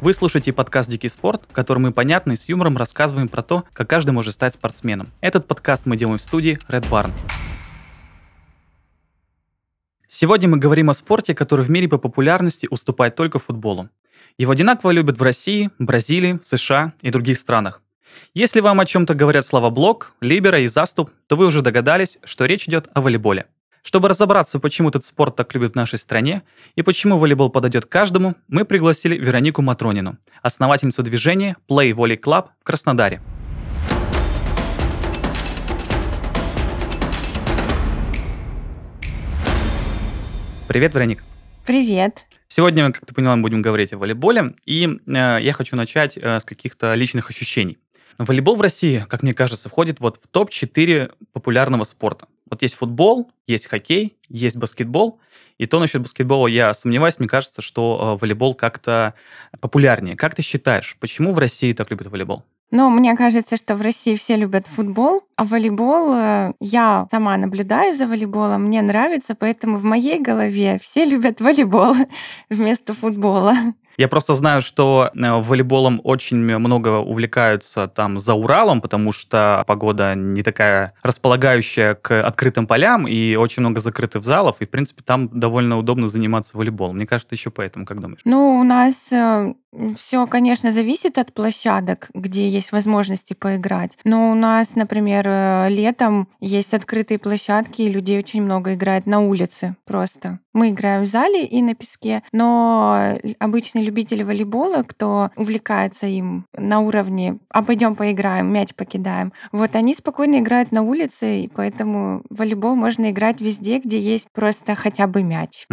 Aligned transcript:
Вы 0.00 0.14
слушаете 0.14 0.54
подкаст 0.54 0.88
«Дикий 0.88 1.10
спорт», 1.10 1.42
в 1.46 1.52
котором 1.52 1.82
мы 1.82 1.92
понятно 1.92 2.32
и 2.32 2.36
с 2.36 2.48
юмором 2.48 2.78
рассказываем 2.78 3.28
про 3.28 3.42
то, 3.42 3.64
как 3.74 3.90
каждый 3.90 4.12
может 4.12 4.32
стать 4.32 4.54
спортсменом. 4.54 5.10
Этот 5.20 5.46
подкаст 5.46 5.84
мы 5.84 5.98
делаем 5.98 6.16
в 6.16 6.22
студии 6.22 6.58
Red 6.68 6.88
Barn. 6.88 7.10
Сегодня 10.08 10.48
мы 10.48 10.56
говорим 10.56 10.88
о 10.88 10.94
спорте, 10.94 11.34
который 11.34 11.66
в 11.66 11.70
мире 11.70 11.86
по 11.86 11.98
популярности 11.98 12.66
уступает 12.70 13.14
только 13.14 13.38
футболу. 13.38 13.90
Его 14.38 14.52
одинаково 14.52 14.90
любят 14.92 15.18
в 15.18 15.22
России, 15.22 15.68
Бразилии, 15.78 16.40
США 16.42 16.94
и 17.02 17.10
других 17.10 17.36
странах. 17.36 17.82
Если 18.32 18.60
вам 18.60 18.80
о 18.80 18.86
чем-то 18.86 19.14
говорят 19.14 19.46
слова 19.46 19.68
«блок», 19.68 20.14
«либера» 20.22 20.60
и 20.60 20.66
«заступ», 20.66 21.10
то 21.26 21.36
вы 21.36 21.44
уже 21.44 21.60
догадались, 21.60 22.18
что 22.24 22.46
речь 22.46 22.66
идет 22.66 22.88
о 22.94 23.02
волейболе– 23.02 23.48
чтобы 23.82 24.08
разобраться, 24.08 24.58
почему 24.58 24.88
этот 24.88 25.04
спорт 25.04 25.36
так 25.36 25.54
любят 25.54 25.72
в 25.72 25.76
нашей 25.76 25.98
стране 25.98 26.42
и 26.76 26.82
почему 26.82 27.18
волейбол 27.18 27.50
подойдет 27.50 27.86
каждому, 27.86 28.34
мы 28.48 28.64
пригласили 28.64 29.16
Веронику 29.16 29.62
Матронину, 29.62 30.18
основательницу 30.42 31.02
движения 31.02 31.56
Play 31.68 31.92
Volley 31.92 32.20
Club 32.20 32.48
в 32.60 32.64
Краснодаре. 32.64 33.20
Привет, 40.68 40.94
Вероника. 40.94 41.24
Привет. 41.66 42.26
Сегодня, 42.46 42.92
как 42.92 43.06
ты 43.06 43.14
поняла, 43.14 43.34
мы 43.36 43.42
будем 43.42 43.60
говорить 43.62 43.92
о 43.92 43.98
волейболе, 43.98 44.54
и 44.66 44.88
э, 45.06 45.38
я 45.40 45.52
хочу 45.52 45.76
начать 45.76 46.16
э, 46.16 46.38
с 46.38 46.44
каких-то 46.44 46.94
личных 46.94 47.30
ощущений. 47.30 47.78
Волейбол 48.18 48.56
в 48.56 48.60
России, 48.60 49.04
как 49.08 49.22
мне 49.22 49.34
кажется, 49.34 49.68
входит 49.68 49.98
вот 49.98 50.20
в 50.22 50.28
топ-4 50.28 51.12
популярного 51.32 51.84
спорта. 51.84 52.26
Вот 52.50 52.62
есть 52.62 52.74
футбол, 52.74 53.30
есть 53.46 53.66
хоккей, 53.66 54.18
есть 54.28 54.56
баскетбол. 54.56 55.20
И 55.58 55.66
то 55.66 55.78
насчет 55.78 56.02
баскетбола 56.02 56.48
я 56.48 56.74
сомневаюсь, 56.74 57.18
мне 57.18 57.28
кажется, 57.28 57.62
что 57.62 58.16
э, 58.16 58.20
волейбол 58.20 58.54
как-то 58.54 59.14
популярнее. 59.60 60.16
Как 60.16 60.34
ты 60.34 60.42
считаешь, 60.42 60.96
почему 60.98 61.32
в 61.32 61.38
России 61.38 61.72
так 61.72 61.90
любят 61.90 62.08
волейбол? 62.08 62.44
Ну, 62.72 62.88
мне 62.88 63.16
кажется, 63.16 63.56
что 63.56 63.74
в 63.74 63.80
России 63.80 64.14
все 64.14 64.36
любят 64.36 64.68
футбол, 64.68 65.22
а 65.36 65.44
волейбол 65.44 66.14
э, 66.14 66.52
я 66.60 67.06
сама 67.10 67.36
наблюдаю 67.36 67.92
за 67.92 68.06
волейболом, 68.06 68.66
мне 68.66 68.80
нравится, 68.80 69.34
поэтому 69.34 69.76
в 69.76 69.82
моей 69.84 70.20
голове 70.20 70.78
все 70.80 71.04
любят 71.04 71.40
волейбол 71.40 71.94
вместо 72.48 72.94
футбола. 72.94 73.54
Я 74.00 74.08
просто 74.08 74.34
знаю, 74.34 74.62
что 74.62 75.10
э, 75.14 75.40
волейболом 75.42 76.00
очень 76.04 76.38
много 76.38 77.00
увлекаются 77.00 77.86
там 77.86 78.18
за 78.18 78.32
Уралом, 78.32 78.80
потому 78.80 79.12
что 79.12 79.62
погода 79.66 80.14
не 80.14 80.42
такая 80.42 80.94
располагающая 81.02 81.96
к 81.96 82.26
открытым 82.26 82.66
полям, 82.66 83.06
и 83.06 83.36
очень 83.36 83.60
много 83.60 83.78
закрытых 83.78 84.24
залов, 84.24 84.56
и, 84.60 84.64
в 84.64 84.70
принципе, 84.70 85.02
там 85.04 85.28
довольно 85.28 85.76
удобно 85.76 86.08
заниматься 86.08 86.56
волейболом. 86.56 86.96
Мне 86.96 87.06
кажется, 87.06 87.34
еще 87.34 87.50
поэтому, 87.50 87.84
как 87.84 88.00
думаешь? 88.00 88.22
Ну, 88.24 88.58
у 88.58 88.64
нас 88.64 89.12
э, 89.12 89.52
все, 89.96 90.26
конечно, 90.26 90.70
зависит 90.70 91.18
от 91.18 91.32
площадок, 91.32 92.08
где 92.14 92.48
есть 92.48 92.72
возможности 92.72 93.34
поиграть. 93.34 93.98
Но 94.04 94.30
у 94.30 94.34
нас, 94.34 94.76
например, 94.76 95.24
э, 95.26 95.68
летом 95.68 96.28
есть 96.40 96.74
открытые 96.74 97.18
площадки, 97.18 97.82
и 97.82 97.90
людей 97.90 98.18
очень 98.18 98.42
много 98.42 98.74
играет 98.74 99.06
на 99.06 99.20
улице 99.20 99.76
просто. 99.84 100.40
Мы 100.52 100.70
играем 100.70 101.02
в 101.02 101.06
зале 101.06 101.44
и 101.44 101.62
на 101.62 101.74
песке, 101.74 102.22
но 102.32 103.16
обычные 103.38 103.84
любители 103.90 104.22
волейбола, 104.22 104.84
кто 104.84 105.30
увлекается 105.36 106.06
им 106.06 106.46
на 106.56 106.78
уровне 106.78 107.38
«а 107.48 107.62
пойдем 107.62 107.96
поиграем, 107.96 108.52
мяч 108.52 108.72
покидаем», 108.74 109.32
вот 109.50 109.74
они 109.74 109.94
спокойно 109.94 110.38
играют 110.38 110.70
на 110.70 110.82
улице, 110.82 111.40
и 111.40 111.48
поэтому 111.48 112.22
волейбол 112.30 112.76
можно 112.76 113.10
играть 113.10 113.40
везде, 113.40 113.80
где 113.80 113.98
есть 113.98 114.28
просто 114.32 114.76
хотя 114.76 115.08
бы 115.08 115.24
мяч. 115.24 115.66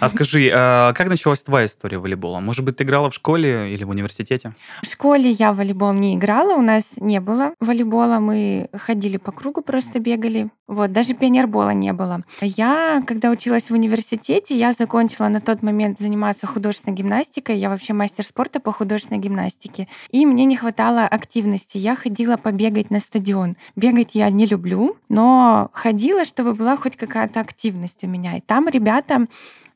А 0.00 0.08
скажи, 0.08 0.50
а 0.54 0.94
как 0.94 1.08
началась 1.08 1.42
твоя 1.42 1.66
история 1.66 1.98
волейбола? 1.98 2.40
Может 2.40 2.64
быть, 2.64 2.78
ты 2.78 2.84
играла 2.84 3.10
в 3.10 3.14
школе 3.14 3.74
или 3.74 3.84
в 3.84 3.90
университете? 3.90 4.54
В 4.82 4.86
школе 4.86 5.30
я 5.30 5.52
в 5.52 5.56
волейбол 5.58 5.92
не 5.92 6.16
играла, 6.16 6.54
у 6.56 6.62
нас 6.62 6.94
не 6.96 7.20
было 7.20 7.52
волейбола, 7.60 8.20
мы 8.20 8.70
ходили 8.72 9.18
по 9.18 9.32
кругу, 9.32 9.60
просто 9.60 10.00
бегали. 10.00 10.48
Вот, 10.66 10.92
даже 10.92 11.14
пионербола 11.14 11.70
не 11.70 11.92
было. 11.92 12.22
Я, 12.40 13.02
когда 13.06 13.30
училась 13.30 13.70
в 13.70 13.74
университете, 13.74 14.56
я 14.56 14.72
закончила 14.72 15.28
на 15.28 15.40
тот 15.40 15.62
момент 15.62 15.98
заниматься 15.98 16.46
художественной 16.46 16.96
гимнастикой. 16.96 17.49
Я 17.52 17.70
вообще 17.70 17.92
мастер 17.92 18.24
спорта 18.24 18.60
по 18.60 18.72
художественной 18.72 19.20
гимнастике. 19.20 19.88
И 20.10 20.26
мне 20.26 20.44
не 20.44 20.56
хватало 20.56 21.06
активности. 21.06 21.78
Я 21.78 21.96
ходила 21.96 22.36
побегать 22.36 22.90
на 22.90 23.00
стадион. 23.00 23.56
Бегать 23.76 24.14
я 24.14 24.30
не 24.30 24.46
люблю, 24.46 24.96
но 25.08 25.70
ходила, 25.72 26.24
чтобы 26.24 26.54
была 26.54 26.76
хоть 26.76 26.96
какая-то 26.96 27.40
активность 27.40 28.04
у 28.04 28.06
меня. 28.06 28.36
И 28.36 28.40
там 28.40 28.68
ребята 28.68 29.26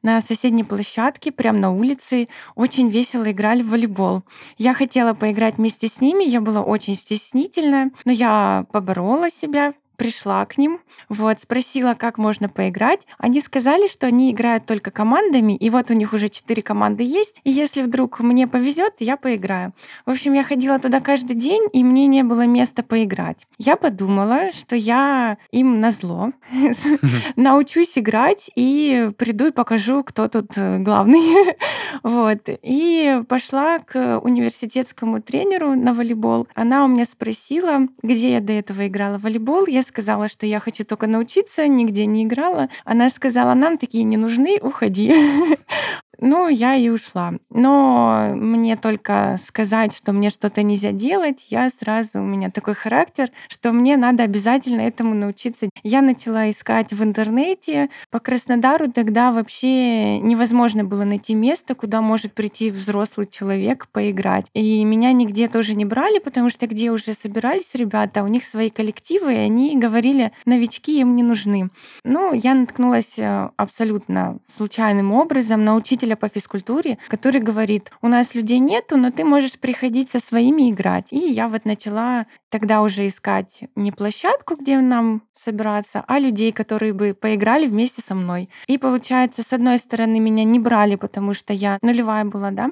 на 0.05 0.21
соседней 0.21 0.65
площадке, 0.65 1.33
прямо 1.33 1.59
на 1.59 1.73
улице, 1.73 2.29
очень 2.55 2.91
весело 2.91 3.31
играли 3.33 3.63
в 3.63 3.71
волейбол. 3.71 4.23
Я 4.59 4.75
хотела 4.75 5.15
поиграть 5.15 5.57
вместе 5.57 5.89
с 5.89 6.01
ними, 6.01 6.25
я 6.25 6.41
была 6.43 6.61
очень 6.61 6.95
стеснительная, 6.95 7.91
но 8.05 8.13
я 8.13 8.67
поборола 8.71 9.31
себя, 9.31 9.73
пришла 9.97 10.45
к 10.47 10.59
ним, 10.59 10.79
вот, 11.09 11.41
спросила, 11.41 11.95
как 11.95 12.19
можно 12.19 12.49
поиграть. 12.49 13.07
Они 13.19 13.41
сказали, 13.41 13.89
что 13.89 14.07
они 14.07 14.31
играют 14.31 14.67
только 14.67 14.91
командами, 14.91 15.55
и 15.55 15.71
вот 15.71 15.91
у 15.91 15.95
них 15.95 16.13
уже 16.13 16.29
четыре 16.29 16.63
команды 16.63 17.05
есть, 17.05 17.41
и 17.45 17.51
если 17.51 17.83
вдруг 17.83 18.21
мне 18.21 18.47
повезет, 18.47 18.95
я 18.99 19.17
поиграю. 19.17 19.73
В 20.07 20.11
общем, 20.11 20.33
я 20.33 20.45
ходила 20.45 20.79
туда 20.79 21.01
каждый 21.01 21.37
день, 21.37 21.63
и 21.73 21.85
мне 21.85 22.07
не 22.07 22.23
было 22.23 22.47
места 22.47 22.83
поиграть. 22.83 23.47
Я 23.59 23.77
подумала, 23.77 24.53
что 24.53 24.77
я 24.77 25.39
им 25.51 25.81
на 25.81 25.91
зло 25.91 26.33
научусь 27.37 27.99
играть 27.99 28.51
и 28.55 29.11
приду 29.17 29.47
и 29.47 29.53
покажу, 29.53 30.03
кто 30.03 30.29
тут 30.29 30.53
э, 30.57 30.79
главный. 30.79 31.21
Вот. 32.03 32.49
И 32.63 33.23
пошла 33.29 33.79
к 33.79 34.19
университетскому 34.19 35.23
тренеру 35.23 35.75
на 35.75 35.95
волейбол. 35.95 36.49
Она 36.55 36.85
у 36.85 36.89
меня 36.89 37.05
спросила, 37.05 37.87
где 38.03 38.33
я 38.33 38.41
до 38.41 38.53
этого 38.53 38.87
играла 38.89 39.19
в 39.19 39.23
волейбол. 39.23 39.67
Я 39.67 39.83
сказала, 39.85 40.29
что 40.29 40.47
я 40.47 40.59
хочу 40.59 40.85
только 40.85 41.07
научиться, 41.07 41.69
нигде 41.69 42.07
не 42.07 42.25
играла. 42.25 42.69
Она 42.85 43.09
сказала, 43.11 43.55
нам 43.55 43.79
такие 43.79 44.05
не 44.05 44.17
нужны, 44.17 44.59
уходи. 44.61 45.15
Ну, 46.19 46.49
я 46.49 46.75
и 46.75 46.89
ушла. 46.89 47.35
Но 47.51 48.33
мне 48.35 48.77
только 48.77 49.37
сказать, 49.45 49.95
что 49.97 50.13
мне 50.13 50.31
что-то 50.31 50.63
нельзя 50.63 50.93
делать, 50.93 51.47
я 51.51 51.69
сразу, 51.71 52.21
у 52.21 52.25
меня 52.25 52.51
такой 52.51 52.75
характер, 52.75 53.31
что 53.49 53.73
мне 53.73 53.97
надо 53.97 54.23
обязательно 54.23 54.83
этому 54.83 55.15
научиться. 55.15 55.69
Я 55.83 56.03
начала 56.03 56.51
искать 56.51 56.93
в 56.93 57.03
интернете. 57.03 57.91
По 58.11 58.21
Краснодару 58.21 58.91
тогда 58.91 59.33
вообще 59.33 60.19
невозможно 60.19 60.85
было 60.85 61.05
найти 61.05 61.35
место, 61.35 61.75
куда 61.75 62.01
может 62.01 62.33
прийти 62.33 62.71
взрослый 62.71 63.27
человек 63.27 63.89
поиграть. 63.89 64.47
И 64.55 64.85
меня 64.85 65.13
нигде 65.13 65.49
тоже 65.49 65.75
не 65.75 65.85
брали, 65.85 66.19
потому 66.19 66.51
что 66.51 66.67
где 66.67 66.91
уже 66.91 67.15
собирались 67.15 67.75
ребята, 67.75 68.23
у 68.23 68.29
них 68.29 68.45
свои 68.45 68.71
коллективы, 68.71 69.35
и 69.35 69.39
они 69.39 69.77
говорили, 69.77 70.33
новички 70.45 71.01
им 71.01 71.17
не 71.17 71.23
нужны. 71.23 71.71
Ну, 72.05 72.33
я 72.33 72.55
наткнулась 72.55 73.19
э, 73.19 73.51
абсолютно 73.57 74.39
случайным 74.57 75.13
образом 75.13 75.65
на 75.65 75.75
учителя 75.75 76.04
учителя 76.05 76.17
по 76.17 76.29
физкультуре, 76.29 76.99
который 77.09 77.41
говорит, 77.41 77.91
у 78.03 78.09
нас 78.09 78.35
людей 78.35 78.59
нету, 78.59 78.97
но 78.97 79.11
ты 79.11 79.25
можешь 79.25 79.59
приходить 79.59 80.11
со 80.11 80.19
своими 80.19 80.71
играть. 80.71 81.13
И 81.13 81.19
я 81.19 81.49
вот 81.49 81.65
начала 81.65 82.27
тогда 82.51 82.83
уже 82.83 83.07
искать 83.07 83.65
не 83.75 83.91
площадку, 83.91 84.57
где 84.57 84.81
нам 84.81 85.23
собираться, 85.33 86.05
а 86.07 86.19
людей, 86.19 86.53
которые 86.53 86.93
бы 86.93 87.15
поиграли 87.15 87.67
вместе 87.67 88.03
со 88.03 88.15
мной. 88.15 88.49
И 88.67 88.79
получается, 88.79 89.43
с 89.43 89.53
одной 89.53 89.79
стороны, 89.79 90.21
меня 90.21 90.45
не 90.45 90.59
брали, 90.59 90.97
потому 90.97 91.35
что 91.35 91.53
я 91.53 91.79
нулевая 91.83 92.25
была, 92.25 92.51
да, 92.51 92.71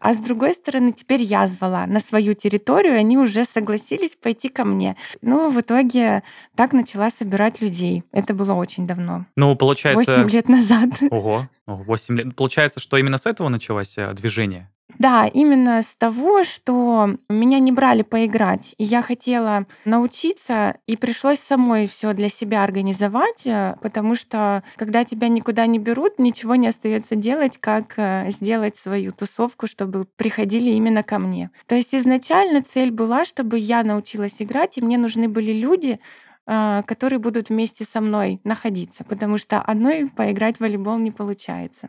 а 0.00 0.12
с 0.12 0.18
другой 0.18 0.52
стороны, 0.52 0.92
теперь 0.92 1.22
я 1.22 1.46
звала 1.46 1.86
на 1.86 2.00
свою 2.00 2.34
территорию, 2.34 2.98
они 2.98 3.16
уже 3.16 3.44
согласились 3.44 4.16
пойти 4.16 4.48
ко 4.48 4.64
мне. 4.64 4.96
Ну, 5.22 5.50
в 5.50 5.60
итоге 5.60 6.22
так 6.56 6.72
начала 6.72 7.08
собирать 7.10 7.60
людей. 7.62 8.02
Это 8.12 8.34
было 8.34 8.52
очень 8.52 8.86
давно. 8.86 9.26
Ну, 9.36 9.56
получается... 9.56 10.22
8 10.22 10.30
лет 10.30 10.48
назад. 10.48 10.90
Ого, 11.10 11.48
8 11.66 12.18
лет. 12.18 12.36
Получается, 12.36 12.71
что 12.80 12.96
именно 12.96 13.18
с 13.18 13.26
этого 13.26 13.48
началось 13.48 13.94
э, 13.96 14.12
движение? 14.14 14.70
Да, 14.98 15.26
именно 15.26 15.82
с 15.82 15.96
того, 15.96 16.44
что 16.44 17.16
меня 17.28 17.58
не 17.58 17.72
брали 17.72 18.02
поиграть, 18.02 18.74
и 18.78 18.84
я 18.84 19.02
хотела 19.02 19.66
научиться, 19.84 20.76
и 20.86 20.96
пришлось 20.96 21.38
самой 21.38 21.86
все 21.86 22.12
для 22.12 22.28
себя 22.28 22.62
организовать, 22.62 23.46
э, 23.46 23.76
потому 23.80 24.14
что 24.14 24.62
когда 24.76 25.04
тебя 25.04 25.28
никуда 25.28 25.66
не 25.66 25.78
берут, 25.78 26.18
ничего 26.18 26.56
не 26.56 26.68
остается 26.68 27.16
делать, 27.16 27.58
как 27.58 27.94
э, 27.96 28.28
сделать 28.30 28.76
свою 28.76 29.12
тусовку, 29.12 29.66
чтобы 29.66 30.04
приходили 30.16 30.70
именно 30.70 31.02
ко 31.02 31.18
мне. 31.18 31.50
То 31.66 31.74
есть 31.74 31.94
изначально 31.94 32.62
цель 32.62 32.90
была, 32.90 33.24
чтобы 33.24 33.58
я 33.58 33.82
научилась 33.82 34.40
играть, 34.40 34.76
и 34.78 34.82
мне 34.82 34.98
нужны 34.98 35.28
были 35.28 35.52
люди, 35.52 36.00
которые 36.46 37.18
будут 37.18 37.50
вместе 37.50 37.84
со 37.84 38.00
мной 38.00 38.40
находиться, 38.44 39.04
потому 39.04 39.38
что 39.38 39.60
одной 39.60 40.06
поиграть 40.08 40.56
в 40.56 40.60
волейбол 40.60 40.98
не 40.98 41.10
получается. 41.10 41.88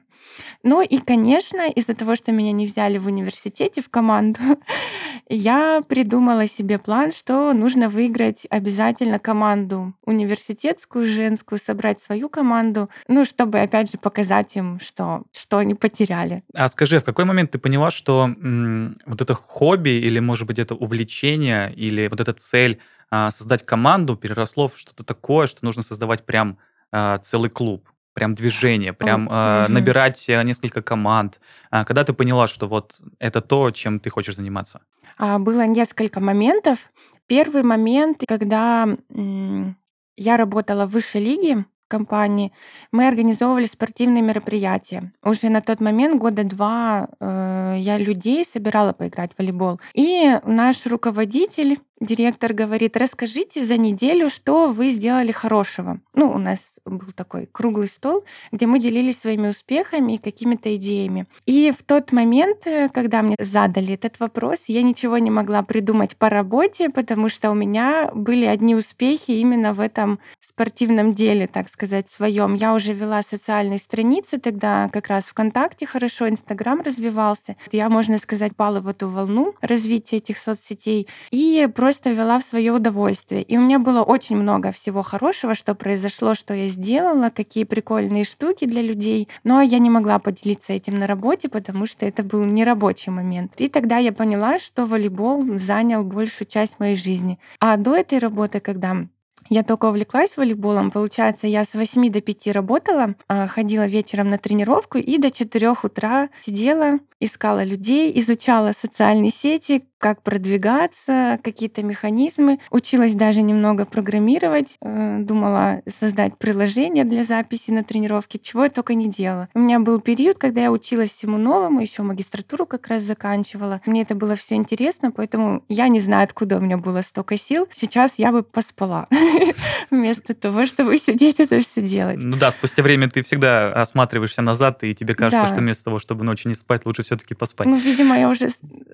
Ну 0.63 0.81
и, 0.81 0.97
конечно, 0.99 1.69
из-за 1.69 1.95
того, 1.95 2.15
что 2.15 2.31
меня 2.31 2.51
не 2.51 2.65
взяли 2.65 2.97
в 2.97 3.07
университете 3.07 3.81
в 3.81 3.89
команду, 3.89 4.39
я 5.29 5.81
придумала 5.87 6.47
себе 6.47 6.77
план, 6.79 7.11
что 7.11 7.53
нужно 7.53 7.89
выиграть 7.89 8.47
обязательно 8.49 9.19
команду 9.19 9.93
университетскую, 10.05 11.05
женскую, 11.05 11.59
собрать 11.59 12.01
свою 12.01 12.29
команду, 12.29 12.89
ну, 13.07 13.25
чтобы, 13.25 13.59
опять 13.59 13.91
же, 13.91 13.97
показать 13.97 14.55
им, 14.55 14.79
что, 14.79 15.23
что 15.37 15.57
они 15.57 15.75
потеряли. 15.75 16.43
А 16.53 16.67
скажи, 16.67 16.99
в 16.99 17.03
какой 17.03 17.25
момент 17.25 17.51
ты 17.51 17.57
поняла, 17.57 17.91
что 17.91 18.25
м, 18.25 18.97
вот 19.05 19.21
это 19.21 19.33
хобби 19.33 19.89
или, 19.89 20.19
может 20.19 20.47
быть, 20.47 20.59
это 20.59 20.75
увлечение 20.75 21.73
или 21.73 22.07
вот 22.07 22.21
эта 22.21 22.33
цель 22.33 22.79
а, 23.02 23.02
создать 23.31 23.65
команду 23.65 24.15
переросло 24.15 24.67
в 24.67 24.77
что-то 24.77 25.03
такое, 25.03 25.47
что 25.47 25.65
нужно 25.65 25.83
создавать 25.83 26.25
прям 26.25 26.57
а, 26.91 27.19
целый 27.19 27.49
клуб? 27.49 27.87
прям 28.13 28.35
движение, 28.35 28.93
прям 28.93 29.27
э, 29.27 29.63
угу. 29.63 29.73
набирать 29.73 30.27
несколько 30.27 30.83
команд. 30.83 31.39
А 31.71 31.83
когда 31.83 32.03
ты 32.03 32.13
поняла, 32.13 32.47
что 32.47 32.67
вот 32.67 32.95
это 33.17 33.41
то, 33.41 33.71
чем 33.71 33.99
ты 33.99 34.11
хочешь 34.11 34.35
заниматься? 34.35 34.81
А, 35.17 35.39
было 35.39 35.65
несколько 35.65 36.19
моментов. 36.19 36.91
Первый 37.25 37.63
момент, 37.63 38.23
когда 38.27 38.87
я 39.09 40.37
работала 40.37 40.85
в 40.85 40.91
высшей 40.91 41.21
лиге, 41.21 41.65
компании, 41.93 42.51
мы 42.91 43.07
организовывали 43.07 43.65
спортивные 43.65 44.23
мероприятия. 44.23 45.11
Уже 45.23 45.49
на 45.49 45.61
тот 45.61 45.79
момент, 45.79 46.19
года 46.19 46.43
два, 46.43 47.07
э, 47.19 47.75
я 47.77 47.97
людей 47.99 48.43
собирала 48.45 48.93
поиграть 48.93 49.33
в 49.33 49.37
волейбол. 49.37 49.79
И 49.93 50.39
наш 50.43 50.85
руководитель 50.87 51.79
директор 52.03 52.53
говорит, 52.53 52.97
расскажите 52.97 53.63
за 53.65 53.77
неделю, 53.77 54.29
что 54.29 54.69
вы 54.69 54.89
сделали 54.89 55.31
хорошего. 55.31 55.99
Ну, 56.13 56.31
у 56.31 56.37
нас 56.37 56.79
был 56.85 57.11
такой 57.15 57.47
круглый 57.51 57.87
стол, 57.87 58.23
где 58.51 58.65
мы 58.65 58.79
делились 58.79 59.19
своими 59.19 59.49
успехами 59.49 60.13
и 60.13 60.17
какими-то 60.17 60.75
идеями. 60.75 61.27
И 61.45 61.71
в 61.71 61.83
тот 61.83 62.11
момент, 62.11 62.67
когда 62.93 63.21
мне 63.21 63.35
задали 63.39 63.93
этот 63.93 64.19
вопрос, 64.19 64.65
я 64.67 64.81
ничего 64.83 65.17
не 65.17 65.31
могла 65.31 65.63
придумать 65.63 66.17
по 66.17 66.29
работе, 66.29 66.89
потому 66.89 67.29
что 67.29 67.51
у 67.51 67.53
меня 67.53 68.11
были 68.13 68.45
одни 68.45 68.75
успехи 68.75 69.31
именно 69.31 69.73
в 69.73 69.79
этом 69.79 70.19
спортивном 70.39 71.13
деле, 71.13 71.47
так 71.47 71.69
сказать, 71.69 72.09
своем. 72.09 72.55
Я 72.55 72.73
уже 72.73 72.93
вела 72.93 73.21
социальные 73.23 73.79
страницы, 73.79 74.39
тогда 74.39 74.89
как 74.91 75.07
раз 75.07 75.25
ВКонтакте 75.25 75.85
хорошо, 75.85 76.29
Инстаграм 76.29 76.81
развивался. 76.81 77.55
Я, 77.71 77.89
можно 77.89 78.17
сказать, 78.17 78.55
пала 78.55 78.81
в 78.81 78.87
эту 78.87 79.07
волну 79.07 79.55
развития 79.61 80.17
этих 80.17 80.37
соцсетей 80.37 81.07
и 81.31 81.67
просто 81.73 81.92
вела 82.09 82.39
в 82.39 82.43
свое 82.43 82.71
удовольствие. 82.71 83.43
И 83.43 83.57
у 83.57 83.61
меня 83.61 83.79
было 83.79 84.01
очень 84.01 84.35
много 84.35 84.71
всего 84.71 85.03
хорошего, 85.03 85.55
что 85.55 85.75
произошло, 85.75 86.35
что 86.35 86.53
я 86.53 86.67
сделала, 86.69 87.29
какие 87.29 87.63
прикольные 87.63 88.23
штуки 88.23 88.65
для 88.65 88.81
людей. 88.81 89.27
Но 89.43 89.61
я 89.61 89.79
не 89.79 89.89
могла 89.89 90.19
поделиться 90.19 90.73
этим 90.73 90.99
на 90.99 91.07
работе, 91.07 91.49
потому 91.49 91.85
что 91.85 92.05
это 92.05 92.23
был 92.23 92.43
не 92.43 92.63
рабочий 92.63 93.11
момент. 93.11 93.53
И 93.59 93.67
тогда 93.67 93.97
я 93.97 94.11
поняла, 94.11 94.59
что 94.59 94.85
волейбол 94.85 95.57
занял 95.57 96.03
большую 96.03 96.47
часть 96.47 96.79
моей 96.79 96.95
жизни. 96.95 97.39
А 97.59 97.77
до 97.77 97.95
этой 97.95 98.19
работы, 98.19 98.59
когда 98.59 99.05
я 99.49 99.63
только 99.63 99.85
увлеклась 99.85 100.37
волейболом. 100.37 100.91
Получается, 100.91 101.47
я 101.47 101.63
с 101.63 101.73
8 101.73 102.09
до 102.09 102.21
5 102.21 102.47
работала, 102.47 103.15
а, 103.27 103.47
ходила 103.47 103.85
вечером 103.85 104.29
на 104.29 104.37
тренировку 104.37 104.97
и 104.97 105.17
до 105.17 105.31
4 105.31 105.83
утра 105.83 106.29
сидела, 106.41 106.99
искала 107.19 107.63
людей, 107.63 108.11
изучала 108.19 108.71
социальные 108.71 109.31
сети, 109.31 109.83
как 110.03 110.21
продвигаться, 110.21 111.39
какие-то 111.41 111.81
механизмы. 111.81 112.59
Училась 112.71 113.13
даже 113.13 113.41
немного 113.41 113.85
программировать, 113.85 114.75
э, 114.81 115.19
думала 115.21 115.81
создать 115.87 116.37
приложение 116.37 117.05
для 117.05 117.23
записи 117.23 117.71
на 117.71 117.85
тренировки, 117.85 118.35
чего 118.35 118.65
я 118.65 118.69
только 118.69 118.95
не 118.95 119.07
делала. 119.09 119.47
У 119.53 119.59
меня 119.59 119.79
был 119.79 120.01
период, 120.01 120.37
когда 120.37 120.59
я 120.59 120.71
училась 120.73 121.09
всему 121.09 121.37
новому, 121.37 121.79
еще 121.79 122.03
магистратуру 122.03 122.65
как 122.65 122.89
раз 122.89 123.03
заканчивала. 123.03 123.79
Мне 123.85 124.01
это 124.01 124.13
было 124.13 124.35
все 124.35 124.55
интересно, 124.55 125.09
поэтому 125.09 125.63
я 125.69 125.87
не 125.87 126.01
знаю, 126.01 126.25
откуда 126.25 126.57
у 126.57 126.59
меня 126.59 126.75
было 126.75 127.01
столько 127.01 127.37
сил. 127.37 127.69
Сейчас 127.73 128.15
я 128.17 128.33
бы 128.33 128.43
поспала 128.43 129.07
вместо 129.89 130.33
того, 130.33 130.65
чтобы 130.65 130.97
сидеть 130.97 131.39
это 131.39 131.61
все 131.61 131.81
делать. 131.81 132.19
Ну 132.21 132.35
да, 132.35 132.51
спустя 132.51 132.83
время 132.83 133.09
ты 133.09 133.23
всегда 133.23 133.71
осматриваешься 133.71 134.41
назад, 134.41 134.83
и 134.83 134.93
тебе 134.93 135.15
кажется, 135.15 135.45
что 135.45 135.61
вместо 135.61 135.85
того, 135.85 135.99
чтобы 135.99 136.25
ночью 136.25 136.49
не 136.49 136.55
спать, 136.55 136.85
лучше 136.85 137.03
все-таки 137.03 137.35
поспать. 137.35 137.67
Ну, 137.67 137.77
видимо, 137.77 138.19
я 138.19 138.27
уже 138.27 138.49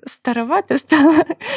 старовата 0.06 0.78
стала 0.78 0.99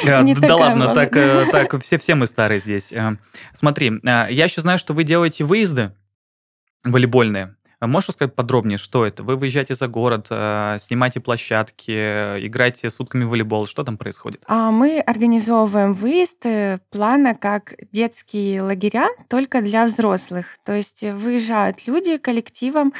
да, 0.04 0.56
ладно, 0.56 0.94
так, 0.94 1.16
э, 1.16 1.46
так 1.50 1.82
все, 1.82 1.98
все 1.98 2.14
мы 2.14 2.26
старые 2.26 2.60
здесь. 2.60 2.92
Э, 2.92 3.16
смотри, 3.54 3.90
э, 3.90 4.26
я 4.30 4.44
еще 4.44 4.60
знаю, 4.60 4.78
что 4.78 4.94
вы 4.94 5.04
делаете 5.04 5.44
выезды 5.44 5.92
волейбольные. 6.84 7.56
Можешь 7.80 8.10
рассказать 8.10 8.34
подробнее, 8.34 8.78
что 8.78 9.04
это? 9.04 9.22
Вы 9.22 9.36
выезжаете 9.36 9.74
за 9.74 9.88
город, 9.88 10.28
снимаете 10.28 11.20
площадки, 11.20 11.90
играете 12.46 12.88
сутками 12.88 13.24
в 13.24 13.28
волейбол. 13.28 13.66
Что 13.66 13.84
там 13.84 13.98
происходит? 13.98 14.42
А 14.46 14.70
мы 14.70 15.00
организовываем 15.00 15.92
выезд 15.92 16.46
плана 16.90 17.34
как 17.34 17.74
детские 17.92 18.62
лагеря, 18.62 19.08
только 19.28 19.60
для 19.60 19.84
взрослых. 19.84 20.46
То 20.64 20.72
есть 20.72 21.02
выезжают 21.02 21.86
люди 21.86 22.16
коллективом, 22.16 22.94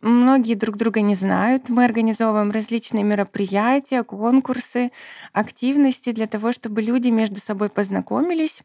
Многие 0.00 0.54
друг 0.54 0.76
друга 0.76 1.00
не 1.00 1.14
знают. 1.14 1.68
Мы 1.68 1.84
организовываем 1.84 2.50
различные 2.50 3.04
мероприятия, 3.04 4.02
конкурсы, 4.02 4.90
активности 5.32 6.12
для 6.12 6.26
того, 6.26 6.52
чтобы 6.52 6.82
люди 6.82 7.08
между 7.08 7.40
собой 7.40 7.68
познакомились, 7.68 8.62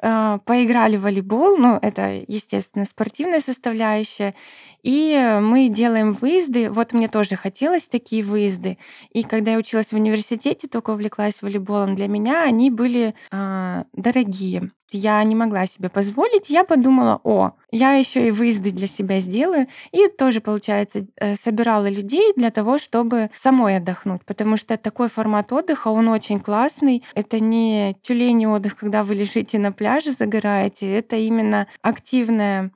э, 0.00 0.38
поиграли 0.44 0.96
в 0.96 1.02
волейбол. 1.02 1.56
Ну, 1.56 1.78
это, 1.80 2.22
естественно, 2.26 2.84
спортивная 2.84 3.40
составляющая. 3.40 4.34
И 4.82 5.38
мы 5.40 5.68
делаем 5.68 6.12
выезды. 6.12 6.70
Вот 6.70 6.92
мне 6.92 7.08
тоже 7.08 7.36
хотелось 7.36 7.88
такие 7.88 8.22
выезды. 8.22 8.78
И 9.12 9.22
когда 9.22 9.52
я 9.52 9.58
училась 9.58 9.92
в 9.92 9.96
университете, 9.96 10.68
только 10.68 10.90
увлеклась 10.90 11.42
волейболом, 11.42 11.94
для 11.94 12.08
меня 12.08 12.42
они 12.44 12.70
были 12.70 13.14
э, 13.30 13.84
дорогие 13.92 14.70
я 14.94 15.22
не 15.24 15.34
могла 15.34 15.66
себе 15.66 15.88
позволить, 15.88 16.50
я 16.50 16.64
подумала, 16.64 17.20
о, 17.24 17.52
я 17.70 17.92
еще 17.92 18.26
и 18.26 18.30
выезды 18.30 18.70
для 18.70 18.86
себя 18.86 19.20
сделаю. 19.20 19.66
И 19.90 20.08
тоже, 20.08 20.40
получается, 20.52 21.06
э, 21.16 21.34
собирала 21.34 21.88
людей 21.88 22.34
для 22.36 22.50
того, 22.50 22.78
чтобы 22.78 23.30
самой 23.36 23.78
отдохнуть, 23.78 24.22
потому 24.26 24.58
что 24.58 24.76
такой 24.76 25.08
формат 25.08 25.50
отдыха, 25.50 25.88
он 25.88 26.08
очень 26.08 26.40
классный. 26.40 27.02
Это 27.14 27.40
не 27.40 27.96
тюлень 28.02 28.44
отдых, 28.46 28.76
когда 28.76 29.02
вы 29.02 29.14
лежите 29.14 29.58
на 29.58 29.72
пляже, 29.72 30.12
загораете, 30.12 30.98
это 30.98 31.16
именно 31.16 31.66
активное 31.80 32.70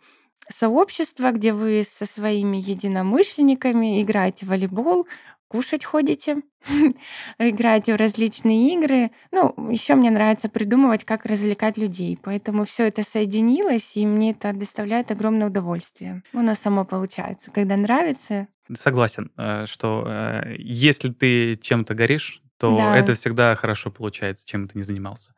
сообщество, 0.49 1.32
где 1.32 1.52
вы 1.52 1.84
со 1.87 2.06
своими 2.06 2.56
единомышленниками 2.56 4.02
играете 4.02 4.46
в 4.46 4.49
волейбол, 4.49 5.06
кушать 5.48 5.84
ходите, 5.84 6.43
играете 7.38 7.94
в 7.94 7.96
различные 7.96 8.75
игры. 8.75 9.10
Ну, 9.32 9.70
еще 9.70 9.94
мне 9.94 10.10
нравится 10.10 10.48
придумывать, 10.48 11.04
как 11.04 11.25
развлекать 11.25 11.78
людей. 11.78 12.19
Поэтому 12.22 12.64
все 12.64 12.88
это 12.88 13.02
соединилось, 13.02 13.96
и 13.96 14.06
мне 14.06 14.32
это 14.32 14.52
доставляет 14.52 15.11
огромное 15.11 15.49
удовольствие. 15.49 16.23
Оно 16.32 16.54
само 16.54 16.85
получается. 16.85 17.50
Когда 17.50 17.76
нравится. 17.76 18.49
Согласен, 18.75 19.30
э, 19.37 19.66
что 19.66 20.04
э, 20.06 20.56
если 20.59 21.11
ты 21.11 21.56
чем-то 21.56 21.94
горишь, 21.94 22.42
то 22.59 22.76
да. 22.76 22.97
это 22.97 23.14
всегда 23.14 23.54
хорошо 23.54 23.90
получается, 23.90 24.47
чем 24.47 24.66
ты 24.66 24.78
не 24.78 24.82
занимался. 24.82 25.35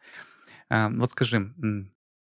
Э, 0.70 0.88
вот 0.88 1.10
скажи, 1.10 1.52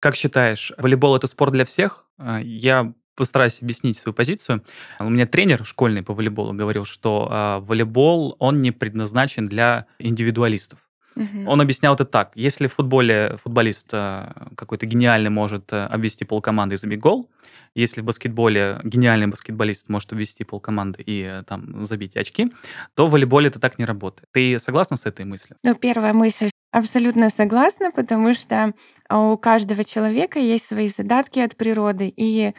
как 0.00 0.16
считаешь, 0.16 0.72
волейбол 0.78 1.16
это 1.16 1.26
спорт 1.26 1.52
для 1.52 1.64
всех? 1.64 2.06
Я 2.18 2.92
постараюсь 3.16 3.60
объяснить 3.60 3.98
свою 3.98 4.14
позицию. 4.14 4.62
У 5.00 5.08
меня 5.08 5.26
тренер 5.26 5.64
школьный 5.64 6.02
по 6.02 6.14
волейболу 6.14 6.52
говорил, 6.52 6.84
что 6.84 7.28
э, 7.30 7.66
волейбол, 7.66 8.36
он 8.38 8.60
не 8.60 8.70
предназначен 8.70 9.48
для 9.48 9.86
индивидуалистов. 9.98 10.78
Угу. 11.16 11.50
Он 11.50 11.60
объяснял 11.60 11.94
это 11.94 12.04
так. 12.04 12.32
Если 12.34 12.66
в 12.66 12.74
футболе 12.74 13.38
футболист 13.42 13.88
э, 13.92 14.32
какой-то 14.54 14.84
гениальный 14.86 15.30
может 15.30 15.72
э, 15.72 15.86
обвести 15.86 16.26
полкоманды 16.26 16.74
и 16.74 16.78
забить 16.78 17.00
гол, 17.00 17.30
если 17.74 18.02
в 18.02 18.04
баскетболе 18.04 18.80
гениальный 18.84 19.26
баскетболист 19.26 19.88
может 19.88 20.12
обвести 20.12 20.44
полкоманды 20.44 21.02
и 21.04 21.42
там 21.46 21.84
забить 21.84 22.16
очки, 22.16 22.52
то 22.94 23.06
в 23.06 23.10
волейболе 23.10 23.48
это 23.48 23.58
так 23.58 23.78
не 23.78 23.84
работает. 23.86 24.28
Ты 24.32 24.58
согласна 24.58 24.96
с 24.96 25.06
этой 25.06 25.24
мыслью? 25.24 25.56
Ну, 25.62 25.74
первая 25.74 26.12
мысль 26.12 26.50
Абсолютно 26.76 27.30
согласна, 27.30 27.90
потому 27.90 28.34
что 28.34 28.74
у 29.10 29.38
каждого 29.38 29.82
человека 29.82 30.38
есть 30.38 30.68
свои 30.68 30.88
задатки 30.88 31.38
от 31.38 31.56
природы, 31.56 32.12
и 32.14 32.52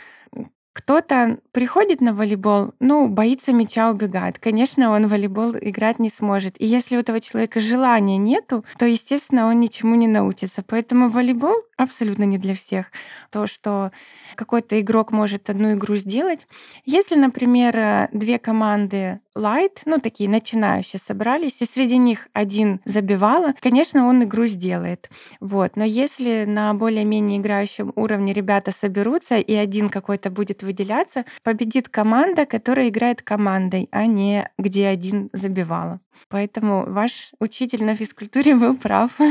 кто-то 0.77 1.39
приходит 1.53 2.01
на 2.01 2.13
волейбол, 2.13 2.75
ну, 2.79 3.07
боится 3.07 3.51
мяча, 3.51 3.89
убегает. 3.89 4.37
Конечно, 4.37 4.91
он 4.91 5.07
в 5.07 5.09
волейбол 5.09 5.55
играть 5.59 5.97
не 5.97 6.09
сможет. 6.09 6.61
И 6.61 6.67
если 6.67 6.95
у 6.95 6.99
этого 6.99 7.19
человека 7.19 7.59
желания 7.59 8.17
нету, 8.17 8.63
то, 8.77 8.85
естественно, 8.85 9.47
он 9.47 9.59
ничему 9.59 9.95
не 9.95 10.07
научится. 10.07 10.63
Поэтому 10.67 11.09
волейбол 11.09 11.55
абсолютно 11.77 12.23
не 12.23 12.37
для 12.37 12.55
всех. 12.55 12.87
То, 13.31 13.47
что 13.47 13.91
какой-то 14.35 14.79
игрок 14.81 15.11
может 15.11 15.49
одну 15.49 15.73
игру 15.73 15.95
сделать. 15.95 16.47
Если, 16.85 17.15
например, 17.15 17.77
э, 17.77 18.09
две 18.11 18.39
команды 18.39 19.21
light, 19.35 19.81
ну 19.85 19.99
такие 19.99 20.29
начинающие 20.29 20.99
собрались, 20.99 21.61
и 21.61 21.65
среди 21.65 21.97
них 21.97 22.27
один 22.33 22.81
забивала, 22.85 23.53
конечно, 23.59 24.07
он 24.07 24.23
игру 24.23 24.47
сделает. 24.47 25.09
Вот. 25.39 25.75
Но 25.75 25.83
если 25.83 26.45
на 26.45 26.73
более-менее 26.73 27.39
играющем 27.39 27.93
уровне 27.95 28.33
ребята 28.33 28.71
соберутся, 28.71 29.37
и 29.37 29.53
один 29.55 29.89
какой-то 29.89 30.31
будет 30.31 30.63
выделяться, 30.63 31.25
победит 31.43 31.89
команда, 31.89 32.45
которая 32.45 32.89
играет 32.89 33.21
командой, 33.21 33.87
а 33.91 34.07
не 34.07 34.49
где 34.57 34.87
один 34.87 35.29
забивала. 35.33 36.01
Поэтому 36.29 36.85
ваш 36.87 37.31
учитель 37.39 37.83
на 37.83 37.95
физкультуре 37.95 38.55
был 38.55 38.77
прав. 38.77 39.11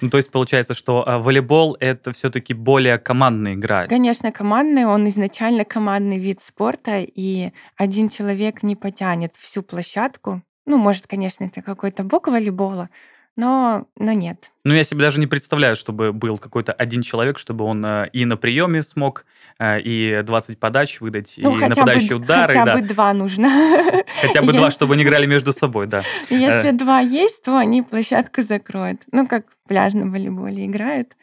Ну, 0.00 0.10
то 0.10 0.16
есть 0.16 0.30
получается, 0.30 0.74
что 0.74 1.06
а, 1.06 1.18
волейбол 1.18 1.76
это 1.80 2.12
все-таки 2.12 2.54
более 2.54 2.98
командная 2.98 3.54
игра. 3.54 3.86
Конечно, 3.86 4.32
командный, 4.32 4.84
он 4.84 5.08
изначально 5.08 5.64
командный 5.64 6.18
вид 6.18 6.40
спорта, 6.42 7.00
и 7.00 7.52
один 7.76 8.08
человек 8.08 8.62
не 8.62 8.76
потянет 8.76 9.36
всю 9.36 9.62
площадку. 9.62 10.42
Ну, 10.66 10.76
может, 10.78 11.06
конечно, 11.06 11.44
это 11.44 11.62
какой-то 11.62 12.04
бок 12.04 12.28
волейбола, 12.28 12.88
но, 13.36 13.86
но 13.96 14.12
нет. 14.12 14.52
Ну, 14.64 14.74
я 14.74 14.84
себе 14.84 15.00
даже 15.00 15.18
не 15.18 15.26
представляю, 15.26 15.74
чтобы 15.76 16.12
был 16.12 16.38
какой-то 16.38 16.72
один 16.72 17.02
человек, 17.02 17.38
чтобы 17.38 17.64
он 17.64 17.84
э, 17.84 18.08
и 18.12 18.24
на 18.24 18.36
приеме 18.36 18.82
смог, 18.82 19.24
э, 19.58 19.80
и 19.80 20.22
20 20.22 20.58
подач 20.58 21.00
выдать, 21.00 21.34
ну, 21.38 21.56
и 21.56 21.60
нападающие 21.60 22.18
бы, 22.18 22.24
удары. 22.24 22.52
Хотя 22.52 22.64
да. 22.64 22.74
бы 22.74 22.82
два 22.82 23.14
нужно. 23.14 23.48
Хотя 24.20 24.42
бы 24.42 24.52
два, 24.52 24.70
чтобы 24.70 24.94
они 24.94 25.02
играли 25.02 25.26
между 25.26 25.52
собой, 25.52 25.86
да. 25.86 26.02
Если 26.28 26.70
э. 26.70 26.72
два 26.72 27.00
есть, 27.00 27.42
то 27.42 27.56
они 27.56 27.82
площадку 27.82 28.42
закроют. 28.42 29.00
Ну, 29.12 29.26
как 29.26 29.46
в 29.46 29.68
пляжном 29.68 30.10
волейболе 30.10 30.66
играют. 30.66 31.16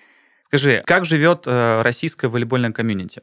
Скажи, 0.44 0.84
как 0.86 1.06
живет 1.06 1.44
российская 1.46 2.28
волейбольная 2.28 2.72
комьюнити? 2.72 3.22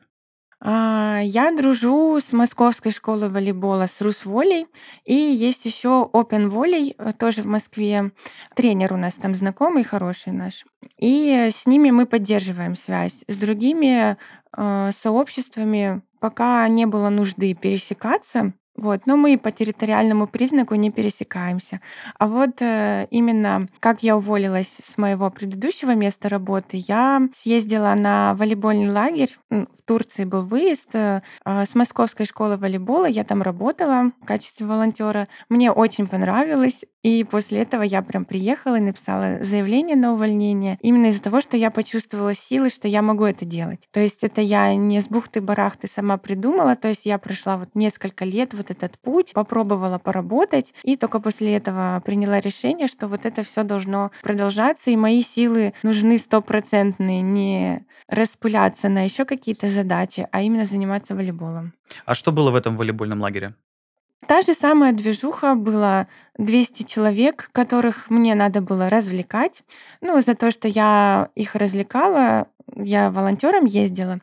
А, 0.60 1.20
я 1.22 1.52
дружу 1.52 2.18
с 2.18 2.32
Московской 2.32 2.90
школой 2.90 3.28
волейбола, 3.28 3.86
с 3.86 4.00
Русволей. 4.00 4.66
И 5.04 5.14
есть 5.14 5.64
еще 5.66 6.08
Open 6.12 6.48
Волей, 6.48 6.94
э, 6.98 7.12
тоже 7.12 7.42
в 7.42 7.46
Москве. 7.46 8.12
Тренер 8.54 8.94
у 8.94 8.96
нас 8.96 9.14
там 9.14 9.36
знакомый, 9.36 9.84
хороший 9.84 10.32
наш. 10.32 10.64
И 10.98 11.48
с 11.52 11.66
ними 11.66 11.90
мы 11.90 12.06
поддерживаем 12.06 12.74
связь. 12.74 13.24
С 13.28 13.36
другими 13.36 14.16
э, 14.56 14.90
сообществами 14.92 16.02
пока 16.20 16.66
не 16.68 16.86
было 16.86 17.10
нужды 17.10 17.54
пересекаться. 17.54 18.54
Вот, 18.76 19.06
но 19.06 19.16
мы 19.16 19.38
по 19.38 19.50
территориальному 19.50 20.26
признаку 20.26 20.74
не 20.74 20.90
пересекаемся. 20.90 21.80
А 22.18 22.26
вот 22.26 22.60
э, 22.60 23.06
именно 23.10 23.68
как 23.80 24.02
я 24.02 24.16
уволилась 24.16 24.80
с 24.82 24.98
моего 24.98 25.30
предыдущего 25.30 25.94
места 25.94 26.28
работы, 26.28 26.76
я 26.88 27.28
съездила 27.34 27.94
на 27.94 28.34
волейбольный 28.34 28.90
лагерь. 28.90 29.36
В 29.50 29.82
Турции 29.84 30.24
был 30.24 30.42
выезд 30.42 30.94
э, 30.94 31.22
а, 31.44 31.64
с 31.64 31.74
Московской 31.74 32.26
школы 32.26 32.56
волейбола. 32.56 33.06
Я 33.06 33.24
там 33.24 33.42
работала 33.42 34.12
в 34.20 34.26
качестве 34.26 34.66
волонтера. 34.66 35.28
Мне 35.48 35.72
очень 35.72 36.06
понравилось. 36.06 36.84
И 37.06 37.22
после 37.22 37.60
этого 37.60 37.82
я 37.82 38.02
прям 38.02 38.24
приехала 38.24 38.74
и 38.74 38.80
написала 38.80 39.38
заявление 39.40 39.94
на 39.94 40.14
увольнение 40.14 40.76
именно 40.80 41.06
из-за 41.06 41.22
того, 41.22 41.40
что 41.40 41.56
я 41.56 41.70
почувствовала 41.70 42.34
силы, 42.34 42.68
что 42.68 42.88
я 42.88 43.00
могу 43.00 43.24
это 43.24 43.44
делать. 43.44 43.86
То 43.92 44.00
есть 44.00 44.24
это 44.24 44.40
я 44.40 44.74
не 44.74 45.00
с 45.00 45.06
бухты-барахты 45.06 45.86
сама 45.86 46.16
придумала, 46.16 46.74
то 46.74 46.88
есть 46.88 47.06
я 47.06 47.18
прошла 47.18 47.58
вот 47.58 47.68
несколько 47.74 48.24
лет 48.24 48.54
вот 48.54 48.65
этот 48.70 48.98
путь, 48.98 49.32
попробовала 49.32 49.98
поработать, 49.98 50.74
и 50.82 50.96
только 50.96 51.20
после 51.20 51.56
этого 51.56 52.02
приняла 52.04 52.40
решение, 52.40 52.86
что 52.86 53.08
вот 53.08 53.26
это 53.26 53.42
все 53.42 53.62
должно 53.62 54.10
продолжаться, 54.22 54.90
и 54.90 54.96
мои 54.96 55.22
силы 55.22 55.74
нужны 55.82 56.18
стопроцентные, 56.18 57.22
не 57.22 57.86
распыляться 58.08 58.88
на 58.88 59.04
еще 59.04 59.24
какие-то 59.24 59.68
задачи, 59.68 60.28
а 60.30 60.42
именно 60.42 60.64
заниматься 60.64 61.14
волейболом. 61.14 61.72
А 62.04 62.14
что 62.14 62.32
было 62.32 62.50
в 62.50 62.56
этом 62.56 62.76
волейбольном 62.76 63.20
лагере? 63.20 63.54
Та 64.26 64.42
же 64.42 64.54
самая 64.54 64.92
движуха 64.92 65.54
была 65.54 66.08
200 66.38 66.82
человек, 66.82 67.48
которых 67.52 68.10
мне 68.10 68.34
надо 68.34 68.60
было 68.60 68.90
развлекать. 68.90 69.62
Ну, 70.00 70.20
за 70.20 70.34
то, 70.34 70.50
что 70.50 70.66
я 70.66 71.28
их 71.36 71.54
развлекала, 71.54 72.48
я 72.74 73.10
волонтером 73.10 73.66
ездила, 73.66 74.18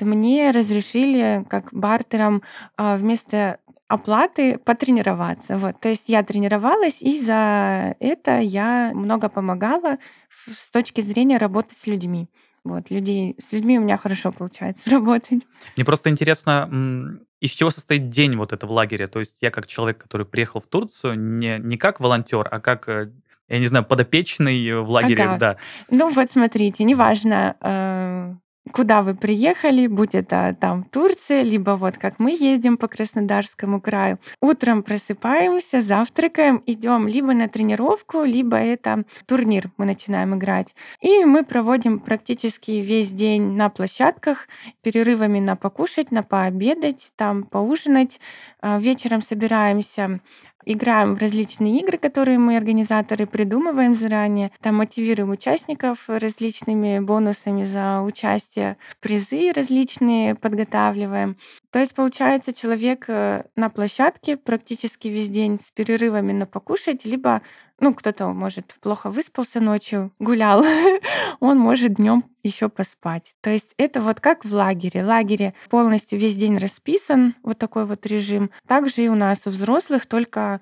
мне 0.00 0.50
разрешили 0.50 1.44
как 1.48 1.72
бартером 1.72 2.42
а, 2.76 2.96
вместо 2.96 3.58
оплаты 3.88 4.58
потренироваться. 4.58 5.56
Вот. 5.56 5.80
То 5.80 5.88
есть 5.88 6.08
я 6.08 6.22
тренировалась, 6.22 7.02
и 7.02 7.20
за 7.20 7.94
это 8.00 8.38
я 8.38 8.92
много 8.94 9.28
помогала 9.28 9.98
с 10.30 10.70
точки 10.70 11.00
зрения 11.00 11.38
работы 11.38 11.74
с 11.74 11.86
людьми. 11.86 12.28
Вот, 12.64 12.90
людей, 12.90 13.36
с 13.38 13.52
людьми 13.52 13.78
у 13.78 13.82
меня 13.82 13.98
хорошо 13.98 14.32
получается 14.32 14.88
работать. 14.90 15.42
Мне 15.76 15.84
просто 15.84 16.08
интересно, 16.08 17.18
из 17.40 17.50
чего 17.50 17.68
состоит 17.68 18.08
день 18.08 18.36
вот 18.36 18.54
этого 18.54 18.72
лагеря? 18.72 19.06
То 19.06 19.18
есть 19.18 19.36
я 19.42 19.50
как 19.50 19.66
человек, 19.66 19.98
который 19.98 20.24
приехал 20.24 20.60
в 20.60 20.66
Турцию, 20.66 21.18
не, 21.18 21.58
не 21.58 21.76
как 21.76 22.00
волонтер, 22.00 22.48
а 22.50 22.60
как 22.60 22.88
э, 22.88 23.10
я 23.48 23.58
не 23.58 23.66
знаю, 23.66 23.84
подопечный 23.84 24.80
в 24.80 24.88
лагере, 24.88 25.24
ага. 25.24 25.36
да. 25.38 25.56
Ну 25.90 26.10
вот 26.10 26.30
смотрите, 26.30 26.84
неважно, 26.84 27.56
э, 27.60 28.34
куда 28.72 29.02
вы 29.02 29.14
приехали, 29.14 29.86
будь 29.86 30.14
это 30.14 30.56
там 30.58 30.84
Турция, 30.84 31.42
либо 31.42 31.72
вот 31.72 31.98
как 31.98 32.18
мы 32.18 32.30
ездим 32.30 32.76
по 32.76 32.88
Краснодарскому 32.88 33.80
краю. 33.80 34.18
Утром 34.40 34.82
просыпаемся, 34.82 35.80
завтракаем, 35.80 36.62
идем 36.66 37.06
либо 37.06 37.34
на 37.34 37.48
тренировку, 37.48 38.22
либо 38.22 38.56
это 38.56 39.04
турнир 39.26 39.70
мы 39.76 39.84
начинаем 39.84 40.34
играть. 40.34 40.74
И 41.00 41.24
мы 41.24 41.44
проводим 41.44 41.98
практически 41.98 42.70
весь 42.72 43.12
день 43.12 43.54
на 43.54 43.68
площадках, 43.68 44.48
перерывами 44.82 45.40
на 45.40 45.56
покушать, 45.56 46.10
на 46.10 46.22
пообедать, 46.22 47.12
там 47.16 47.44
поужинать. 47.44 48.20
А, 48.60 48.78
вечером 48.78 49.20
собираемся 49.20 50.20
играем 50.66 51.14
в 51.14 51.18
различные 51.18 51.80
игры, 51.80 51.98
которые 51.98 52.38
мы, 52.38 52.56
организаторы, 52.56 53.26
придумываем 53.26 53.94
заранее. 53.94 54.50
Там 54.60 54.76
мотивируем 54.76 55.30
участников 55.30 56.04
различными 56.08 56.98
бонусами 56.98 57.62
за 57.62 58.00
участие, 58.02 58.76
призы 59.00 59.52
различные 59.52 60.34
подготавливаем. 60.34 61.36
То 61.70 61.78
есть, 61.78 61.94
получается, 61.94 62.52
человек 62.52 63.06
э, 63.08 63.44
на 63.56 63.68
площадке 63.68 64.36
практически 64.36 65.08
весь 65.08 65.28
день 65.30 65.58
с 65.60 65.70
перерывами 65.70 66.32
на 66.32 66.46
покушать, 66.46 67.04
либо 67.04 67.42
ну, 67.80 67.92
кто-то, 67.94 68.28
может, 68.28 68.74
плохо 68.80 69.10
выспался 69.10 69.60
ночью, 69.60 70.12
гулял, 70.18 70.64
он 71.40 71.58
может 71.58 71.94
днем 71.94 72.24
еще 72.42 72.68
поспать. 72.68 73.34
То 73.40 73.50
есть 73.50 73.74
это 73.78 74.00
вот 74.00 74.20
как 74.20 74.44
в 74.44 74.54
лагере. 74.54 75.02
В 75.02 75.06
лагере 75.06 75.54
полностью 75.70 76.18
весь 76.18 76.36
день 76.36 76.58
расписан, 76.58 77.34
вот 77.42 77.58
такой 77.58 77.86
вот 77.86 78.06
режим. 78.06 78.50
Также 78.66 79.02
и 79.02 79.08
у 79.08 79.14
нас 79.14 79.42
у 79.46 79.50
взрослых, 79.50 80.06
только 80.06 80.60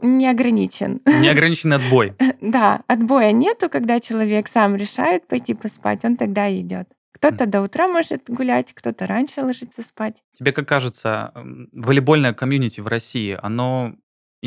не 0.00 0.26
ограничен. 0.26 1.00
Неограниченный 1.06 1.76
отбой. 1.76 2.14
Да, 2.40 2.82
отбоя 2.86 3.32
нету, 3.32 3.68
когда 3.68 4.00
человек 4.00 4.48
сам 4.48 4.76
решает 4.76 5.26
пойти 5.28 5.54
поспать, 5.54 6.04
он 6.04 6.16
тогда 6.16 6.52
идет. 6.54 6.88
Кто-то 7.12 7.46
до 7.46 7.62
утра 7.62 7.88
может 7.88 8.24
гулять, 8.28 8.74
кто-то 8.74 9.06
раньше 9.06 9.40
ложится 9.40 9.82
спать. 9.82 10.22
Тебе 10.36 10.52
как 10.52 10.68
кажется, 10.68 11.32
волейбольное 11.72 12.34
комьюнити 12.34 12.80
в 12.80 12.86
России, 12.86 13.38
оно 13.40 13.94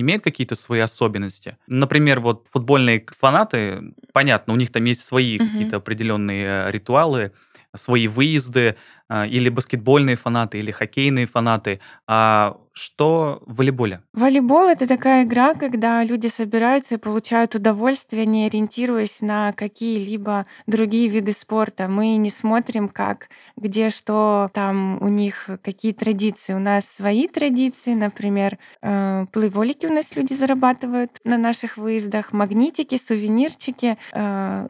имеет 0.02 0.24
какие-то 0.24 0.56
свои 0.56 0.80
особенности? 0.80 1.58
Например, 1.68 2.20
вот 2.20 2.48
футбольные 2.52 3.06
фанаты, 3.20 3.94
понятно, 4.14 4.54
у 4.54 4.56
них 4.56 4.72
там 4.72 4.84
есть 4.86 5.04
свои 5.04 5.38
угу. 5.38 5.46
какие-то 5.46 5.78
определенные 5.78 6.46
э, 6.46 6.72
ритуалы, 6.72 7.32
свои 7.76 8.08
выезды, 8.08 8.76
а, 9.10 9.26
или 9.26 9.50
баскетбольные 9.50 10.16
фанаты, 10.16 10.60
или 10.60 10.72
хоккейные 10.72 11.28
фанаты. 11.28 11.80
А 12.08 12.58
что 12.78 13.42
в 13.46 13.56
волейболе? 13.56 14.02
Волейбол— 14.14 14.68
это 14.70 14.88
такая 14.88 15.24
игра, 15.24 15.54
когда 15.56 16.04
люди 16.04 16.28
собираются 16.28 16.96
и 16.96 16.98
получают 16.98 17.56
удовольствие, 17.56 18.26
не 18.26 18.46
ориентируясь 18.46 19.22
на 19.22 19.52
какие-либо 19.54 20.46
другие 20.68 21.08
виды 21.08 21.34
спорта. 21.34 21.88
Мы 21.88 22.16
не 22.18 22.30
смотрим, 22.30 22.88
как, 22.88 23.30
где, 23.56 23.90
что 23.90 24.50
там 24.54 25.02
у 25.02 25.08
них, 25.08 25.50
какие 25.64 25.94
традиции. 25.94 26.54
У 26.54 26.60
нас 26.60 26.86
свои 26.86 27.28
традиции, 27.28 27.94
например, 27.94 28.58
э, 28.82 29.26
плыволики 29.32 29.86
у 29.86 29.94
нас 29.94 30.16
люди 30.16 30.34
зарабатывают 30.34 31.20
на 31.24 31.38
наших 31.38 31.78
выездах, 31.78 32.32
магнитики, 32.32 32.98
сувенирчики, 32.98 33.98
э, 34.14 34.68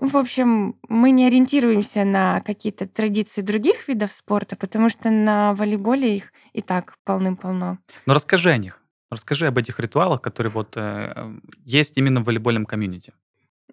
в 0.00 0.16
общем, 0.16 0.76
мы 0.88 1.10
не 1.10 1.26
ориентируемся 1.26 2.04
на 2.04 2.40
какие-то 2.40 2.88
традиции 2.88 3.42
других 3.42 3.86
видов 3.86 4.12
спорта, 4.12 4.56
потому 4.56 4.88
что 4.88 5.10
на 5.10 5.52
волейболе 5.54 6.16
их 6.16 6.32
и 6.52 6.60
так 6.60 6.94
полным-полно. 7.04 7.78
Но 8.06 8.14
расскажи 8.14 8.50
о 8.50 8.58
них. 8.58 8.82
Расскажи 9.10 9.46
об 9.46 9.58
этих 9.58 9.80
ритуалах, 9.80 10.22
которые 10.22 10.52
вот 10.52 10.76
э, 10.76 11.32
есть 11.64 11.96
именно 11.96 12.20
в 12.20 12.24
волейбольном 12.24 12.64
комьюнити. 12.64 13.12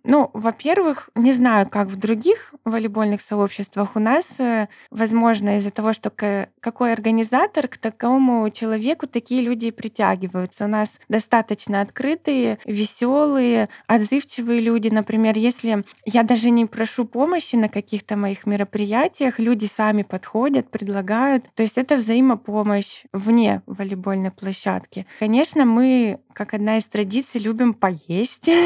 Ну, 0.03 0.29
во-первых, 0.33 1.09
не 1.15 1.33
знаю, 1.33 1.69
как 1.69 1.87
в 1.87 1.95
других 1.95 2.53
волейбольных 2.65 3.21
сообществах. 3.21 3.95
У 3.95 3.99
нас, 3.99 4.39
э, 4.39 4.67
возможно, 4.91 5.57
из-за 5.57 5.71
того, 5.71 5.93
что 5.93 6.09
какой 6.09 6.93
организатор, 6.93 7.67
к 7.67 7.77
такому 7.77 8.49
человеку 8.49 9.07
такие 9.07 9.41
люди 9.41 9.71
притягиваются. 9.71 10.65
У 10.65 10.67
нас 10.67 10.99
достаточно 11.09 11.81
открытые, 11.81 12.59
веселые, 12.65 13.69
отзывчивые 13.87 14.61
люди. 14.61 14.89
Например, 14.89 15.37
если 15.37 15.83
я 16.05 16.23
даже 16.23 16.49
не 16.49 16.65
прошу 16.65 17.05
помощи 17.05 17.55
на 17.55 17.69
каких-то 17.69 18.15
моих 18.15 18.45
мероприятиях, 18.45 19.39
люди 19.39 19.65
сами 19.65 20.03
подходят, 20.03 20.69
предлагают. 20.69 21.45
То 21.55 21.63
есть 21.63 21.77
это 21.77 21.95
взаимопомощь 21.95 23.03
вне 23.13 23.61
волейбольной 23.65 24.31
площадки. 24.31 25.05
Конечно, 25.19 25.65
мы, 25.65 26.19
как 26.37 26.53
одна 26.53 26.77
из 26.77 26.85
традиций, 26.85 27.41
любим 27.41 27.73
поесть. 27.73 28.49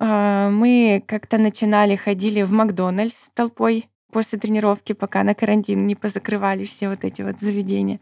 А, 0.00 0.48
мы 0.50 1.02
как-то 1.08 1.38
начинали, 1.38 1.96
ходили 1.96 2.42
в 2.42 2.52
Макдональдс 2.52 3.30
толпой 3.34 3.88
после 4.12 4.38
тренировки, 4.38 4.92
пока 4.92 5.24
на 5.24 5.34
карантин 5.34 5.88
не 5.88 5.96
позакрывали 5.96 6.64
все 6.64 6.88
вот 6.88 7.02
эти 7.02 7.22
вот 7.22 7.40
заведения. 7.40 7.98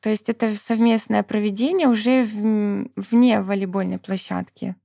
То 0.00 0.10
есть 0.10 0.28
это 0.28 0.54
совместное 0.54 1.22
проведение 1.22 1.88
уже 1.88 2.22
вне 2.24 3.40
волейбольной 3.40 3.98
площадки. 3.98 4.76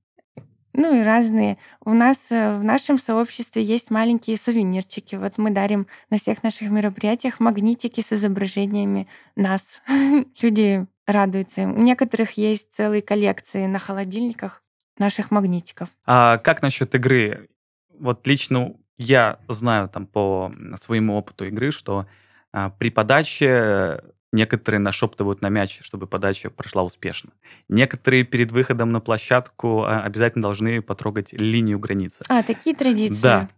Ну 0.72 0.98
и 0.98 1.04
разные. 1.04 1.58
У 1.84 1.92
нас 1.92 2.28
э, 2.30 2.56
в 2.56 2.64
нашем 2.64 2.98
сообществе 2.98 3.62
есть 3.62 3.90
маленькие 3.90 4.38
сувенирчики. 4.38 5.16
Вот 5.16 5.36
мы 5.36 5.50
дарим 5.50 5.86
на 6.08 6.16
всех 6.16 6.42
наших 6.42 6.70
мероприятиях 6.70 7.40
магнитики 7.40 8.00
с 8.00 8.10
изображениями 8.10 9.06
нас. 9.36 9.82
Люди 10.40 10.86
радуются. 11.06 11.62
У 11.62 11.80
некоторых 11.80 12.32
есть 12.32 12.68
целые 12.72 13.02
коллекции 13.02 13.66
на 13.66 13.78
холодильниках 13.78 14.62
наших 14.98 15.30
магнитиков. 15.30 15.88
А 16.06 16.38
как 16.38 16.62
насчет 16.62 16.94
игры? 16.94 17.48
Вот 17.98 18.26
лично 18.26 18.74
я 18.96 19.38
знаю 19.48 19.88
там 19.88 20.06
по 20.06 20.52
своему 20.76 21.16
опыту 21.16 21.46
игры, 21.46 21.70
что 21.70 22.06
а, 22.52 22.70
при 22.70 22.90
подаче 22.90 24.02
некоторые 24.32 24.80
нашептывают 24.80 25.42
на 25.42 25.48
мяч, 25.48 25.80
чтобы 25.82 26.06
подача 26.06 26.50
прошла 26.50 26.82
успешно. 26.82 27.30
Некоторые 27.68 28.24
перед 28.24 28.52
выходом 28.52 28.92
на 28.92 29.00
площадку 29.00 29.84
а, 29.84 30.02
обязательно 30.02 30.42
должны 30.42 30.82
потрогать 30.82 31.32
линию 31.32 31.78
границы. 31.78 32.24
А, 32.28 32.42
такие 32.42 32.74
традиции. 32.76 33.22
Да. 33.22 33.48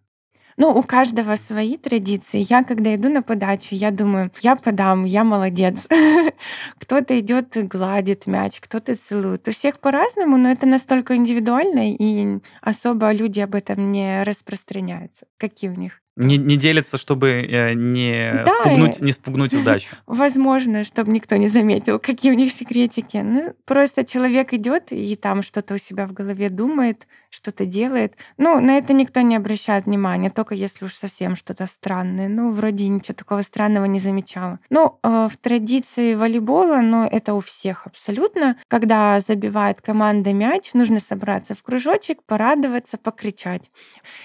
Ну, 0.57 0.71
у 0.71 0.83
каждого 0.83 1.37
свои 1.37 1.77
традиции. 1.77 2.47
Я, 2.49 2.65
когда 2.65 2.95
иду 2.95 3.09
на 3.09 3.23
подачу, 3.23 3.69
я 3.75 3.91
думаю, 3.91 4.31
я 4.41 4.57
подам, 4.57 5.05
я 5.05 5.23
молодец. 5.25 5.87
Кто-то 6.79 7.19
идет 7.19 7.57
и 7.57 7.63
гладит 7.63 8.27
мяч, 8.27 8.61
кто-то 8.61 8.97
целует. 8.97 9.47
У 9.49 9.53
всех 9.53 9.79
по-разному, 9.81 10.37
но 10.37 10.51
это 10.51 10.67
настолько 10.67 11.17
индивидуально, 11.17 11.93
и 11.93 12.39
особо 12.63 13.13
люди 13.13 13.41
об 13.41 13.55
этом 13.55 13.93
не 13.93 14.23
распространяются. 14.23 15.27
Какие 15.39 15.71
у 15.71 15.75
них 15.75 16.01
не, 16.17 16.39
не 16.39 16.57
делится, 16.57 16.97
чтобы 16.97 17.29
э, 17.29 17.75
не, 17.75 18.33
да, 18.33 18.53
спугнуть, 18.61 19.01
не 19.01 19.13
спугнуть 19.13 19.53
удачу. 19.53 19.97
Возможно, 20.07 20.83
чтобы 20.83 21.13
никто 21.13 21.37
не 21.37 21.49
заметил, 21.49 21.99
какие 21.99 22.33
у 22.33 22.35
них 22.35 22.53
секретики. 22.53 23.19
Ну, 23.19 23.55
просто 23.67 24.03
человек 24.03 24.55
идет 24.55 24.93
и 24.93 25.15
там 25.17 25.43
что-то 25.43 25.75
у 25.75 25.79
себя 25.79 26.07
в 26.07 26.15
голове 26.15 26.49
думает, 26.49 27.07
что-то 27.31 27.67
делает. 27.67 28.15
Ну, 28.39 28.61
на 28.61 28.79
это 28.79 28.93
никто 28.93 29.21
не 29.21 29.37
обращает 29.37 29.87
внимания, 29.87 30.31
только 30.31 30.55
если 30.55 30.85
уж 30.85 30.95
совсем 30.95 31.37
что-то 31.37 31.67
странное. 31.67 32.29
Ну, 32.29 32.51
вроде 32.51 32.89
ничего 32.89 33.15
такого 33.15 33.43
странного 33.43 33.85
не 33.87 33.99
замечала. 33.99 34.59
Ну, 34.71 34.99
э, 35.03 35.29
в 35.31 35.37
традиции 35.37 36.15
волейбола, 36.15 36.81
но 36.81 37.03
ну, 37.03 37.09
это 37.11 37.35
у 37.35 37.41
всех 37.41 37.87
абсолютно, 37.87 38.57
когда 38.69 39.21
забивает 39.21 39.81
команда 39.81 40.33
мяч, 40.33 40.73
нужно 40.75 41.01
собраться 41.01 41.55
в 41.55 41.63
кружочек, 41.63 42.23
порадоваться, 42.25 42.99
покричать. 42.99 43.71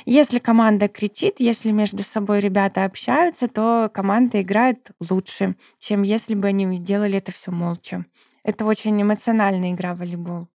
Если 0.05 0.39
команда 0.39 0.88
кричит, 0.88 1.39
если 1.39 1.72
между 1.72 2.03
собой 2.03 2.39
ребята 2.39 2.86
общаются, 2.86 3.48
то 3.48 3.89
команда 3.93 4.41
играет 4.41 4.91
лучше, 5.10 5.55
чем 5.79 6.03
если 6.03 6.36
бы 6.36 6.48
они 6.48 6.77
делали 6.79 7.17
это 7.17 7.31
все 7.31 7.51
молча. 7.51 8.05
Это 8.43 8.65
очень 8.65 9.00
эмоциональная 9.01 9.72
игра 9.72 9.93
в 9.93 10.00
волейбол. 10.00 10.48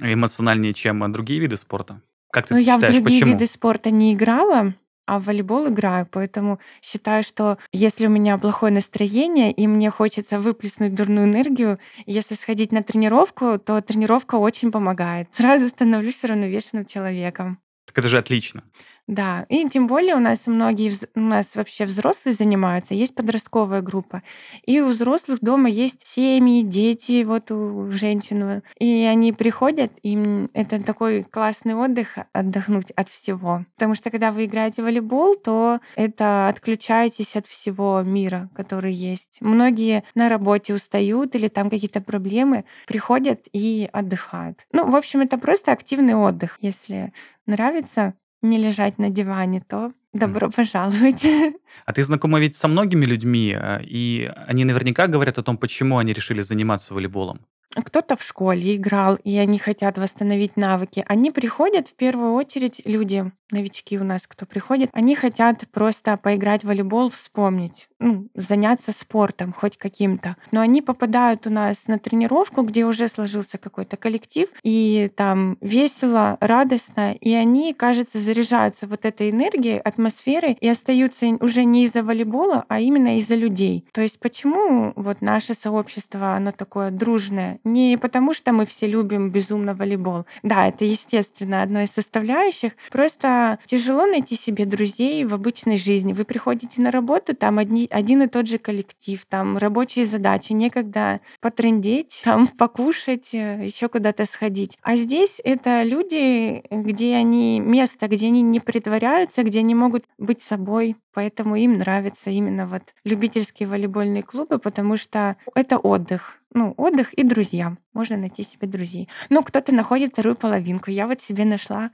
Эмоциональнее, 0.00 0.72
чем 0.72 1.10
другие 1.12 1.40
виды 1.40 1.56
спорта? 1.56 2.00
Как 2.30 2.46
ты 2.46 2.54
ну, 2.54 2.60
считаешь, 2.60 2.82
я 2.82 2.88
в 2.88 2.92
другие 2.92 3.20
почему? 3.20 3.32
виды 3.32 3.46
спорта 3.46 3.90
не 3.90 4.12
играла, 4.12 4.74
а 5.06 5.20
в 5.20 5.24
волейбол 5.26 5.68
играю, 5.68 6.08
поэтому 6.10 6.58
считаю, 6.82 7.22
что 7.22 7.58
если 7.72 8.06
у 8.06 8.10
меня 8.10 8.38
плохое 8.38 8.72
настроение 8.72 9.52
и 9.52 9.66
мне 9.66 9.90
хочется 9.90 10.40
выплеснуть 10.40 10.94
дурную 10.94 11.26
энергию, 11.26 11.78
если 12.06 12.34
сходить 12.34 12.72
на 12.72 12.82
тренировку, 12.82 13.58
то 13.58 13.80
тренировка 13.82 14.36
очень 14.36 14.72
помогает. 14.72 15.28
Сразу 15.32 15.68
становлюсь 15.68 16.24
равновешенным 16.24 16.86
человеком. 16.86 17.58
Так 17.86 17.98
это 17.98 18.08
же 18.08 18.18
отлично. 18.18 18.64
Да, 19.06 19.44
и 19.50 19.68
тем 19.68 19.86
более 19.86 20.14
у 20.14 20.18
нас 20.18 20.46
многие, 20.46 20.92
у 21.14 21.20
нас 21.20 21.56
вообще 21.56 21.84
взрослые 21.84 22.34
занимаются, 22.34 22.94
есть 22.94 23.14
подростковая 23.14 23.82
группа. 23.82 24.22
И 24.64 24.80
у 24.80 24.86
взрослых 24.86 25.40
дома 25.40 25.68
есть 25.68 26.06
семьи, 26.06 26.62
дети, 26.62 27.22
вот 27.24 27.50
у 27.50 27.90
женщин. 27.90 28.62
И 28.78 29.04
они 29.04 29.32
приходят, 29.34 29.92
им 30.02 30.48
это 30.54 30.82
такой 30.82 31.22
классный 31.22 31.74
отдых, 31.74 32.16
отдохнуть 32.32 32.92
от 32.92 33.10
всего. 33.10 33.66
Потому 33.74 33.94
что 33.94 34.10
когда 34.10 34.32
вы 34.32 34.46
играете 34.46 34.80
в 34.80 34.86
волейбол, 34.86 35.34
то 35.34 35.80
это 35.96 36.48
отключаетесь 36.48 37.36
от 37.36 37.46
всего 37.46 38.00
мира, 38.02 38.48
который 38.54 38.94
есть. 38.94 39.36
Многие 39.40 40.04
на 40.14 40.30
работе 40.30 40.72
устают 40.72 41.34
или 41.34 41.48
там 41.48 41.68
какие-то 41.68 42.00
проблемы, 42.00 42.64
приходят 42.86 43.48
и 43.52 43.86
отдыхают. 43.92 44.66
Ну, 44.72 44.90
в 44.90 44.96
общем, 44.96 45.20
это 45.20 45.36
просто 45.36 45.72
активный 45.72 46.14
отдых. 46.14 46.56
Если 46.60 47.12
нравится, 47.46 48.14
не 48.44 48.58
лежать 48.58 48.98
на 48.98 49.10
диване, 49.10 49.60
то 49.60 49.92
добро 50.12 50.50
пожаловать. 50.50 51.26
А 51.86 51.92
ты 51.92 52.02
знакома 52.02 52.40
ведь 52.40 52.56
со 52.56 52.68
многими 52.68 53.04
людьми, 53.04 53.56
э, 53.58 53.80
и 53.82 54.30
они 54.46 54.64
наверняка 54.64 55.06
говорят 55.06 55.38
о 55.38 55.42
том, 55.42 55.58
почему 55.58 55.98
они 55.98 56.12
решили 56.12 56.40
заниматься 56.40 56.94
волейболом. 56.94 57.40
Кто-то 57.74 58.16
в 58.16 58.22
школе 58.22 58.76
играл, 58.76 59.16
и 59.24 59.36
они 59.36 59.58
хотят 59.58 59.98
восстановить 59.98 60.56
навыки. 60.56 61.04
Они 61.08 61.30
приходят 61.30 61.88
в 61.88 61.94
первую 61.94 62.34
очередь, 62.34 62.80
люди, 62.84 63.32
новички 63.50 63.98
у 63.98 64.04
нас, 64.04 64.26
кто 64.26 64.46
приходит, 64.46 64.90
они 64.92 65.14
хотят 65.14 65.64
просто 65.72 66.16
поиграть 66.16 66.62
в 66.62 66.66
волейбол, 66.66 67.10
вспомнить, 67.10 67.88
ну, 67.98 68.28
заняться 68.34 68.92
спортом 68.92 69.52
хоть 69.52 69.76
каким-то. 69.76 70.36
Но 70.50 70.60
они 70.60 70.82
попадают 70.82 71.46
у 71.46 71.50
нас 71.50 71.86
на 71.86 71.98
тренировку, 71.98 72.62
где 72.62 72.84
уже 72.84 73.08
сложился 73.08 73.58
какой-то 73.58 73.96
коллектив, 73.96 74.48
и 74.62 75.10
там 75.16 75.56
весело, 75.60 76.36
радостно, 76.40 77.12
и 77.12 77.32
они, 77.32 77.74
кажется, 77.74 78.18
заряжаются 78.18 78.86
вот 78.86 79.04
этой 79.04 79.30
энергией, 79.30 79.78
атмосферой 79.78 80.56
и 80.60 80.68
остаются 80.68 81.26
уже 81.40 81.64
не 81.64 81.84
из-за 81.84 82.02
волейбола, 82.02 82.64
а 82.68 82.80
именно 82.80 83.18
из-за 83.18 83.34
людей. 83.34 83.86
То 83.92 84.00
есть 84.00 84.18
почему 84.18 84.92
вот 84.96 85.22
наше 85.22 85.54
сообщество, 85.54 86.34
оно 86.34 86.52
такое 86.52 86.90
дружное? 86.90 87.53
Не 87.64 87.96
потому, 87.96 88.34
что 88.34 88.52
мы 88.52 88.66
все 88.66 88.86
любим 88.86 89.30
безумно 89.30 89.74
волейбол. 89.74 90.26
Да, 90.42 90.68
это, 90.68 90.84
естественно, 90.84 91.62
одно 91.62 91.82
из 91.82 91.90
составляющих. 91.90 92.72
Просто 92.90 93.58
тяжело 93.66 94.06
найти 94.06 94.36
себе 94.36 94.64
друзей 94.64 95.24
в 95.24 95.34
обычной 95.34 95.76
жизни. 95.76 96.12
Вы 96.12 96.24
приходите 96.24 96.80
на 96.80 96.90
работу, 96.90 97.34
там 97.34 97.58
одни, 97.58 97.86
один 97.90 98.22
и 98.22 98.26
тот 98.26 98.46
же 98.46 98.58
коллектив, 98.58 99.24
там 99.28 99.56
рабочие 99.58 100.06
задачи, 100.06 100.52
некогда 100.52 101.20
потрендеть, 101.40 102.20
там 102.24 102.46
покушать, 102.58 103.30
э, 103.32 103.64
еще 103.64 103.88
куда-то 103.88 104.26
сходить. 104.26 104.78
А 104.82 104.96
здесь 104.96 105.40
это 105.44 105.82
люди, 105.82 106.62
где 106.70 107.16
они 107.16 107.60
место, 107.60 108.08
где 108.08 108.26
они 108.26 108.42
не 108.42 108.60
притворяются, 108.60 109.42
где 109.42 109.60
они 109.60 109.74
могут 109.74 110.04
быть 110.18 110.42
собой, 110.42 110.96
поэтому 111.12 111.56
им 111.56 111.78
нравятся 111.78 112.30
именно 112.30 112.66
вот 112.66 112.82
любительские 113.04 113.68
волейбольные 113.68 114.22
клубы, 114.22 114.58
потому 114.58 114.96
что 114.96 115.36
это 115.54 115.78
отдых 115.78 116.40
ну, 116.54 116.72
отдых 116.76 117.12
и 117.14 117.24
друзья. 117.24 117.76
Можно 117.92 118.16
найти 118.16 118.44
себе 118.44 118.68
друзей. 118.68 119.08
Ну, 119.28 119.42
кто-то 119.42 119.74
находит 119.74 120.12
вторую 120.12 120.36
половинку. 120.36 120.90
Я 120.90 121.06
вот 121.06 121.20
себе 121.20 121.44
нашла. 121.44 121.90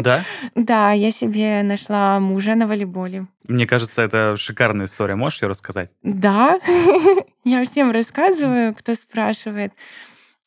Да? 0.00 0.24
Да, 0.54 0.92
я 0.92 1.10
себе 1.10 1.62
нашла 1.62 2.18
мужа 2.20 2.54
на 2.54 2.66
волейболе. 2.66 3.26
Мне 3.48 3.66
кажется, 3.66 4.02
это 4.02 4.36
шикарная 4.36 4.86
история. 4.86 5.16
Можешь 5.16 5.42
ее 5.42 5.48
рассказать? 5.48 5.90
Да. 6.02 6.58
Я 7.44 7.64
всем 7.64 7.92
рассказываю, 7.92 8.74
кто 8.74 8.94
спрашивает. 8.94 9.72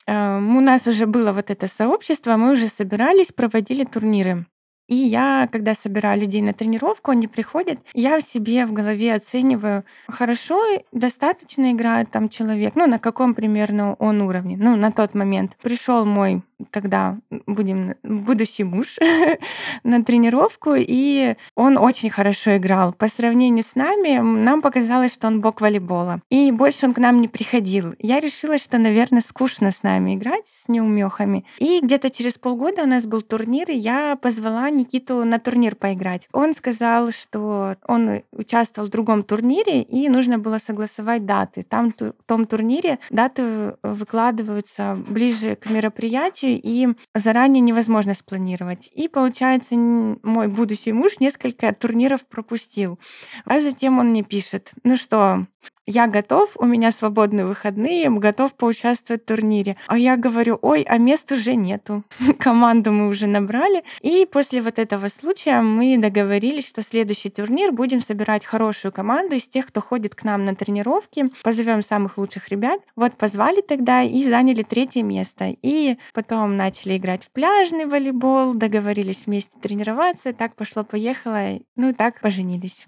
Эм, 0.07 0.57
у 0.57 0.61
нас 0.61 0.87
уже 0.87 1.05
было 1.05 1.31
вот 1.31 1.49
это 1.49 1.67
сообщество, 1.67 2.35
мы 2.35 2.53
уже 2.53 2.67
собирались, 2.67 3.31
проводили 3.31 3.83
турниры. 3.83 4.45
И 4.89 4.95
я, 4.95 5.47
когда 5.51 5.75
собираю 5.75 6.19
людей 6.19 6.41
на 6.41 6.53
тренировку, 6.53 7.11
они 7.11 7.27
приходят, 7.27 7.79
я 7.93 8.17
в 8.17 8.23
себе 8.23 8.65
в 8.65 8.73
голове 8.73 9.13
оцениваю, 9.13 9.83
хорошо, 10.07 10.59
достаточно 10.91 11.71
играет 11.71 12.09
там 12.09 12.27
человек, 12.27 12.75
ну, 12.75 12.87
на 12.87 12.97
каком 12.97 13.35
примерно 13.35 13.93
он 13.99 14.21
уровне. 14.21 14.57
Ну, 14.59 14.75
на 14.75 14.91
тот 14.91 15.13
момент 15.13 15.55
пришел 15.61 16.05
мой 16.05 16.41
тогда 16.71 17.17
будем 17.47 17.95
будущий 18.03 18.63
муж 18.63 18.97
на 19.83 20.03
тренировку, 20.03 20.73
и 20.75 21.35
он 21.55 21.77
очень 21.77 22.09
хорошо 22.09 22.57
играл. 22.57 22.93
По 22.93 23.07
сравнению 23.07 23.63
с 23.63 23.75
нами, 23.75 24.19
нам 24.19 24.61
показалось, 24.61 25.13
что 25.13 25.27
он 25.27 25.41
бог 25.41 25.61
волейбола. 25.61 26.21
И 26.29 26.51
больше 26.51 26.85
он 26.85 26.93
к 26.93 26.97
нам 26.97 27.21
не 27.21 27.27
приходил. 27.27 27.95
Я 27.99 28.19
решила, 28.19 28.57
что, 28.57 28.77
наверное, 28.77 29.21
скучно 29.21 29.71
с 29.71 29.83
нами 29.83 30.15
играть, 30.15 30.47
с 30.47 30.67
неумехами. 30.67 31.45
И 31.59 31.79
где-то 31.81 32.09
через 32.09 32.33
полгода 32.37 32.83
у 32.83 32.87
нас 32.87 33.05
был 33.05 33.21
турнир, 33.21 33.69
и 33.69 33.77
я 33.77 34.15
позвала 34.15 34.69
Никиту 34.79 35.23
на 35.25 35.39
турнир 35.39 35.75
поиграть. 35.75 36.27
Он 36.31 36.55
сказал, 36.55 37.11
что 37.11 37.75
он 37.87 38.21
участвовал 38.31 38.87
в 38.87 38.91
другом 38.91 39.23
турнире, 39.23 39.81
и 39.81 40.09
нужно 40.09 40.39
было 40.39 40.57
согласовать 40.57 41.25
даты. 41.25 41.63
Там 41.63 41.91
в 41.91 42.13
том 42.25 42.45
турнире 42.45 42.99
даты 43.09 43.75
выкладываются 43.83 44.97
ближе 45.07 45.55
к 45.55 45.69
мероприятию, 45.69 46.59
и 46.61 46.87
заранее 47.13 47.61
невозможно 47.61 48.13
спланировать. 48.13 48.89
И 48.93 49.07
получается, 49.07 49.75
мой 49.75 50.47
будущий 50.47 50.93
муж 50.93 51.19
несколько 51.19 51.73
турниров 51.73 52.25
пропустил. 52.25 52.99
А 53.45 53.59
затем 53.59 53.99
он 53.99 54.09
мне 54.09 54.23
пишет, 54.23 54.71
ну 54.83 54.95
что, 54.97 55.45
я 55.89 56.05
готов, 56.05 56.51
у 56.55 56.65
меня 56.65 56.91
свободные 56.91 57.47
выходные, 57.47 58.11
готов 58.11 58.53
поучаствовать 58.53 59.23
в 59.23 59.25
турнире. 59.25 59.75
А 59.87 59.97
я 59.97 60.17
говорю, 60.17 60.59
ой, 60.61 60.83
а 60.83 60.99
мест 60.99 61.31
уже 61.31 61.55
нету. 61.55 62.03
Команду 62.39 62.91
мы 62.91 63.07
уже 63.07 63.25
набрали. 63.25 63.83
И 64.01 64.27
после 64.31 64.61
вот 64.61 64.77
этого 64.77 65.07
случая 65.07 65.61
мы 65.61 65.97
договорились, 65.97 66.67
что 66.67 66.83
следующий 66.83 67.31
турнир 67.31 67.71
будем 67.71 68.01
собирать 68.01 68.45
хорошую 68.45 68.91
команду 68.91 69.35
из 69.35 69.47
тех, 69.47 69.65
кто 69.65 69.81
ходит 69.81 70.13
к 70.13 70.23
нам 70.23 70.45
на 70.45 70.53
тренировки. 70.53 71.31
Позовем 71.41 71.83
самых 71.83 72.19
лучших 72.19 72.49
ребят. 72.49 72.79
Вот 72.95 73.13
позвали 73.13 73.61
тогда 73.61 74.03
и 74.03 74.23
заняли 74.23 74.61
третье 74.61 75.01
место. 75.01 75.55
И 75.63 75.97
потом 76.13 76.55
начали 76.55 76.97
играть 76.97 77.23
в 77.23 77.31
пляжный 77.31 77.87
волейбол, 77.87 78.53
договорились 78.53 79.25
вместе 79.25 79.57
тренироваться. 79.59 80.33
Так 80.33 80.53
пошло-поехало. 80.55 81.59
Ну 81.75 81.89
и 81.89 81.93
так 81.93 82.21
поженились. 82.21 82.85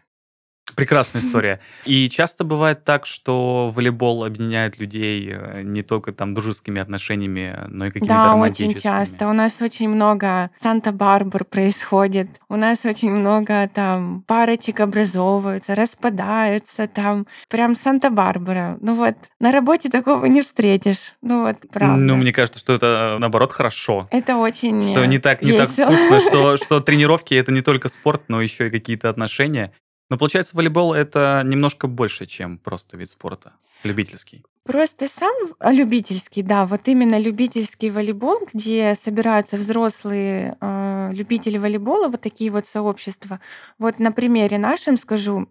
Прекрасная 0.76 1.22
история. 1.22 1.60
И 1.86 2.10
часто 2.10 2.44
бывает 2.44 2.84
так, 2.84 3.06
что 3.06 3.72
волейбол 3.76 4.24
объединяет 4.24 4.80
людей 4.80 5.32
э, 5.34 5.62
не 5.64 5.84
только 5.84 6.12
там 6.12 6.34
дружескими 6.34 6.82
отношениями, 6.82 7.58
но 7.68 7.86
и 7.86 7.90
какими-то 7.90 8.14
Да, 8.14 8.36
очень 8.36 8.74
часто. 8.76 9.28
У 9.28 9.34
нас 9.34 9.62
очень 9.62 9.90
много 9.90 10.52
Санта-Барбар 10.58 11.46
происходит. 11.46 12.30
У 12.50 12.56
нас 12.56 12.86
очень 12.86 13.12
много 13.12 13.70
там 13.74 14.24
парочек 14.28 14.80
образовываются, 14.80 15.76
распадаются 15.76 16.88
там. 16.88 17.28
Прям 17.50 17.76
Санта-Барбара. 17.76 18.78
Ну 18.82 18.96
вот, 18.96 19.16
на 19.40 19.52
работе 19.52 19.90
такого 19.90 20.26
не 20.26 20.42
встретишь. 20.42 21.14
Ну 21.22 21.44
вот, 21.44 21.58
правда. 21.72 21.98
Ну, 21.98 22.16
мне 22.16 22.32
кажется, 22.32 22.60
что 22.60 22.74
это, 22.74 23.18
наоборот, 23.20 23.52
хорошо. 23.52 24.08
Это 24.12 24.38
очень 24.38 24.88
Что 24.90 25.06
не 25.06 25.20
так, 25.20 25.42
не 25.42 25.54
так 25.54 25.70
вкусно, 25.70 26.20
что, 26.20 26.58
что 26.64 26.80
тренировки— 26.80 27.34
это 27.36 27.52
не 27.52 27.62
только 27.62 27.90
спорт, 27.90 28.24
но 28.28 28.42
еще 28.42 28.68
и 28.68 28.70
какие-то 28.70 29.10
отношения. 29.10 29.74
Но 30.12 30.18
получается, 30.18 30.58
волейбол 30.58 30.94
это 30.94 31.42
немножко 31.46 31.88
больше, 31.88 32.26
чем 32.26 32.58
просто 32.58 32.98
вид 32.98 33.10
спорта, 33.10 33.54
любительский. 33.84 34.44
Просто 34.64 35.08
сам 35.08 35.34
любительский, 35.74 36.44
да, 36.44 36.68
вот 36.68 36.82
именно 36.88 37.18
любительский 37.18 37.90
волейбол, 37.90 38.42
где 38.54 38.94
собираются 38.94 39.58
взрослые 39.58 40.56
э, 40.62 41.10
любители 41.14 41.58
волейбола, 41.58 42.10
вот 42.10 42.22
такие 42.22 42.52
вот 42.52 42.68
сообщества. 42.68 43.40
Вот 43.80 43.98
на 43.98 44.12
примере 44.12 44.60
нашем 44.60 44.98
скажу, 44.98 45.48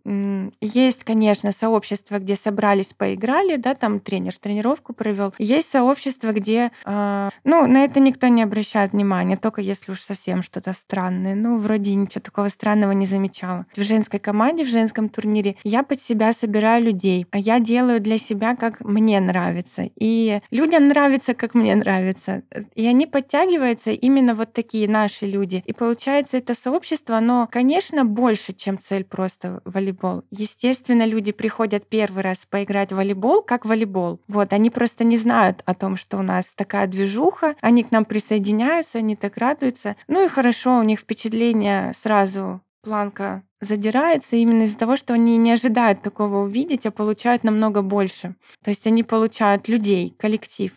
есть, 0.60 1.02
конечно, 1.02 1.50
сообщества, 1.50 2.20
где 2.20 2.36
собрались, 2.36 2.94
поиграли, 2.96 3.56
да, 3.56 3.74
там 3.74 3.98
тренер 3.98 4.36
тренировку 4.38 4.92
провел. 4.92 5.34
Есть 5.38 5.70
сообщества, 5.70 6.32
где, 6.32 6.70
э, 6.84 7.30
ну, 7.42 7.66
на 7.66 7.84
это 7.84 7.98
никто 7.98 8.28
не 8.28 8.44
обращает 8.44 8.92
внимания, 8.92 9.36
только 9.36 9.60
если 9.60 9.90
уж 9.90 10.02
совсем 10.02 10.44
что-то 10.44 10.72
странное. 10.72 11.34
Ну, 11.34 11.58
вроде 11.58 11.94
ничего 11.94 12.20
такого 12.20 12.48
странного 12.48 12.92
не 12.92 13.06
замечала. 13.06 13.66
В 13.74 13.82
женской 13.82 14.20
команде, 14.20 14.64
в 14.64 14.68
женском 14.68 15.08
турнире 15.08 15.56
я 15.64 15.82
под 15.82 16.00
себя 16.00 16.32
собираю 16.32 16.84
людей, 16.84 17.26
а 17.32 17.38
я 17.38 17.58
делаю 17.58 18.00
для 18.00 18.16
себя 18.16 18.54
как 18.54 18.78
мне 18.80 18.99
нравится. 19.00 19.88
И 19.96 20.40
людям 20.50 20.88
нравится, 20.88 21.34
как 21.34 21.54
мне 21.54 21.74
нравится. 21.74 22.42
И 22.74 22.86
они 22.86 23.06
подтягиваются 23.06 23.90
именно 23.90 24.34
вот 24.34 24.52
такие 24.52 24.88
наши 24.88 25.26
люди. 25.26 25.62
И 25.66 25.72
получается, 25.72 26.36
это 26.36 26.54
сообщество, 26.54 27.16
оно, 27.16 27.48
конечно, 27.50 28.04
больше, 28.04 28.52
чем 28.52 28.78
цель 28.78 29.04
просто 29.04 29.60
волейбол. 29.64 30.24
Естественно, 30.30 31.04
люди 31.06 31.32
приходят 31.32 31.88
первый 31.88 32.22
раз 32.22 32.46
поиграть 32.48 32.92
в 32.92 32.96
волейбол, 32.96 33.42
как 33.42 33.64
волейбол. 33.64 34.20
Вот, 34.28 34.52
они 34.52 34.70
просто 34.70 35.04
не 35.04 35.18
знают 35.18 35.62
о 35.64 35.74
том, 35.74 35.96
что 35.96 36.18
у 36.18 36.22
нас 36.22 36.46
такая 36.54 36.86
движуха, 36.86 37.56
они 37.60 37.82
к 37.84 37.90
нам 37.90 38.04
присоединяются, 38.04 38.98
они 38.98 39.16
так 39.16 39.36
радуются. 39.36 39.96
Ну 40.08 40.24
и 40.24 40.28
хорошо, 40.28 40.78
у 40.78 40.82
них 40.82 41.00
впечатление 41.00 41.92
сразу 41.94 42.60
планка 42.82 43.42
задирается 43.60 44.36
именно 44.36 44.62
из-за 44.62 44.78
того, 44.78 44.96
что 44.96 45.14
они 45.14 45.36
не 45.36 45.52
ожидают 45.52 46.02
такого 46.02 46.38
увидеть, 46.44 46.86
а 46.86 46.90
получают 46.90 47.44
намного 47.44 47.82
больше. 47.82 48.34
То 48.62 48.70
есть 48.70 48.86
они 48.86 49.02
получают 49.02 49.68
людей, 49.68 50.14
коллектив. 50.18 50.72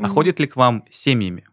А 0.00 0.08
ходят 0.08 0.40
ли 0.40 0.46
к 0.46 0.56
вам 0.56 0.84
семьями? 0.90 1.44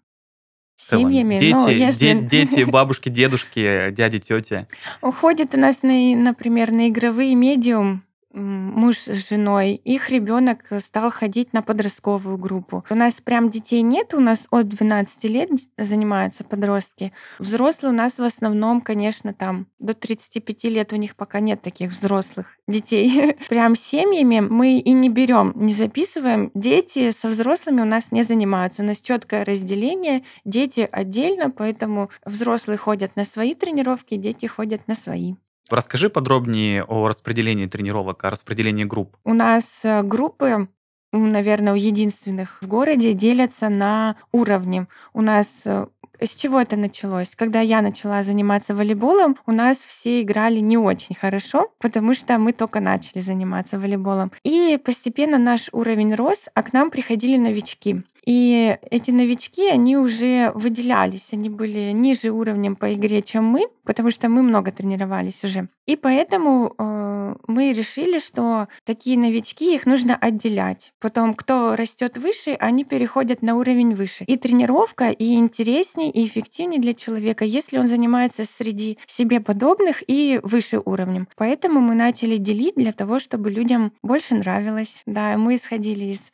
Семьями? 0.78 1.38
Дети, 1.38 1.54
ну, 1.54 1.68
если... 1.68 2.14
де- 2.14 2.22
дети, 2.46 2.64
бабушки, 2.64 3.10
дедушки, 3.10 3.92
дяди, 3.92 4.20
тети. 4.20 4.68
Уходят 5.02 5.56
у 5.56 5.60
нас, 5.60 5.82
на, 5.84 6.16
например, 6.16 6.72
на 6.72 6.88
игровые 6.88 7.36
медиум 7.36 8.04
муж 8.34 8.98
с 9.08 9.30
женой, 9.30 9.74
их 9.74 10.10
ребенок 10.10 10.66
стал 10.80 11.10
ходить 11.12 11.54
на 11.54 11.62
подростковую 11.62 12.38
группу. 12.38 12.84
У 12.90 12.96
нас 12.96 13.22
прям 13.22 13.50
детей 13.50 13.82
нет, 13.82 14.13
у 14.13 14.20
нас 14.20 14.48
от 14.52 14.68
12 14.68 15.24
лет 15.26 15.50
занимаются 15.78 16.44
подростки. 16.44 17.13
Взрослые 17.40 17.94
у 17.94 17.96
нас 17.96 18.18
в 18.18 18.24
основном, 18.24 18.82
конечно, 18.82 19.34
там 19.34 19.68
до 19.80 19.94
35 19.94 20.63
лет 20.66 20.94
у 20.94 20.98
них 20.98 21.16
пока 21.16 21.40
нет 21.40 21.62
таких 21.62 21.92
взрослых 21.92 22.58
детей. 22.68 23.36
Прям 23.50 23.76
семьями 23.76 24.40
мы 24.40 24.80
и 24.80 24.92
не 24.92 25.10
берем, 25.10 25.54
не 25.56 25.74
записываем. 25.74 26.52
Дети 26.54 27.12
со 27.12 27.30
взрослыми 27.30 27.82
у 27.82 27.86
нас 27.86 28.12
не 28.12 28.24
занимаются. 28.24 28.84
У 28.84 28.86
нас 28.86 29.02
четкое 29.02 29.46
разделение, 29.46 30.24
дети 30.46 30.88
отдельно, 30.92 31.50
поэтому 31.50 32.10
взрослые 32.26 32.78
ходят 32.78 33.16
на 33.16 33.26
свои 33.26 33.54
тренировки, 33.54 34.16
дети 34.16 34.46
ходят 34.46 34.88
на 34.88 34.96
свои. 34.96 35.36
Расскажи 35.70 36.10
подробнее 36.10 36.84
о 36.84 37.08
распределении 37.08 37.68
тренировок, 37.68 38.24
о 38.24 38.30
распределении 38.30 38.84
групп. 38.84 39.18
У 39.24 39.34
нас 39.34 39.82
э, 39.84 40.04
группы 40.04 40.68
наверное, 41.14 41.74
у 41.74 41.76
единственных 41.76 42.62
в 42.62 42.68
городе 42.68 43.14
делятся 43.14 43.70
на 43.70 44.18
уровни. 44.32 44.88
У 45.14 45.22
нас 45.22 45.62
э, 45.66 45.88
с 46.20 46.36
чего 46.36 46.60
это 46.60 46.76
началось? 46.76 47.30
Когда 47.36 47.62
я 47.62 47.82
начала 47.82 48.24
заниматься 48.24 48.76
волейболом, 48.76 49.38
у 49.46 49.52
нас 49.52 49.78
все 49.78 50.22
играли 50.22 50.60
не 50.60 50.78
очень 50.78 51.16
хорошо, 51.16 51.72
потому 51.80 52.14
что 52.14 52.38
мы 52.38 52.54
только 52.54 52.80
начали 52.80 53.22
заниматься 53.22 53.80
волейболом. 53.80 54.32
И 54.44 54.80
постепенно 54.84 55.38
наш 55.38 55.70
уровень 55.72 56.16
рос, 56.16 56.50
а 56.54 56.64
к 56.64 56.74
нам 56.74 56.90
приходили 56.90 57.38
новички. 57.38 58.04
И 58.28 58.78
эти 58.92 59.12
новички, 59.12 59.70
они 59.70 59.96
уже 59.96 60.52
выделялись, 60.54 61.30
они 61.32 61.50
были 61.50 61.92
ниже 61.92 62.30
уровнем 62.30 62.76
по 62.76 62.94
игре, 62.94 63.22
чем 63.22 63.46
мы, 63.46 63.68
потому 63.86 64.12
что 64.12 64.28
мы 64.28 64.42
много 64.42 64.74
тренировались 64.74 65.46
уже. 65.46 65.70
И 65.86 65.96
поэтому 65.96 66.76
э, 66.78 67.36
мы 67.48 67.72
решили, 67.72 68.20
что 68.20 68.68
такие 68.84 69.18
новички, 69.18 69.74
их 69.74 69.86
нужно 69.86 70.13
отделять. 70.18 70.92
Потом, 71.00 71.34
кто 71.36 71.78
растет 71.78 72.18
выше, 72.18 72.58
они 72.60 72.84
переходят 72.84 73.42
на 73.42 73.56
уровень 73.56 73.96
выше. 73.96 74.26
И 74.26 74.36
тренировка 74.36 75.10
и 75.10 75.36
интереснее, 75.36 76.12
и 76.12 76.28
эффективнее 76.28 76.82
для 76.82 76.94
человека, 76.94 77.46
если 77.46 77.78
он 77.78 77.88
занимается 77.88 78.44
среди 78.44 78.98
себе 79.08 79.40
подобных 79.40 80.04
и 80.06 80.42
выше 80.44 80.82
уровнем. 80.84 81.30
Поэтому 81.38 81.80
мы 81.80 81.96
начали 81.96 82.36
делить 82.36 82.76
для 82.76 82.92
того, 82.92 83.20
чтобы 83.20 83.52
людям 83.52 83.94
больше 84.04 84.36
нравилось. 84.36 85.02
Да, 85.06 85.38
мы 85.38 85.56
исходили 85.56 86.12
из 86.12 86.30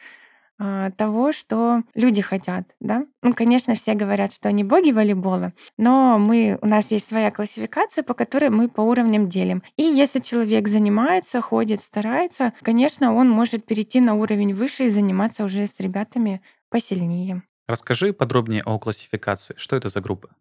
того, 0.97 1.31
что 1.31 1.81
люди 1.95 2.21
хотят, 2.21 2.75
да. 2.79 3.05
Ну, 3.21 3.33
конечно, 3.33 3.75
все 3.75 3.93
говорят, 3.95 4.33
что 4.33 4.49
они 4.49 4.63
боги 4.63 4.91
волейбола, 4.91 5.53
но 5.77 6.17
мы, 6.19 6.57
у 6.61 6.67
нас 6.67 6.91
есть 6.91 7.07
своя 7.07 7.31
классификация, 7.31 8.03
по 8.03 8.13
которой 8.13 8.49
мы 8.49 8.69
по 8.69 8.81
уровням 8.81 9.29
делим. 9.29 9.63
И 9.77 9.83
если 9.83 10.19
человек 10.19 10.67
занимается, 10.67 11.41
ходит, 11.41 11.81
старается, 11.81 12.53
конечно, 12.61 13.13
он 13.13 13.29
может 13.29 13.65
перейти 13.65 13.99
на 13.99 14.13
уровень 14.13 14.53
выше 14.53 14.85
и 14.85 14.89
заниматься 14.89 15.43
уже 15.43 15.65
с 15.65 15.79
ребятами 15.79 16.41
посильнее. 16.69 17.41
Расскажи 17.67 18.13
подробнее 18.13 18.61
о 18.63 18.77
классификации. 18.77 19.55
Что 19.57 19.75
это 19.75 19.87
за 19.89 20.01
группа? 20.01 20.35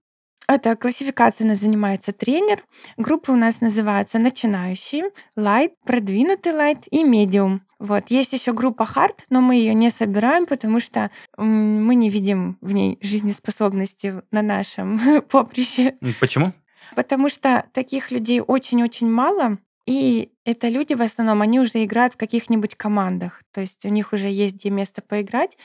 Это 0.52 0.76
классификация 0.76 1.46
у 1.46 1.48
нас 1.48 1.60
занимается 1.60 2.12
тренер. 2.12 2.62
Группы 2.98 3.32
у 3.32 3.36
нас 3.36 3.62
называются 3.62 4.18
начинающие, 4.18 5.04
light, 5.34 5.70
продвинутый 5.86 6.52
light 6.52 6.84
и 6.90 7.04
medium. 7.04 7.60
Вот. 7.78 8.10
Есть 8.10 8.34
еще 8.34 8.52
группа 8.52 8.82
hard, 8.82 9.20
но 9.30 9.40
мы 9.40 9.54
ее 9.54 9.72
не 9.72 9.88
собираем, 9.88 10.44
потому 10.44 10.78
что 10.78 11.10
мы 11.38 11.94
не 11.94 12.10
видим 12.10 12.58
в 12.60 12.72
ней 12.72 12.98
жизнеспособности 13.00 14.20
на 14.30 14.42
нашем 14.42 15.22
поприще. 15.30 15.96
Почему? 16.20 16.52
Потому 16.94 17.30
что 17.30 17.64
таких 17.72 18.10
людей 18.10 18.42
очень-очень 18.46 19.10
мало, 19.10 19.56
и 19.86 20.32
это 20.44 20.68
люди 20.68 20.92
в 20.92 21.00
основном, 21.00 21.40
они 21.40 21.60
уже 21.60 21.82
играют 21.82 22.12
в 22.12 22.18
каких-нибудь 22.18 22.74
командах, 22.74 23.42
то 23.52 23.62
есть 23.62 23.86
у 23.86 23.88
них 23.88 24.12
уже 24.12 24.28
есть 24.28 24.56
где 24.56 24.68
место 24.68 25.00
поиграть, 25.00 25.56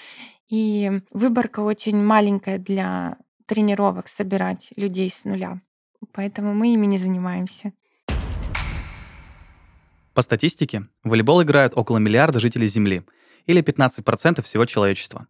и 0.48 1.02
выборка 1.12 1.60
очень 1.60 2.02
маленькая 2.02 2.58
для 2.58 3.18
тренировок 3.48 4.08
собирать 4.08 4.70
людей 4.76 5.10
с 5.10 5.26
нуля. 5.26 5.62
Поэтому 6.12 6.54
мы 6.54 6.74
ими 6.74 6.86
не 6.86 7.00
занимаемся. 7.00 7.74
По 10.14 10.22
статистике, 10.22 10.88
в 11.04 11.10
волейбол 11.10 11.44
играют 11.44 11.74
около 11.76 11.98
миллиарда 11.98 12.40
жителей 12.40 12.68
Земли. 12.68 13.04
или 13.46 13.64
15% 13.64 14.42
всего 14.42 14.66
человечества. 14.66 15.28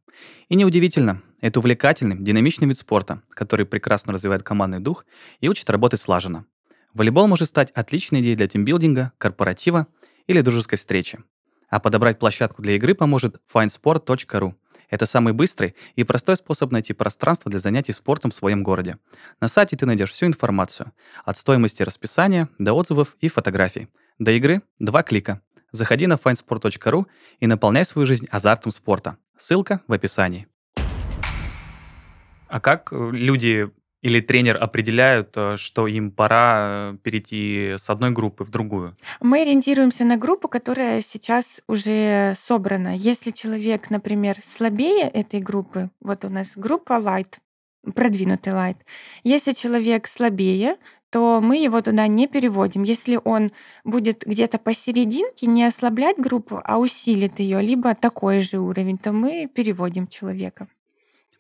И 0.49 0.56
неудивительно, 0.56 1.21
это 1.39 1.60
увлекательный, 1.60 2.17
динамичный 2.17 2.67
вид 2.67 2.80
спорта, 2.80 3.21
который 3.30 3.67
прекрасно 3.67 4.12
развивает 4.12 4.41
командный 4.41 4.80
дух 4.80 5.06
и 5.39 5.47
учит 5.47 5.69
работать 5.69 6.01
слаженно. 6.01 6.45
Волейбол 6.95 7.27
может 7.27 7.47
стать 7.47 7.69
отличной 7.71 8.21
идеей 8.21 8.36
для 8.36 8.47
тимбилдинга, 8.47 9.12
корпоратива 9.19 9.86
или 10.25 10.41
дружеской 10.41 10.80
встречи. 10.80 11.19
А 11.69 11.80
подобрать 11.80 12.17
площадку 12.17 12.63
для 12.63 12.75
игры 12.75 12.95
поможет 12.95 13.39
findsport.ru. 13.53 14.56
Это 14.89 15.06
самый 15.06 15.34
быстрый 15.34 15.76
и 15.95 16.04
простой 16.04 16.36
способ 16.36 16.71
найти 16.71 16.93
пространство 16.93 17.50
для 17.50 17.60
занятий 17.60 17.91
спортом 17.91 18.32
в 18.32 18.36
своем 18.36 18.63
городе. 18.63 18.97
На 19.41 19.47
сайте 19.47 19.76
ты 19.76 19.86
найдешь 19.86 20.12
всю 20.12 20.28
информацию, 20.28 20.93
от 21.26 21.38
стоимости 21.38 21.84
расписания 21.84 22.50
до 22.58 22.73
отзывов 22.73 23.15
и 23.19 23.28
фотографий. 23.28 23.89
До 24.19 24.32
игры– 24.32 24.62
два 24.80 25.04
клика. 25.04 25.41
Заходи 25.71 26.08
на 26.08 26.13
findsport.ru 26.13 27.06
и 27.39 27.47
наполняй 27.47 27.86
свою 27.86 28.06
жизнь 28.06 28.28
азартом 28.32 28.71
спорта. 28.71 29.17
Ссылка 29.38 29.82
в 29.88 29.93
описании. 29.93 30.47
А 32.47 32.62
как 32.62 32.93
э, 32.93 33.10
люди 33.12 33.69
или 34.08 34.22
тренер 34.22 34.58
определяют, 34.62 35.34
э, 35.36 35.58
что 35.58 35.88
им 35.88 36.12
пора 36.12 36.93
э, 36.93 36.98
перейти 37.04 37.76
с 37.78 37.89
одной 37.89 38.12
группы 38.12 38.43
в 38.43 38.50
другую? 38.50 38.96
Мы 39.20 39.41
ориентируемся 39.41 40.06
на 40.06 40.17
группу, 40.17 40.48
которая 40.48 41.02
сейчас 41.02 41.62
уже 41.67 42.34
собрана. 42.36 42.96
Если 42.96 43.32
человек, 43.32 43.89
например, 43.89 44.38
слабее 44.43 45.10
этой 45.10 45.41
группы, 45.41 45.89
вот 46.02 46.26
у 46.26 46.30
нас 46.30 46.54
группа 46.56 46.93
Light, 46.93 47.36
продвинутый 47.93 48.54
Light. 48.54 48.78
Если 49.24 49.54
человек 49.54 50.08
слабее, 50.08 50.78
то 51.10 51.39
мы 51.41 51.58
его 51.58 51.82
туда 51.82 52.08
не 52.08 52.28
переводим. 52.28 52.84
Если 52.84 53.20
он 53.24 53.52
будет 53.84 54.24
где-то 54.26 54.58
посерединке, 54.58 55.48
не 55.48 55.63
ослаблять 55.63 56.17
группу, 56.17 56.62
а 56.63 56.80
усилит 56.80 57.39
ее, 57.39 57.62
либо 57.62 57.96
такой 57.96 58.39
же 58.39 58.60
уровень, 58.60 58.98
то 58.98 59.12
мы 59.12 59.48
переводим 59.54 60.08
человека. 60.08 60.67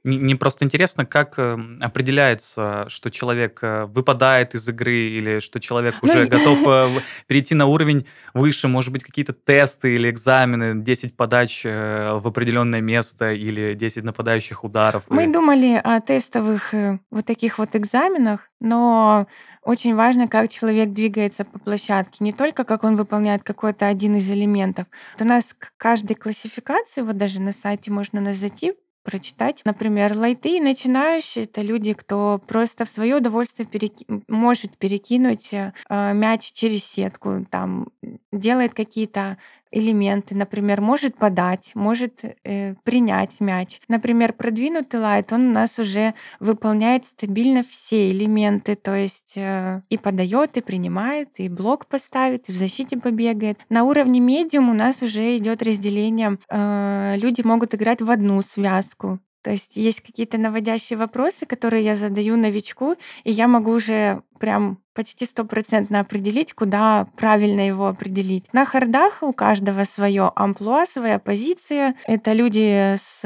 Мне 0.03 0.35
просто 0.35 0.63
интересно, 0.63 1.05
как 1.05 1.37
эм, 1.37 1.79
определяется, 1.81 2.85
что 2.87 3.09
человек 3.09 3.59
э, 3.61 3.85
выпадает 3.85 4.55
из 4.55 4.67
игры 4.69 4.95
или 4.95 5.39
что 5.39 5.59
человек 5.59 5.95
ну, 6.01 6.09
уже 6.09 6.27
готов 6.27 6.59
э, 6.65 7.01
перейти 7.27 7.55
на 7.55 7.65
уровень 7.65 8.05
выше, 8.33 8.67
может 8.67 8.93
быть, 8.93 9.03
какие-то 9.03 9.33
тесты 9.33 9.95
или 9.95 10.09
экзамены, 10.09 10.81
10 10.81 11.17
подач 11.17 11.63
э, 11.65 12.19
в 12.21 12.27
определенное 12.27 12.81
место 12.81 13.33
или 13.33 13.73
10 13.73 14.03
нападающих 14.03 14.63
ударов. 14.63 15.03
Мы 15.09 15.31
думали 15.31 15.81
о 15.83 15.99
тестовых 15.99 16.73
вот 17.11 17.25
таких 17.25 17.57
вот 17.57 17.75
экзаменах, 17.75 18.49
но 18.59 19.27
очень 19.67 19.95
важно, 19.95 20.29
как 20.29 20.49
человек 20.49 20.93
двигается 20.93 21.43
по 21.43 21.59
площадке, 21.59 22.23
не 22.23 22.31
только 22.31 22.63
как 22.63 22.85
он 22.85 22.95
выполняет 22.95 23.43
какой-то 23.43 23.87
один 23.87 24.15
из 24.15 24.31
элементов. 24.31 24.87
Вот 25.13 25.25
у 25.25 25.27
нас 25.27 25.53
к 25.53 25.73
каждой 25.75 26.15
классификации, 26.15 27.01
вот 27.01 27.17
даже 27.17 27.41
на 27.41 27.51
сайте 27.51 27.91
можно 27.91 28.21
нас 28.21 28.37
зайти, 28.37 28.73
прочитать. 29.07 29.61
Например, 29.63 30.17
лайты 30.17 30.59
начинающие— 30.59 31.43
это 31.45 31.61
люди, 31.61 31.93
кто 31.93 32.41
просто 32.45 32.83
в 32.83 32.89
свое 32.89 33.15
удовольствие 33.15 33.65
переки... 33.65 34.05
может 34.27 34.77
перекинуть 34.77 35.53
э, 35.53 35.71
мяч 35.89 36.51
через 36.51 36.83
сетку, 36.83 37.45
там 37.49 37.87
делает 38.33 38.73
какие-то 38.73 39.37
элементы, 39.71 40.35
например, 40.35 40.81
может 40.81 41.15
подать, 41.15 41.71
может 41.75 42.21
э, 42.43 42.75
принять 42.83 43.39
мяч. 43.39 43.79
Например, 43.87 44.33
продвинутый 44.33 44.99
лайт, 44.99 45.31
он 45.33 45.49
у 45.49 45.51
нас 45.51 45.79
уже 45.79 46.13
выполняет 46.39 47.05
стабильно 47.05 47.63
все 47.63 48.11
элементы, 48.11 48.75
то 48.75 48.95
есть 48.95 49.33
э, 49.35 49.81
и 49.89 49.97
подает, 49.97 50.57
и 50.57 50.61
принимает, 50.61 51.29
и 51.37 51.49
блок 51.49 51.87
поставит, 51.87 52.49
и 52.49 52.53
в 52.53 52.55
защите 52.55 52.97
побегает. 52.97 53.59
На 53.69 53.83
уровне 53.83 54.19
медиум 54.19 54.69
у 54.69 54.73
нас 54.73 55.01
уже 55.01 55.37
идет 55.37 55.63
разделение. 55.63 56.37
Э, 56.49 57.15
люди 57.17 57.41
могут 57.41 57.75
играть 57.75 58.01
в 58.01 58.09
одну 58.09 58.41
связку, 58.41 59.19
то 59.41 59.51
есть 59.51 59.77
есть 59.77 60.01
какие-то 60.01 60.37
наводящие 60.37 60.97
вопросы, 60.97 61.45
которые 61.45 61.83
я 61.83 61.95
задаю 61.95 62.35
новичку, 62.37 62.95
и 63.23 63.31
я 63.31 63.47
могу 63.47 63.71
уже 63.71 64.21
прям 64.39 64.79
почти 64.93 65.25
стопроцентно 65.25 65.99
определить, 65.99 66.53
куда 66.53 67.07
правильно 67.15 67.61
его 67.65 67.87
определить. 67.87 68.51
На 68.51 68.65
хардах 68.65 69.21
у 69.21 69.31
каждого 69.31 69.83
свое 69.83 70.31
амплуа, 70.35 70.85
своя 70.85 71.19
позиция. 71.19 71.95
Это 72.05 72.33
люди 72.33 72.95
с 72.97 73.21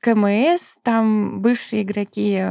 КМС, 0.00 0.78
там 0.82 1.40
бывшие 1.40 1.82
игроки 1.82 2.42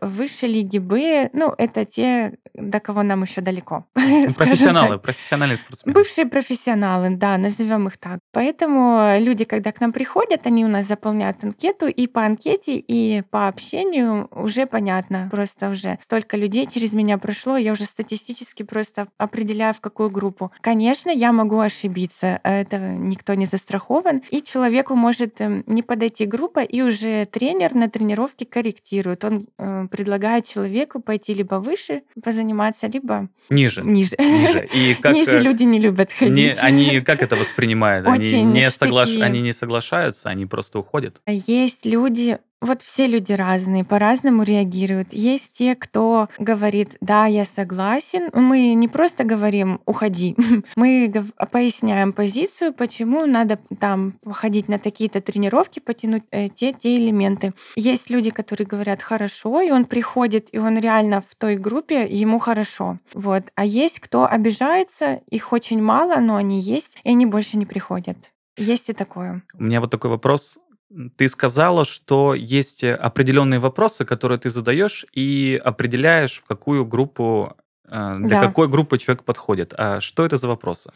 высшей 0.00 0.48
лиги 0.48 0.78
Б, 0.78 1.30
ну, 1.32 1.54
это 1.56 1.84
те, 1.84 2.38
до 2.54 2.80
кого 2.80 3.02
нам 3.02 3.22
еще 3.22 3.40
далеко. 3.40 3.86
Профессионалы, 3.94 4.98
профессиональные 4.98 5.56
спортсмены. 5.56 5.94
Бывшие 5.94 6.26
профессионалы, 6.26 7.10
да, 7.10 7.38
назовем 7.38 7.88
их 7.88 7.96
так. 7.98 8.20
Поэтому 8.32 9.16
люди, 9.18 9.44
когда 9.44 9.72
к 9.72 9.80
нам 9.80 9.92
приходят, 9.92 10.46
они 10.46 10.64
у 10.64 10.68
нас 10.68 10.86
заполняют 10.86 11.42
анкету, 11.44 11.86
и 11.86 12.06
по 12.06 12.24
анкете, 12.24 12.76
и 12.76 13.22
по 13.30 13.48
общению 13.48 14.28
уже 14.30 14.66
понятно. 14.66 15.28
Просто 15.30 15.70
уже 15.70 15.98
столько 16.02 16.36
людей 16.36 16.66
через 16.66 16.92
меня 16.92 17.18
прошло, 17.18 17.56
я 17.56 17.72
уже 17.72 17.84
статистически 17.84 18.62
просто 18.62 19.08
определяю, 19.18 19.74
в 19.74 19.80
какую 19.80 20.10
группу. 20.10 20.52
Конечно, 20.60 21.10
я 21.10 21.32
могу 21.32 21.58
ошибиться, 21.58 22.40
это 22.42 22.78
никто 22.78 23.34
не 23.34 23.46
застрахован, 23.46 24.22
и 24.30 24.42
человеку 24.42 24.94
может 24.94 25.40
эм, 25.40 25.64
не 25.66 25.82
подойти 25.82 26.26
группа, 26.26 26.60
и 26.60 26.82
уже 26.82 27.26
тренер 27.26 27.74
на 27.74 27.88
тренировке 27.88 28.44
корректирует. 28.44 29.24
Он 29.24 29.46
э, 29.58 29.71
предлагает 29.90 30.46
человеку 30.46 31.00
пойти 31.00 31.34
либо 31.34 31.56
выше 31.56 32.02
позаниматься, 32.22 32.86
либо 32.86 33.28
ниже. 33.50 33.82
Ниже. 33.82 34.16
Ниже. 34.18 34.68
И 34.74 34.94
как, 34.94 35.14
ниже 35.14 35.38
э, 35.38 35.42
люди 35.42 35.64
не 35.64 35.80
любят 35.80 36.10
ходить. 36.12 36.36
Не, 36.36 36.52
они 36.54 37.00
как 37.00 37.22
это 37.22 37.36
воспринимают? 37.36 38.06
Очень 38.06 38.42
они 38.42 38.60
не, 38.60 38.70
соглаш... 38.70 39.08
они 39.20 39.40
не 39.40 39.52
соглашаются, 39.52 40.28
они 40.28 40.46
просто 40.46 40.78
уходят. 40.78 41.20
Есть 41.26 41.86
люди, 41.86 42.38
вот 42.62 42.80
все 42.80 43.06
люди 43.06 43.32
разные, 43.32 43.84
по-разному 43.84 44.44
реагируют. 44.44 45.12
Есть 45.12 45.52
те, 45.52 45.74
кто 45.74 46.28
говорит, 46.38 46.96
да, 47.00 47.26
я 47.26 47.44
согласен. 47.44 48.30
Мы 48.32 48.74
не 48.74 48.88
просто 48.88 49.24
говорим, 49.24 49.80
уходи. 49.84 50.36
Мы 50.76 51.12
поясняем 51.50 52.12
позицию, 52.12 52.72
почему 52.72 53.26
надо 53.26 53.58
там 53.80 54.12
походить 54.22 54.68
на 54.68 54.78
такие-то 54.78 55.20
тренировки, 55.20 55.80
потянуть 55.80 56.22
э, 56.30 56.48
те, 56.48 56.72
те 56.72 56.96
элементы. 56.96 57.52
Есть 57.74 58.10
люди, 58.10 58.30
которые 58.30 58.66
говорят, 58.66 59.02
хорошо, 59.02 59.60
и 59.60 59.70
он 59.70 59.84
приходит, 59.84 60.48
и 60.52 60.58
он 60.58 60.78
реально 60.78 61.20
в 61.20 61.34
той 61.34 61.56
группе, 61.56 62.06
ему 62.06 62.38
хорошо. 62.38 62.98
Вот. 63.12 63.44
А 63.56 63.64
есть 63.64 63.98
кто 63.98 64.26
обижается, 64.26 65.20
их 65.28 65.52
очень 65.52 65.82
мало, 65.82 66.20
но 66.20 66.36
они 66.36 66.60
есть, 66.60 66.98
и 67.02 67.10
они 67.10 67.26
больше 67.26 67.56
не 67.56 67.66
приходят. 67.66 68.16
Есть 68.56 68.88
и 68.90 68.92
такое. 68.92 69.42
У 69.58 69.64
меня 69.64 69.80
вот 69.80 69.90
такой 69.90 70.10
вопрос 70.10 70.58
ты 71.16 71.28
сказала, 71.28 71.84
что 71.84 72.34
есть 72.34 72.84
определенные 72.84 73.60
вопросы, 73.60 74.04
которые 74.04 74.38
ты 74.38 74.50
задаешь 74.50 75.06
и 75.12 75.60
определяешь, 75.64 76.40
в 76.40 76.46
какую 76.46 76.84
группу, 76.84 77.56
э, 77.88 78.16
для 78.20 78.40
да. 78.40 78.46
какой 78.46 78.68
группы 78.68 78.98
человек 78.98 79.24
подходит. 79.24 79.74
А 79.76 80.00
что 80.00 80.24
это 80.24 80.36
за 80.36 80.48
вопросы? 80.48 80.92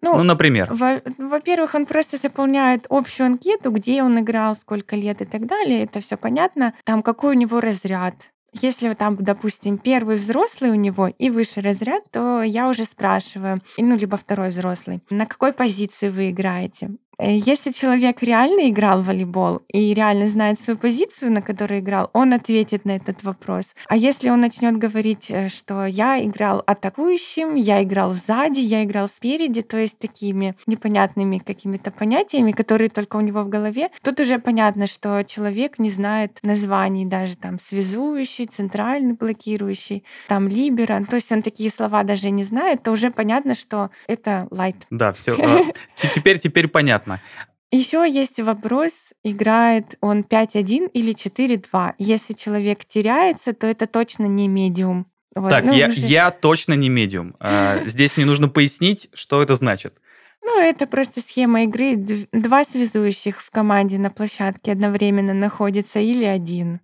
Ну, 0.00 0.16
ну 0.16 0.22
например. 0.22 0.72
Во-первых, 1.18 1.74
он 1.74 1.86
просто 1.86 2.16
заполняет 2.16 2.86
общую 2.88 3.26
анкету, 3.26 3.70
где 3.70 4.02
он 4.02 4.20
играл, 4.20 4.54
сколько 4.54 4.96
лет 4.96 5.22
и 5.22 5.24
так 5.24 5.46
далее. 5.46 5.84
Это 5.84 6.00
все 6.00 6.16
понятно. 6.16 6.74
Там 6.84 7.02
какой 7.02 7.34
у 7.34 7.38
него 7.38 7.60
разряд. 7.60 8.14
Если 8.54 8.94
там, 8.94 9.16
допустим, 9.16 9.76
первый 9.76 10.16
взрослый 10.16 10.70
у 10.70 10.74
него 10.74 11.08
и 11.08 11.30
высший 11.30 11.62
разряд, 11.62 12.04
то 12.10 12.42
я 12.42 12.68
уже 12.68 12.84
спрашиваю, 12.84 13.60
ну, 13.76 13.96
либо 13.96 14.16
второй 14.16 14.48
взрослый, 14.50 15.02
на 15.10 15.26
какой 15.26 15.52
позиции 15.52 16.08
вы 16.08 16.30
играете? 16.30 16.92
Э, 17.18 17.36
если 17.36 17.72
человек 17.72 18.22
реально 18.22 18.70
играл 18.70 19.02
в 19.02 19.06
волейбол 19.06 19.62
и 19.72 19.92
реально 19.92 20.26
знает 20.28 20.60
свою 20.60 20.78
позицию, 20.78 21.32
на 21.32 21.42
которой 21.42 21.80
играл, 21.80 22.10
он 22.12 22.32
ответит 22.32 22.84
на 22.84 22.92
этот 22.96 23.24
вопрос. 23.24 23.74
А 23.88 23.96
если 23.96 24.30
он 24.30 24.40
начнет 24.40 24.76
говорить, 24.76 25.26
э, 25.28 25.48
что 25.48 25.84
я 25.84 26.24
играл 26.24 26.62
атакующим, 26.66 27.56
я 27.56 27.82
играл 27.82 28.12
сзади, 28.12 28.60
я 28.60 28.84
играл 28.84 29.08
спереди, 29.08 29.62
то 29.62 29.76
есть 29.76 29.98
такими 29.98 30.54
непонятными 30.66 31.38
какими-то 31.38 31.90
понятиями, 31.90 32.52
которые 32.52 32.88
только 32.88 33.16
у 33.16 33.20
него 33.20 33.42
в 33.42 33.48
голове, 33.48 33.90
тут 34.02 34.20
уже 34.20 34.38
понятно, 34.38 34.86
что 34.86 35.24
человек 35.24 35.78
не 35.78 35.90
знает 35.90 36.38
названий 36.42 37.04
даже 37.04 37.36
там 37.36 37.58
связующий, 37.58 38.46
центральный 38.46 39.14
блокирующий, 39.14 40.04
там 40.28 40.46
либера, 40.46 41.04
то 41.08 41.16
есть 41.16 41.32
он 41.32 41.42
такие 41.42 41.70
слова 41.70 42.04
даже 42.04 42.30
не 42.30 42.44
знает, 42.44 42.82
то 42.82 42.92
уже 42.92 43.10
понятно, 43.10 43.54
что 43.54 43.90
это 44.06 44.46
лайт. 44.50 44.76
Да, 44.90 45.12
все. 45.12 45.32
А, 45.32 45.62
теперь, 46.14 46.38
теперь 46.38 46.68
понятно 46.68 47.07
понятно. 47.08 47.54
Еще 47.70 48.06
есть 48.10 48.40
вопрос, 48.40 49.12
играет 49.24 49.96
он 50.00 50.20
5-1 50.20 50.90
или 50.94 51.14
4-2. 51.14 51.94
Если 51.98 52.32
человек 52.32 52.86
теряется, 52.86 53.52
то 53.52 53.66
это 53.66 53.86
точно 53.86 54.24
не 54.24 54.48
медиум. 54.48 55.06
Вот. 55.34 55.50
Так, 55.50 55.64
ну, 55.64 55.74
я, 55.74 55.88
уже... 55.88 56.00
я 56.00 56.30
точно 56.30 56.72
не 56.72 56.88
медиум. 56.88 57.36
А, 57.40 57.84
здесь 57.84 58.16
мне 58.16 58.24
нужно 58.24 58.48
пояснить, 58.48 59.10
что 59.12 59.42
это 59.42 59.54
значит. 59.54 59.94
Ну, 60.42 60.58
это 60.58 60.86
просто 60.86 61.20
схема 61.20 61.64
игры. 61.64 61.96
Два 62.32 62.64
связующих 62.64 63.42
в 63.42 63.50
команде 63.50 63.98
на 63.98 64.10
площадке 64.10 64.72
одновременно 64.72 65.34
находятся 65.34 65.98
или 65.98 66.24
один. 66.24 66.80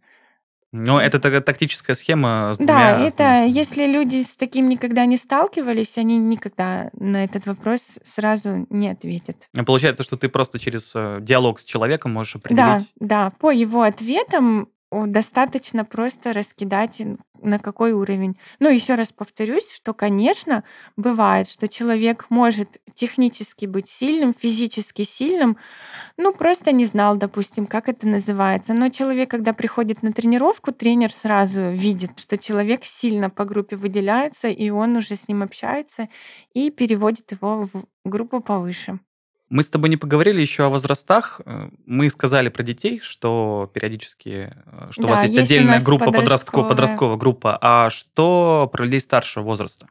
Но 0.76 1.00
это 1.00 1.20
такая 1.20 1.40
тактическая 1.40 1.94
схема 1.94 2.52
с 2.54 2.58
Да, 2.58 2.64
двумя... 2.96 3.06
это 3.06 3.44
если 3.44 3.86
люди 3.86 4.22
с 4.22 4.36
таким 4.36 4.68
никогда 4.68 5.04
не 5.06 5.16
сталкивались, 5.16 5.96
они 5.98 6.18
никогда 6.18 6.90
на 6.94 7.22
этот 7.22 7.46
вопрос 7.46 7.98
сразу 8.02 8.66
не 8.70 8.88
ответят. 8.88 9.48
Получается, 9.64 10.02
что 10.02 10.16
ты 10.16 10.28
просто 10.28 10.58
через 10.58 10.90
э, 10.96 11.18
диалог 11.20 11.60
с 11.60 11.64
человеком 11.64 12.12
можешь 12.12 12.32
Да, 12.34 12.38
определить. 12.40 12.92
да, 12.98 13.32
по 13.38 13.52
его 13.52 13.82
ответам 13.82 14.68
достаточно 15.06 15.84
просто 15.84 16.32
раскидать 16.32 17.00
на 17.40 17.58
какой 17.58 17.92
уровень. 17.92 18.38
Ну, 18.58 18.70
еще 18.70 18.94
раз 18.94 19.12
повторюсь, 19.12 19.70
что, 19.72 19.92
конечно, 19.92 20.64
бывает, 20.96 21.48
что 21.48 21.68
человек 21.68 22.26
может 22.30 22.80
технически 22.94 23.66
быть 23.66 23.88
сильным, 23.88 24.32
физически 24.32 25.02
сильным, 25.02 25.56
ну, 26.16 26.32
просто 26.32 26.72
не 26.72 26.84
знал, 26.84 27.16
допустим, 27.16 27.66
как 27.66 27.88
это 27.88 28.06
называется. 28.08 28.72
Но 28.72 28.88
человек, 28.88 29.30
когда 29.30 29.52
приходит 29.52 30.02
на 30.02 30.12
тренировку, 30.12 30.72
тренер 30.72 31.12
сразу 31.12 31.70
видит, 31.70 32.18
что 32.18 32.38
человек 32.38 32.84
сильно 32.84 33.30
по 33.30 33.44
группе 33.44 33.76
выделяется, 33.76 34.48
и 34.48 34.70
он 34.70 34.96
уже 34.96 35.16
с 35.16 35.28
ним 35.28 35.42
общается 35.42 36.08
и 36.54 36.70
переводит 36.70 37.32
его 37.32 37.68
в 37.72 37.84
группу 38.04 38.40
повыше. 38.40 38.98
Мы 39.54 39.62
с 39.62 39.70
тобой 39.70 39.88
не 39.88 39.96
поговорили 39.96 40.40
еще 40.40 40.64
о 40.64 40.68
возрастах. 40.68 41.40
Э, 41.46 41.68
Мы 41.86 42.10
сказали 42.10 42.48
про 42.48 42.64
детей, 42.64 42.98
что 43.00 43.70
периодически, 43.72 44.52
э, 44.52 44.88
что 44.90 45.04
у 45.04 45.06
вас 45.06 45.20
Да, 45.20 45.22
есть 45.22 45.34
есть 45.34 45.48
отдельная 45.48 45.80
группа 45.80 46.10
подростковая, 46.10 46.68
подростковая. 46.68 47.16
группа. 47.16 47.56
А 47.60 47.88
что 47.88 48.68
про 48.72 48.82
людей 48.82 48.98
старшего 48.98 49.44
возраста? 49.44 49.86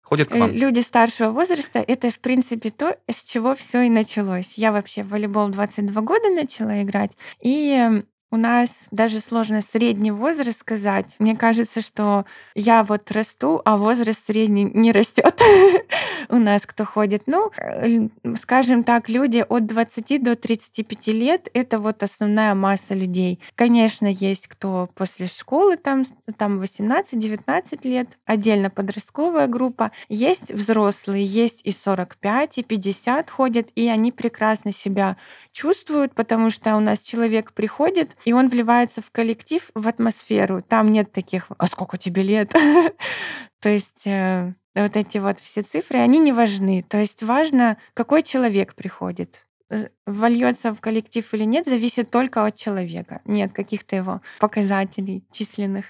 Ходят 0.00 0.30
к 0.30 0.34
Э, 0.34 0.38
вам? 0.40 0.52
Люди 0.52 0.80
старшего 0.80 1.28
возраста— 1.30 1.78
это, 1.86 2.10
в 2.10 2.20
принципе, 2.20 2.70
то, 2.70 2.96
с 3.06 3.22
чего 3.24 3.54
все 3.54 3.82
и 3.82 3.90
началось. 3.90 4.54
Я 4.56 4.72
вообще 4.72 5.02
в 5.02 5.08
волейбол 5.10 5.50
22 5.50 6.00
года 6.00 6.30
начала 6.30 6.82
играть, 6.82 7.12
и 7.42 8.02
у 8.30 8.36
нас 8.36 8.86
даже 8.90 9.20
сложно 9.20 9.60
средний 9.60 10.12
возраст 10.12 10.60
сказать. 10.60 11.16
Мне 11.18 11.36
кажется, 11.36 11.80
что 11.80 12.24
я 12.54 12.84
вот 12.84 13.10
расту, 13.10 13.60
а 13.64 13.76
возраст 13.76 14.26
средний 14.26 14.64
не 14.64 14.92
растет 14.92 15.40
у 16.28 16.36
нас, 16.36 16.62
кто 16.64 16.84
ходит. 16.84 17.24
Ну, 17.26 17.50
э, 17.56 18.08
скажем 18.36 18.84
так, 18.84 19.08
люди 19.08 19.44
от 19.48 19.66
20 19.66 20.22
до 20.22 20.36
35 20.36 21.06
лет— 21.08 21.48
это 21.54 21.80
вот 21.80 22.02
основная 22.02 22.54
масса 22.54 22.94
людей. 22.94 23.40
Конечно, 23.56 24.06
есть 24.06 24.46
кто 24.46 24.88
после 24.94 25.26
школы, 25.26 25.76
там, 25.76 26.04
там 26.36 26.60
18-19 26.60 27.88
лет, 27.88 28.18
отдельно 28.26 28.70
подростковая 28.70 29.48
группа. 29.48 29.90
Есть 30.08 30.52
взрослые, 30.52 31.24
есть 31.24 31.62
и 31.64 31.72
45, 31.72 32.58
и 32.58 32.62
50 32.62 33.28
ходят, 33.28 33.68
и 33.74 33.88
они 33.88 34.12
прекрасно 34.12 34.72
себя 34.72 35.16
чувствуют, 35.52 36.14
потому 36.14 36.50
что 36.50 36.76
у 36.76 36.80
нас 36.80 37.00
человек 37.00 37.52
приходит, 37.52 38.16
и 38.24 38.32
он 38.32 38.48
вливается 38.48 39.02
в 39.02 39.10
коллектив, 39.10 39.70
в 39.74 39.88
атмосферу. 39.88 40.62
Там 40.62 40.92
нет 40.92 41.12
таких 41.12 41.46
«А 41.58 41.66
сколько 41.66 41.98
тебе 41.98 42.22
лет?» 42.22 42.52
То 43.60 43.68
есть 43.68 44.06
э, 44.06 44.54
вот 44.74 44.96
эти 44.96 45.18
вот 45.18 45.40
все 45.40 45.62
цифры, 45.62 45.98
они 45.98 46.18
не 46.18 46.32
важны. 46.32 46.84
То 46.88 46.98
есть 46.98 47.22
важно, 47.22 47.76
какой 47.94 48.22
человек 48.22 48.74
приходит. 48.74 49.46
Э, 49.70 49.88
Вольется 50.06 50.72
в 50.72 50.80
коллектив 50.80 51.26
или 51.34 51.44
нет, 51.44 51.66
зависит 51.66 52.10
только 52.10 52.44
от 52.44 52.56
человека. 52.56 53.20
Нет 53.24 53.52
каких-то 53.52 53.96
его 53.96 54.20
показателей 54.38 55.24
численных. 55.30 55.86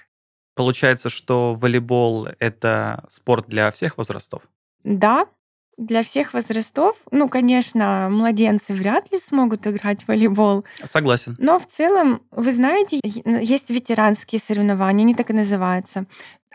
Получается, 0.55 1.09
что 1.09 1.55
волейбол— 1.55 2.27
это 2.39 3.05
спорт 3.09 3.47
для 3.47 3.71
всех 3.71 3.97
возрастов? 3.97 4.43
Да, 4.83 5.27
для 5.81 6.03
всех 6.03 6.33
возрастов. 6.33 6.95
Ну, 7.11 7.27
конечно, 7.27 8.07
младенцы 8.11 8.73
вряд 8.73 9.11
ли 9.11 9.17
смогут 9.19 9.65
играть 9.65 10.03
в 10.03 10.07
волейбол. 10.07 10.63
Согласен. 10.83 11.35
Но 11.39 11.59
в 11.59 11.65
целом, 11.65 12.21
вы 12.31 12.51
знаете, 12.53 12.99
есть 13.03 13.69
ветеранские 13.69 14.39
соревнования, 14.39 15.03
они 15.03 15.15
так 15.15 15.31
и 15.31 15.33
называются. 15.33 16.05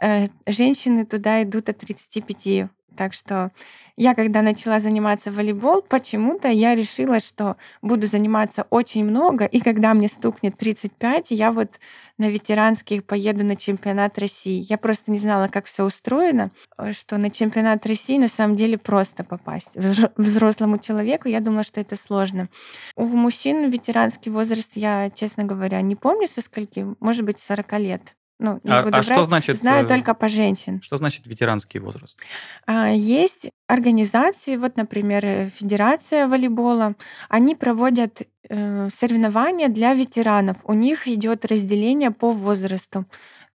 Э, 0.01 0.27
Женщины 0.47 1.05
туда 1.05 1.43
идут 1.43 1.69
от 1.69 1.79
35. 1.79 2.69
Так 2.97 3.13
что 3.13 3.51
я, 3.97 4.15
когда 4.15 4.43
начала 4.43 4.79
заниматься 4.79 5.33
волейбол, 5.33 5.83
почему-то 5.83 6.49
я 6.49 6.75
решила, 6.75 7.19
что 7.19 7.57
буду 7.83 8.07
заниматься 8.07 8.67
очень 8.71 9.05
много, 9.05 9.45
и 9.47 9.61
когда 9.61 9.95
мне 9.95 10.09
стукнет 10.09 10.57
35, 10.57 11.31
я 11.31 11.51
вот 11.53 11.81
на 12.19 12.29
ветеранских 12.29 13.05
поеду 13.05 13.45
на 13.45 13.57
чемпионат 13.57 14.19
России. 14.19 14.65
Я 14.69 14.79
просто 14.79 15.11
не 15.11 15.19
знала, 15.19 15.49
как 15.49 15.67
все 15.67 15.85
устроено, 15.85 16.51
э, 16.79 16.93
что 16.93 17.19
на 17.19 17.31
чемпионат 17.31 17.87
России 17.87 18.19
на 18.19 18.29
самом 18.29 18.57
деле 18.57 18.79
просто 18.79 19.25
попасть. 19.25 19.77
Взро- 19.77 20.13
Взрослому 20.17 20.79
человеку 20.79 21.29
я 21.29 21.41
думала, 21.41 21.63
что 21.63 21.81
это 21.81 21.97
сложно. 21.97 22.49
У 22.97 23.05
мужчин 23.05 23.69
ветеранский 23.69 24.31
возраст, 24.31 24.77
я, 24.77 25.11
честно 25.11 25.45
говоря, 25.45 25.81
не 25.83 25.97
помню 25.97 26.29
со 26.29 26.41
скольки, 26.41 26.87
может 27.01 27.25
быть, 27.25 27.39
40 27.39 27.79
лет. 27.79 28.15
Ну, 28.39 28.61
не 28.65 28.71
А, 28.71 28.83
буду 28.83 28.97
а 28.97 29.03
врать. 29.03 29.05
что 29.05 29.25
значит... 29.25 29.57
Знаю 29.57 29.87
э, 29.87 29.89
только 29.89 30.13
по 30.15 30.29
женщин. 30.29 30.83
Что 30.83 30.97
значит 30.97 31.27
ветеранский 31.27 31.81
возраст? 31.81 32.19
А, 32.67 32.91
Есть 32.91 33.51
организации, 33.67 34.57
вот, 34.57 34.77
например, 34.77 35.25
э, 35.25 35.51
Федерация 35.51 36.29
волейбола, 36.29 36.95
они 37.29 37.55
проводят 37.55 38.23
э, 38.49 38.89
соревнования 38.91 39.69
для 39.69 39.95
ветеранов. 39.95 40.59
У 40.65 40.75
них 40.75 41.09
идет 41.09 41.47
разделение 41.47 42.11
по 42.11 42.31
возрасту. 42.31 43.07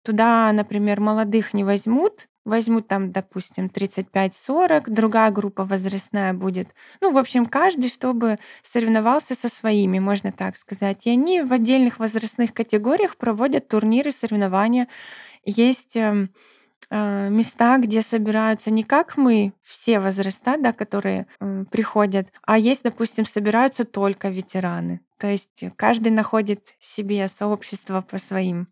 Туда, 0.03 0.51
например, 0.53 1.01
молодых 1.01 1.53
не 1.53 1.65
возьмут, 1.65 2.29
возьмут 2.45 2.87
там, 2.87 3.11
допустим, 3.11 3.67
35-40, 3.67 4.83
другая 4.87 5.31
группа 5.31 5.65
возрастная 5.65 6.33
будет. 6.33 6.69
Ну, 7.01 7.11
в 7.11 7.17
общем, 7.17 7.45
каждый, 7.45 7.89
чтобы 7.89 8.39
соревновался 8.63 9.35
со 9.35 9.49
своими, 9.49 9.99
можно 9.99 10.31
так 10.31 10.57
сказать. 10.57 11.05
И 11.05 11.11
они 11.11 11.41
в 11.41 11.53
отдельных 11.53 11.99
возрастных 11.99 12.53
категориях 12.53 13.17
проводят 13.17 13.67
турниры, 13.67 14.11
соревнования. 14.11 14.87
Есть 15.45 15.95
эм, 15.95 16.31
э, 16.89 17.29
места, 17.29 17.77
где 17.77 18.01
собираются 18.01 18.71
не 18.71 18.83
как 18.83 19.17
мы, 19.17 19.53
все 19.63 19.99
возраста, 19.99 20.55
да, 20.59 20.73
которые 20.73 21.27
э, 21.39 21.65
приходят, 21.71 22.27
а 22.43 22.57
есть, 22.57 22.83
допустим, 22.83 23.25
собираются 23.25 23.85
только 23.85 24.29
ветераны. 24.29 25.01
То 25.17 25.27
есть 25.27 25.63
каждый 25.75 26.11
находит 26.11 26.75
себе 26.79 27.27
сообщество 27.27 28.01
по 28.01 28.17
своим 28.17 28.67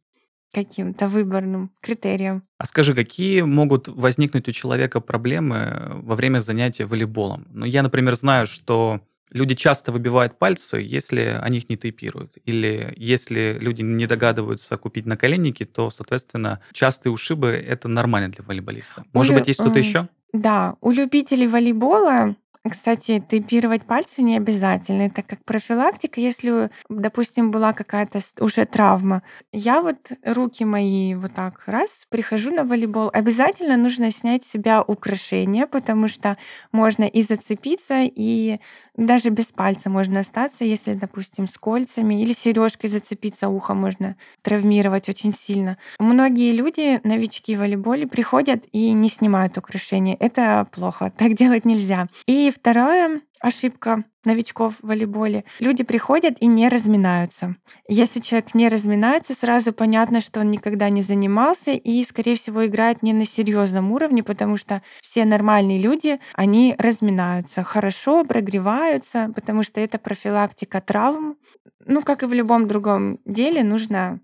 каким-то 0.53 1.07
выборным 1.07 1.71
критериям. 1.81 2.43
А 2.57 2.65
скажи, 2.65 2.95
какие 2.95 3.41
могут 3.41 3.87
возникнуть 3.87 4.47
у 4.49 4.51
человека 4.51 4.99
проблемы 5.01 5.91
во 6.03 6.15
время 6.15 6.39
занятия 6.39 6.85
волейболом? 6.85 7.47
Ну, 7.51 7.65
я, 7.65 7.83
например, 7.83 8.15
знаю, 8.15 8.47
что 8.47 9.01
люди 9.29 9.55
часто 9.55 9.91
выбивают 9.91 10.39
пальцы, 10.39 10.77
если 10.77 11.37
они 11.41 11.57
их 11.59 11.69
не 11.69 11.75
тейпируют. 11.77 12.37
Или 12.45 12.93
если 12.97 13.57
люди 13.59 13.81
не 13.81 14.07
догадываются 14.07 14.77
купить 14.77 15.05
наколенники, 15.05 15.65
то, 15.65 15.89
соответственно, 15.89 16.61
частые 16.71 17.11
ушибы— 17.13 17.47
это 17.67 17.87
нормально 17.89 18.29
для 18.29 18.43
волейболиста. 18.43 19.03
Может 19.13 19.31
Улю- 19.33 19.39
быть, 19.41 19.47
есть 19.49 19.59
что-то 19.59 19.79
м, 19.79 19.85
еще? 19.85 20.07
Да, 20.33 20.75
у 20.81 20.91
любителей 20.91 21.47
волейбола, 21.47 22.35
кстати, 22.63 23.23
тейпировать 23.27 23.83
пальцы 23.83 24.21
не 24.21 24.37
обязательно. 24.37 25.03
Это 25.03 25.23
как 25.23 25.43
профилактика, 25.45 26.19
если, 26.21 26.69
допустим, 26.89 27.51
была 27.51 27.73
какая-то 27.73 28.19
уже 28.39 28.65
травма. 28.65 29.23
Я 29.51 29.81
вот 29.81 30.11
руки 30.23 30.63
мои 30.65 31.15
вот 31.15 31.33
так 31.33 31.63
раз, 31.67 32.05
прихожу 32.09 32.51
на 32.51 32.63
волейбол, 32.63 33.09
обязательно 33.13 33.77
нужно 33.77 34.11
снять 34.11 34.45
с 34.45 34.51
себя 34.51 34.81
украшения, 34.81 35.67
потому 35.67 36.07
что 36.07 36.37
можно 36.71 37.03
и 37.05 37.21
зацепиться, 37.21 38.01
и 38.03 38.59
даже 38.97 39.29
без 39.29 39.45
пальца 39.45 39.89
можно 39.89 40.21
остаться, 40.21 40.65
если, 40.65 40.93
допустим, 40.93 41.47
с 41.47 41.57
кольцами 41.57 42.21
или 42.21 42.33
сережкой 42.33 42.89
зацепиться, 42.89 43.47
ухо 43.47 43.73
можно 43.75 44.15
травмировать 44.41 45.07
очень 45.07 45.33
сильно. 45.33 45.77
Многие 45.99 46.51
люди, 46.51 46.99
новички 47.03 47.55
в 47.55 47.59
волейболе, 47.59 48.07
приходят 48.07 48.65
и 48.71 48.91
не 48.91 49.09
снимают 49.09 49.57
украшения. 49.57 50.17
Это 50.19 50.67
плохо, 50.71 51.13
так 51.17 51.35
делать 51.35 51.65
нельзя. 51.65 52.07
И 52.25 52.51
вторая 52.53 53.21
ошибка 53.39 54.03
новичков 54.25 54.75
в 54.81 54.87
волейболе. 54.87 55.45
Люди 55.59 55.83
приходят 55.83 56.35
и 56.39 56.47
не 56.47 56.69
разминаются. 56.69 57.55
Если 57.87 58.19
человек 58.19 58.53
не 58.53 58.67
разминается, 58.67 59.33
сразу 59.33 59.73
понятно, 59.73 60.21
что 60.21 60.41
он 60.41 60.51
никогда 60.51 60.89
не 60.89 61.01
занимался 61.01 61.71
и, 61.71 62.03
скорее 62.03 62.35
всего, 62.35 62.65
играет 62.65 63.03
не 63.03 63.13
на 63.13 63.25
серьезном 63.25 63.91
уровне, 63.91 64.23
потому 64.23 64.57
что 64.57 64.81
все 65.01 65.25
нормальные 65.25 65.79
люди, 65.79 66.19
они 66.33 66.75
разминаются 66.77 67.63
хорошо, 67.63 68.23
прогреваются, 68.25 69.31
потому 69.33 69.63
что 69.63 69.79
это 69.79 69.97
профилактика 69.97 70.81
травм. 70.81 71.37
Ну, 71.85 72.01
как 72.01 72.23
и 72.23 72.25
в 72.25 72.33
любом 72.33 72.67
другом 72.67 73.19
деле, 73.25 73.63
нужно 73.63 74.19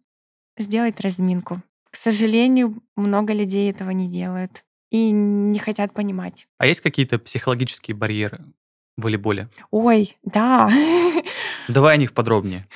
сделать 0.58 0.99
разминку. 0.99 1.62
К 1.89 1.95
сожалению, 1.95 2.82
много 2.95 3.34
людей 3.34 3.69
этого 3.71 3.91
не 3.91 4.10
делают 4.10 4.63
и 4.89 5.12
не 5.12 5.60
хотят 5.60 5.93
понимать. 5.93 6.47
А 6.58 6.67
есть 6.67 6.82
какие-то 6.82 7.19
психологические 7.19 7.95
барьеры 7.95 8.43
волейболе? 8.97 9.49
Ой, 9.71 10.17
да. 10.23 10.69
Давай 11.67 11.95
о 11.95 11.97
них 11.97 12.13
подробнее. 12.13 12.67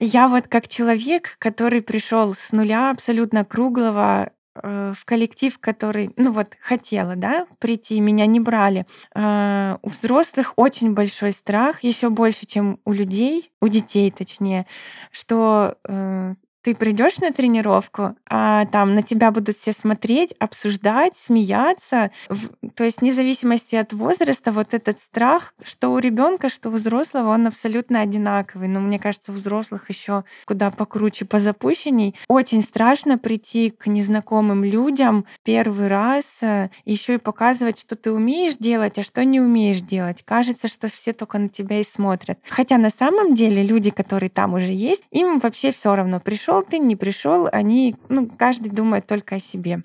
Я 0.00 0.28
вот 0.28 0.48
как 0.48 0.68
человек, 0.68 1.36
который 1.38 1.80
пришел 1.80 2.34
с 2.34 2.50
нуля 2.50 2.90
абсолютно 2.90 3.44
круглого 3.44 4.30
э, 4.56 4.92
в 4.96 5.04
коллектив, 5.04 5.56
который, 5.60 6.10
ну 6.16 6.32
вот, 6.32 6.56
хотела, 6.60 7.14
да, 7.14 7.46
прийти, 7.60 8.00
меня 8.00 8.26
не 8.26 8.40
брали. 8.40 8.84
Э, 9.14 9.76
У 9.82 9.88
взрослых 9.88 10.54
очень 10.56 10.92
большой 10.94 11.30
страх, 11.32 11.84
еще 11.84 12.10
больше, 12.10 12.46
чем 12.46 12.80
у 12.84 12.92
людей, 12.92 13.52
у 13.60 13.68
детей 13.68 14.10
точнее, 14.10 14.66
что 15.12 15.76
э, 15.86 16.34
ты 16.62 16.74
придешь 16.74 17.18
на 17.18 17.32
тренировку, 17.32 18.14
а 18.28 18.66
там 18.66 18.94
на 18.94 19.02
тебя 19.02 19.30
будут 19.30 19.56
все 19.56 19.72
смотреть, 19.72 20.34
обсуждать, 20.38 21.16
смеяться. 21.16 22.12
То 22.74 22.84
есть 22.84 23.00
вне 23.00 23.12
зависимости 23.12 23.74
от 23.74 23.92
возраста 23.92 24.52
вот 24.52 24.72
этот 24.72 25.00
страх, 25.00 25.54
что 25.62 25.92
у 25.92 25.98
ребенка, 25.98 26.48
что 26.48 26.68
у 26.70 26.72
взрослого, 26.72 27.30
он 27.30 27.48
абсолютно 27.48 28.00
одинаковый. 28.00 28.68
Но 28.68 28.80
мне 28.80 28.98
кажется, 28.98 29.32
у 29.32 29.34
взрослых 29.34 29.90
еще 29.90 30.24
куда 30.46 30.70
покруче, 30.70 31.24
позапущенней. 31.24 32.14
Очень 32.28 32.62
страшно 32.62 33.18
прийти 33.18 33.70
к 33.70 33.86
незнакомым 33.86 34.64
людям 34.64 35.26
первый 35.42 35.88
раз, 35.88 36.42
э, 36.42 36.70
еще 36.84 37.14
и 37.14 37.18
показывать, 37.18 37.80
что 37.80 37.96
ты 37.96 38.12
умеешь 38.12 38.54
делать, 38.56 38.98
а 38.98 39.02
что 39.02 39.24
не 39.24 39.40
умеешь 39.40 39.80
делать. 39.80 40.22
Кажется, 40.24 40.68
что 40.68 40.88
все 40.88 41.12
только 41.12 41.38
на 41.38 41.48
тебя 41.48 41.80
и 41.80 41.84
смотрят. 41.84 42.38
Хотя 42.48 42.78
на 42.78 42.90
самом 42.90 43.34
деле 43.34 43.64
люди, 43.64 43.90
которые 43.90 44.30
там 44.30 44.54
уже 44.54 44.72
есть, 44.72 45.02
им 45.10 45.40
вообще 45.40 45.72
все 45.72 45.96
равно, 45.96 46.20
пришел 46.20 46.51
пришел 46.52 46.62
ты, 46.62 46.78
не 46.78 46.96
пришел, 46.96 47.48
они, 47.50 47.96
ну, 48.08 48.28
каждый 48.28 48.70
думает 48.70 49.06
только 49.06 49.36
о 49.36 49.40
себе. 49.40 49.84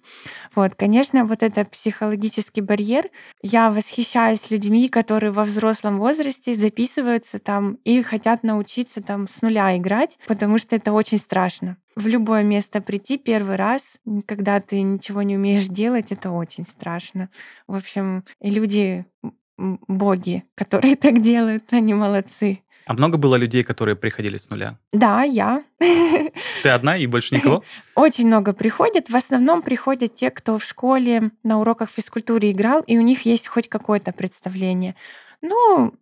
Вот, 0.56 0.76
конечно, 0.76 1.24
вот 1.26 1.44
это 1.44 1.64
психологический 1.66 2.62
барьер. 2.62 3.10
Я 3.42 3.72
восхищаюсь 3.72 4.52
людьми, 4.52 4.90
которые 4.90 5.32
во 5.32 5.44
взрослом 5.44 5.98
возрасте 5.98 6.54
записываются 6.56 7.40
там 7.40 7.78
и 7.86 8.02
хотят 8.02 8.44
научиться 8.44 9.02
там 9.02 9.28
с 9.28 9.42
нуля 9.42 9.78
играть, 9.78 10.18
потому 10.28 10.58
что 10.58 10.76
это 10.76 10.92
очень 10.92 11.20
страшно. 11.20 11.78
В 11.96 12.08
любое 12.08 12.44
место 12.44 12.82
прийти 12.82 13.18
первый 13.18 13.56
раз, 13.56 13.98
когда 14.26 14.60
ты 14.60 14.82
ничего 14.82 15.22
не 15.24 15.36
умеешь 15.36 15.68
делать, 15.68 16.12
это 16.12 16.32
очень 16.32 16.66
страшно. 16.66 17.30
В 17.68 17.76
общем, 17.76 18.24
люди 18.42 19.06
боги, 19.58 20.44
которые 20.56 20.96
так 20.98 21.22
делают, 21.22 21.64
они 21.72 21.94
молодцы. 21.94 22.60
А 22.88 22.94
много 22.94 23.18
было 23.18 23.36
людей, 23.36 23.64
которые 23.64 23.96
приходили 23.96 24.38
с 24.38 24.50
нуля? 24.50 24.80
Да, 24.94 25.24
я. 25.24 25.64
Ты 26.64 26.70
одна 26.70 26.98
и 26.98 27.06
больше 27.06 27.36
никого? 27.36 27.64
Очень 27.96 28.28
много 28.28 28.54
приходит. 28.54 29.10
В 29.10 29.16
основном 29.16 29.62
приходят 29.62 30.16
те, 30.16 30.32
кто 30.32 30.58
в 30.58 30.64
школе 30.64 31.32
на 31.44 31.60
уроках 31.60 31.90
физкультуры 31.90 32.50
играл, 32.52 32.82
и 32.88 32.98
у 32.98 33.02
них 33.02 33.26
есть 33.26 33.48
хоть 33.48 33.68
какое-то 33.68 34.14
представление. 34.14 34.96
Ну, 35.42 35.94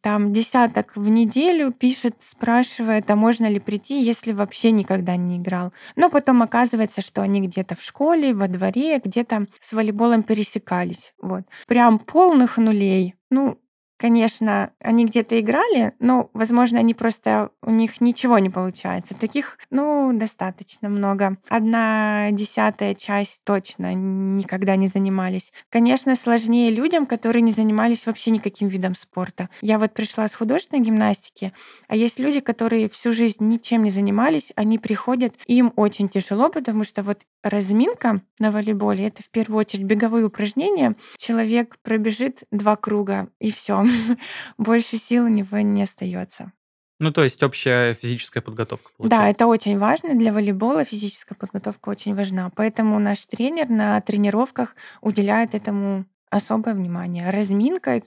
там 0.00 0.32
десяток 0.32 0.94
в 0.94 1.08
неделю 1.08 1.72
пишет, 1.72 2.16
спрашивает, 2.20 3.10
а 3.10 3.16
можно 3.16 3.46
ли 3.46 3.58
прийти, 3.58 4.02
если 4.02 4.32
вообще 4.32 4.70
никогда 4.70 5.16
не 5.16 5.38
играл. 5.38 5.72
Но 5.96 6.10
потом 6.10 6.42
оказывается, 6.42 7.00
что 7.00 7.22
они 7.22 7.40
где-то 7.40 7.74
в 7.74 7.82
школе, 7.82 8.34
во 8.34 8.46
дворе, 8.46 9.00
где-то 9.02 9.46
с 9.60 9.72
волейболом 9.72 10.22
пересекались. 10.22 11.14
Вот. 11.20 11.42
Прям 11.66 11.98
полных 11.98 12.58
нулей. 12.58 13.14
Ну, 13.30 13.58
Конечно, 13.98 14.72
они 14.78 15.06
где-то 15.06 15.40
играли, 15.40 15.94
но, 16.00 16.28
возможно, 16.34 16.78
они 16.78 16.92
просто 16.92 17.50
у 17.62 17.70
них 17.70 18.02
ничего 18.02 18.38
не 18.38 18.50
получается. 18.50 19.14
Таких, 19.14 19.58
ну, 19.70 20.12
достаточно 20.12 20.90
много. 20.90 21.38
Одна 21.48 22.28
десятая 22.30 22.94
часть 22.94 23.42
точно 23.44 23.94
никогда 23.94 24.76
не 24.76 24.88
занимались. 24.88 25.50
Конечно, 25.70 26.14
сложнее 26.14 26.70
людям, 26.70 27.06
которые 27.06 27.40
не 27.40 27.52
занимались 27.52 28.04
вообще 28.04 28.30
никаким 28.30 28.68
видом 28.68 28.94
спорта. 28.94 29.48
Я 29.62 29.78
вот 29.78 29.94
пришла 29.94 30.28
с 30.28 30.34
художественной 30.34 30.82
гимнастики, 30.82 31.54
а 31.88 31.96
есть 31.96 32.18
люди, 32.18 32.40
которые 32.40 32.90
всю 32.90 33.12
жизнь 33.12 33.44
ничем 33.46 33.82
не 33.82 33.90
занимались, 33.90 34.52
они 34.56 34.78
приходят, 34.78 35.34
и 35.46 35.56
им 35.56 35.72
очень 35.76 36.10
тяжело, 36.10 36.50
потому 36.50 36.84
что 36.84 37.02
вот 37.02 37.22
разминка 37.42 38.20
на 38.38 38.50
волейболе 38.50 39.06
это 39.06 39.22
в 39.22 39.30
первую 39.30 39.60
очередь 39.60 39.84
беговые 39.84 40.26
упражнения. 40.26 40.96
Человек 41.16 41.78
пробежит 41.82 42.42
два 42.50 42.76
круга 42.76 43.28
и 43.40 43.50
все 43.50 43.85
больше 44.58 44.96
сил 44.96 45.24
у 45.24 45.28
него 45.28 45.58
не 45.58 45.82
остается. 45.82 46.52
Ну, 46.98 47.10
то 47.10 47.24
есть 47.24 47.42
общая 47.42 47.94
физическая 47.94 48.42
подготовка. 48.42 48.90
Получается. 48.96 49.24
Да, 49.24 49.30
это 49.30 49.46
очень 49.46 49.78
важно. 49.78 50.14
Для 50.14 50.32
волейбола 50.32 50.84
физическая 50.84 51.36
подготовка 51.38 51.90
очень 51.90 52.14
важна. 52.14 52.50
Поэтому 52.56 52.98
наш 52.98 53.26
тренер 53.26 53.68
на 53.68 54.00
тренировках 54.00 54.74
уделяет 55.02 55.54
этому 55.54 56.06
особое 56.30 56.74
внимание. 56.74 57.28
Разминка 57.28 58.02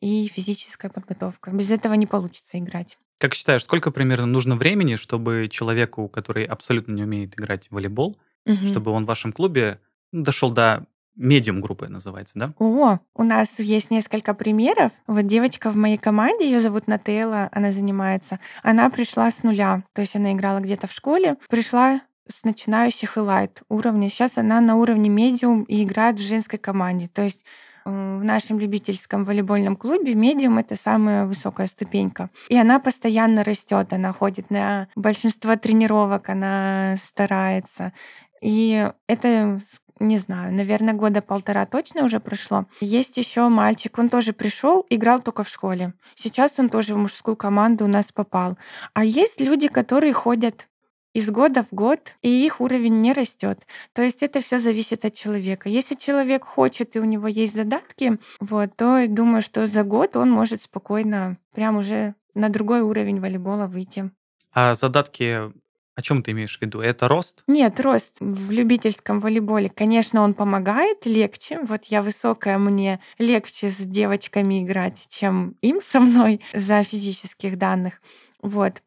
и 0.00 0.26
физическая 0.28 0.90
подготовка. 0.90 1.50
Без 1.52 1.70
этого 1.70 1.94
не 1.94 2.06
получится 2.06 2.58
играть. 2.58 2.98
Как 3.18 3.34
считаешь, 3.34 3.64
сколько 3.64 3.90
примерно 3.90 4.26
нужно 4.26 4.56
времени, 4.56 4.96
чтобы 4.96 5.48
человеку, 5.50 6.08
который 6.08 6.44
абсолютно 6.44 6.92
не 6.92 7.04
умеет 7.04 7.34
играть 7.34 7.68
в 7.68 7.72
волейбол, 7.72 8.18
угу. 8.44 8.66
чтобы 8.66 8.90
он 8.90 9.04
в 9.04 9.08
вашем 9.08 9.32
клубе 9.32 9.80
дошел 10.12 10.50
до 10.50 10.86
медиум 11.16 11.60
группы 11.60 11.88
называется, 11.88 12.38
да? 12.38 12.54
О, 12.58 12.98
у 13.14 13.22
нас 13.22 13.58
есть 13.58 13.90
несколько 13.90 14.34
примеров. 14.34 14.92
Вот 15.06 15.26
девочка 15.26 15.70
в 15.70 15.76
моей 15.76 15.96
команде, 15.96 16.46
ее 16.46 16.60
зовут 16.60 16.86
Нателла, 16.86 17.48
она 17.52 17.72
занимается. 17.72 18.40
Она 18.62 18.90
пришла 18.90 19.30
с 19.30 19.42
нуля, 19.42 19.84
то 19.92 20.00
есть 20.00 20.16
она 20.16 20.32
играла 20.32 20.60
где-то 20.60 20.86
в 20.86 20.92
школе, 20.92 21.36
пришла 21.48 22.00
с 22.26 22.44
начинающих 22.44 23.16
и 23.16 23.20
лайт 23.20 23.62
уровня. 23.68 24.08
Сейчас 24.08 24.38
она 24.38 24.60
на 24.60 24.76
уровне 24.76 25.08
медиум 25.08 25.64
и 25.64 25.82
играет 25.84 26.18
в 26.18 26.22
женской 26.22 26.58
команде. 26.58 27.08
То 27.08 27.22
есть 27.22 27.44
в 27.84 28.24
нашем 28.24 28.58
любительском 28.58 29.24
волейбольном 29.24 29.76
клубе 29.76 30.14
медиум 30.14 30.58
это 30.58 30.74
самая 30.74 31.26
высокая 31.26 31.66
ступенька. 31.66 32.30
И 32.48 32.56
она 32.56 32.80
постоянно 32.80 33.44
растет, 33.44 33.92
она 33.92 34.12
ходит 34.12 34.50
на 34.50 34.88
большинство 34.96 35.54
тренировок, 35.56 36.30
она 36.30 36.96
старается. 37.02 37.92
И 38.40 38.90
это 39.06 39.60
не 40.00 40.18
знаю, 40.18 40.52
наверное, 40.52 40.94
года 40.94 41.22
полтора 41.22 41.66
точно 41.66 42.04
уже 42.04 42.20
прошло. 42.20 42.66
Есть 42.80 43.16
еще 43.16 43.48
мальчик, 43.48 43.98
он 43.98 44.08
тоже 44.08 44.32
пришел, 44.32 44.84
играл 44.90 45.20
только 45.20 45.44
в 45.44 45.48
школе. 45.48 45.94
Сейчас 46.14 46.58
он 46.58 46.68
тоже 46.68 46.94
в 46.94 46.98
мужскую 46.98 47.36
команду 47.36 47.84
у 47.84 47.88
нас 47.88 48.10
попал. 48.12 48.58
А 48.92 49.04
есть 49.04 49.40
люди, 49.40 49.68
которые 49.68 50.12
ходят 50.12 50.66
из 51.14 51.30
года 51.30 51.62
в 51.62 51.72
год, 51.72 52.12
и 52.22 52.44
их 52.44 52.60
уровень 52.60 53.00
не 53.00 53.12
растет. 53.12 53.66
То 53.92 54.02
есть 54.02 54.22
это 54.22 54.40
все 54.40 54.58
зависит 54.58 55.04
от 55.04 55.14
человека. 55.14 55.68
Если 55.68 55.94
человек 55.94 56.44
хочет 56.44 56.96
и 56.96 56.98
у 57.00 57.04
него 57.04 57.28
есть 57.28 57.54
задатки, 57.54 58.18
вот, 58.40 58.76
то 58.76 59.06
думаю, 59.08 59.40
что 59.40 59.66
за 59.66 59.84
год 59.84 60.16
он 60.16 60.30
может 60.30 60.62
спокойно 60.62 61.38
прям 61.54 61.76
уже 61.76 62.16
на 62.34 62.48
другой 62.48 62.80
уровень 62.80 63.20
волейбола 63.20 63.68
выйти. 63.68 64.10
А 64.52 64.74
задатки 64.74 65.52
о 65.94 66.02
чем 66.02 66.22
ты 66.22 66.32
имеешь 66.32 66.58
в 66.58 66.62
виду? 66.62 66.80
Это 66.80 67.08
рост? 67.08 67.44
Нет, 67.46 67.78
рост 67.80 68.16
в 68.20 68.50
любительском 68.50 69.20
волейболе. 69.20 69.70
Конечно, 69.70 70.22
он 70.22 70.34
помогает 70.34 71.06
легче. 71.06 71.60
Вот 71.62 71.84
я 71.84 72.02
высокая, 72.02 72.58
мне 72.58 73.00
легче 73.18 73.70
с 73.70 73.76
девочками 73.76 74.64
играть, 74.64 75.06
чем 75.08 75.56
им 75.60 75.80
со 75.80 76.00
мной 76.00 76.40
за 76.52 76.82
физических 76.82 77.58
данных. 77.58 78.00
Вот. 78.42 78.82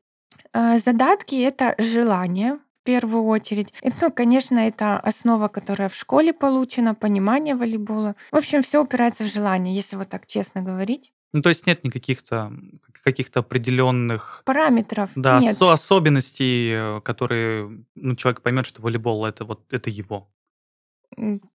А 0.54 0.78
задатки— 0.78 1.36
это 1.44 1.76
желание, 1.78 2.56
в 2.56 2.84
первую 2.84 3.26
очередь. 3.26 3.74
И, 3.82 3.90
ну, 4.02 4.12
конечно, 4.12 4.60
это 4.60 4.98
основа, 5.00 5.48
которая 5.48 5.90
в 5.90 5.96
школе 5.96 6.34
получена, 6.34 6.94
понимание 6.96 7.56
волейбола. 7.56 8.16
В 8.32 8.38
общем, 8.38 8.64
все 8.64 8.82
упирается 8.82 9.24
в 9.24 9.28
желание, 9.28 9.76
если 9.76 9.96
вот 9.96 10.10
так 10.10 10.26
честно 10.26 10.62
говорить. 10.62 11.12
Ну, 11.38 11.44
то 11.44 11.50
есть 11.50 11.68
нет 11.68 11.84
никаких-то 11.84 12.52
каких-то 13.04 13.42
определенных 13.42 14.42
параметров. 14.44 15.12
Да, 15.16 15.40
нет. 15.40 15.56
Со 15.56 15.72
особенностей, 15.72 16.72
э, 16.72 17.02
которые 17.02 17.86
ну, 17.94 18.16
человек 18.16 18.42
поймет, 18.42 18.66
что 18.66 18.82
волейбол 18.82 19.24
это 19.24 19.46
вот 19.46 19.72
это 19.72 19.92
его. 19.92 20.32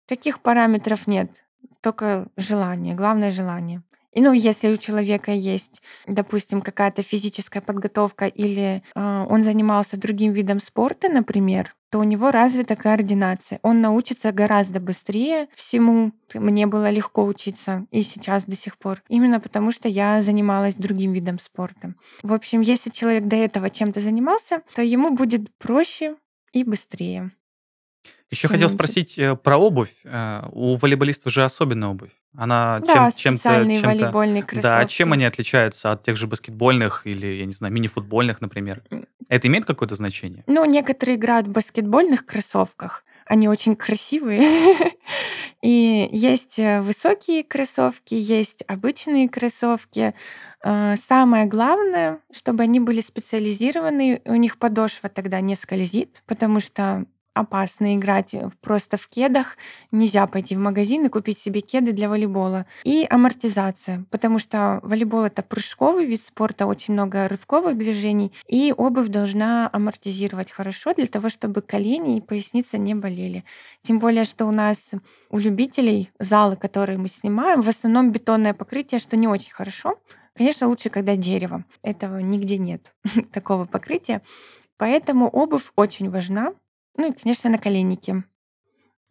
Таких 0.06 0.38
параметров 0.38 1.08
нет, 1.08 1.44
только 1.80 2.28
желание, 2.36 2.94
главное 2.94 3.32
желание. 3.32 3.82
И 4.12 4.20
ну, 4.20 4.32
если 4.32 4.70
у 4.72 4.76
человека 4.76 5.32
есть, 5.32 5.82
допустим, 6.06 6.62
какая-то 6.62 7.02
физическая 7.02 7.60
подготовка 7.60 8.26
или 8.26 8.84
э, 8.94 9.26
он 9.28 9.42
занимался 9.42 9.96
другим 9.96 10.32
видом 10.32 10.60
спорта, 10.60 11.08
например, 11.08 11.74
то 11.92 11.98
у 11.98 12.04
него 12.04 12.30
развита 12.30 12.74
координация. 12.74 13.60
Он 13.62 13.82
научится 13.82 14.32
гораздо 14.32 14.80
быстрее 14.80 15.48
всему. 15.54 16.12
Мне 16.32 16.66
было 16.66 16.88
легко 16.88 17.22
учиться 17.22 17.86
и 17.90 18.00
сейчас 18.00 18.46
до 18.46 18.56
сих 18.56 18.78
пор. 18.78 19.02
Именно 19.10 19.40
потому, 19.40 19.72
что 19.72 19.90
я 19.90 20.22
занималась 20.22 20.76
другим 20.76 21.12
видом 21.12 21.38
спорта. 21.38 21.94
В 22.22 22.32
общем, 22.32 22.62
если 22.62 22.88
человек 22.88 23.24
до 23.24 23.36
этого 23.36 23.68
чем-то 23.68 24.00
занимался, 24.00 24.62
то 24.74 24.80
ему 24.80 25.10
будет 25.10 25.54
проще 25.58 26.16
и 26.54 26.64
быстрее. 26.64 27.30
Еще 28.32 28.48
хотел 28.48 28.70
спросить 28.70 29.18
э, 29.18 29.36
про 29.36 29.58
обувь. 29.58 29.94
Э, 30.04 30.48
у 30.52 30.76
волейболистов 30.76 31.30
же 31.30 31.44
особенная 31.44 31.90
обувь. 31.90 32.12
Она 32.34 32.80
да, 32.80 33.10
чем, 33.10 33.36
чем-то, 33.36 33.66
чем-то... 33.66 33.88
волейбольные 33.88 34.42
кроссовки. 34.42 34.62
Да, 34.62 34.84
чем 34.86 35.12
они 35.12 35.26
отличаются 35.26 35.92
от 35.92 36.02
тех 36.02 36.16
же 36.16 36.26
баскетбольных 36.26 37.06
или, 37.06 37.26
я 37.26 37.44
не 37.44 37.52
знаю, 37.52 37.74
мини-футбольных, 37.74 38.40
например? 38.40 38.82
Это 39.28 39.48
имеет 39.48 39.66
какое-то 39.66 39.96
значение? 39.96 40.44
Ну, 40.46 40.64
некоторые 40.64 41.16
играют 41.16 41.46
в 41.46 41.52
баскетбольных 41.52 42.24
кроссовках. 42.24 43.04
Они 43.26 43.50
очень 43.50 43.76
красивые. 43.76 44.40
И 45.62 46.08
есть 46.10 46.58
э, 46.58 46.80
высокие 46.80 47.44
кроссовки, 47.44 48.14
есть 48.14 48.64
обычные 48.66 49.28
кроссовки. 49.28 50.14
Самое 50.64 51.46
главное, 51.46 52.20
чтобы 52.32 52.62
они 52.62 52.78
были 52.78 53.00
специализированы, 53.00 54.22
у 54.24 54.36
них 54.36 54.58
подошва 54.58 55.08
тогда 55.08 55.40
не 55.40 55.56
скользит, 55.56 56.22
потому 56.24 56.60
что 56.60 57.04
опасно 57.34 57.96
играть 57.96 58.34
просто 58.60 58.96
в 58.96 59.08
кедах. 59.08 59.56
Нельзя 59.90 60.26
пойти 60.26 60.56
в 60.56 60.58
магазин 60.58 61.06
и 61.06 61.08
купить 61.08 61.38
себе 61.38 61.60
кеды 61.60 61.92
для 61.92 62.08
волейбола. 62.08 62.66
И 62.84 63.06
амортизация, 63.08 64.04
потому 64.10 64.38
что 64.38 64.80
волейбол— 64.82 65.24
это 65.24 65.42
прыжковый 65.42 66.06
вид 66.06 66.22
спорта, 66.22 66.66
очень 66.66 66.94
много 66.94 67.28
рывковых 67.28 67.76
движений, 67.76 68.32
и 68.48 68.74
обувь 68.76 69.08
должна 69.08 69.68
амортизировать 69.72 70.50
хорошо 70.50 70.94
для 70.94 71.06
того, 71.06 71.28
чтобы 71.28 71.62
колени 71.62 72.18
и 72.18 72.20
поясница 72.20 72.78
не 72.78 72.94
болели. 72.94 73.44
Тем 73.82 73.98
более, 73.98 74.24
что 74.24 74.46
у 74.46 74.50
нас 74.50 74.92
у 75.30 75.38
любителей 75.38 76.10
залы, 76.18 76.56
которые 76.56 76.98
мы 76.98 77.08
снимаем, 77.08 77.62
в 77.62 77.68
основном 77.68 78.12
бетонное 78.12 78.54
покрытие, 78.54 78.98
что 78.98 79.16
не 79.16 79.28
очень 79.28 79.52
хорошо. 79.52 79.98
Конечно, 80.34 80.68
лучше, 80.68 80.88
когда 80.88 81.16
дерево. 81.16 81.64
Этого 81.82 82.18
нигде 82.18 82.58
нет, 82.58 82.94
такого 83.32 83.64
покрытия. 83.64 84.22
Поэтому 84.78 85.28
обувь 85.28 85.70
очень 85.76 86.10
важна. 86.10 86.54
Ну 86.96 87.10
и, 87.10 87.14
конечно, 87.14 87.50
наколенники. 87.50 88.22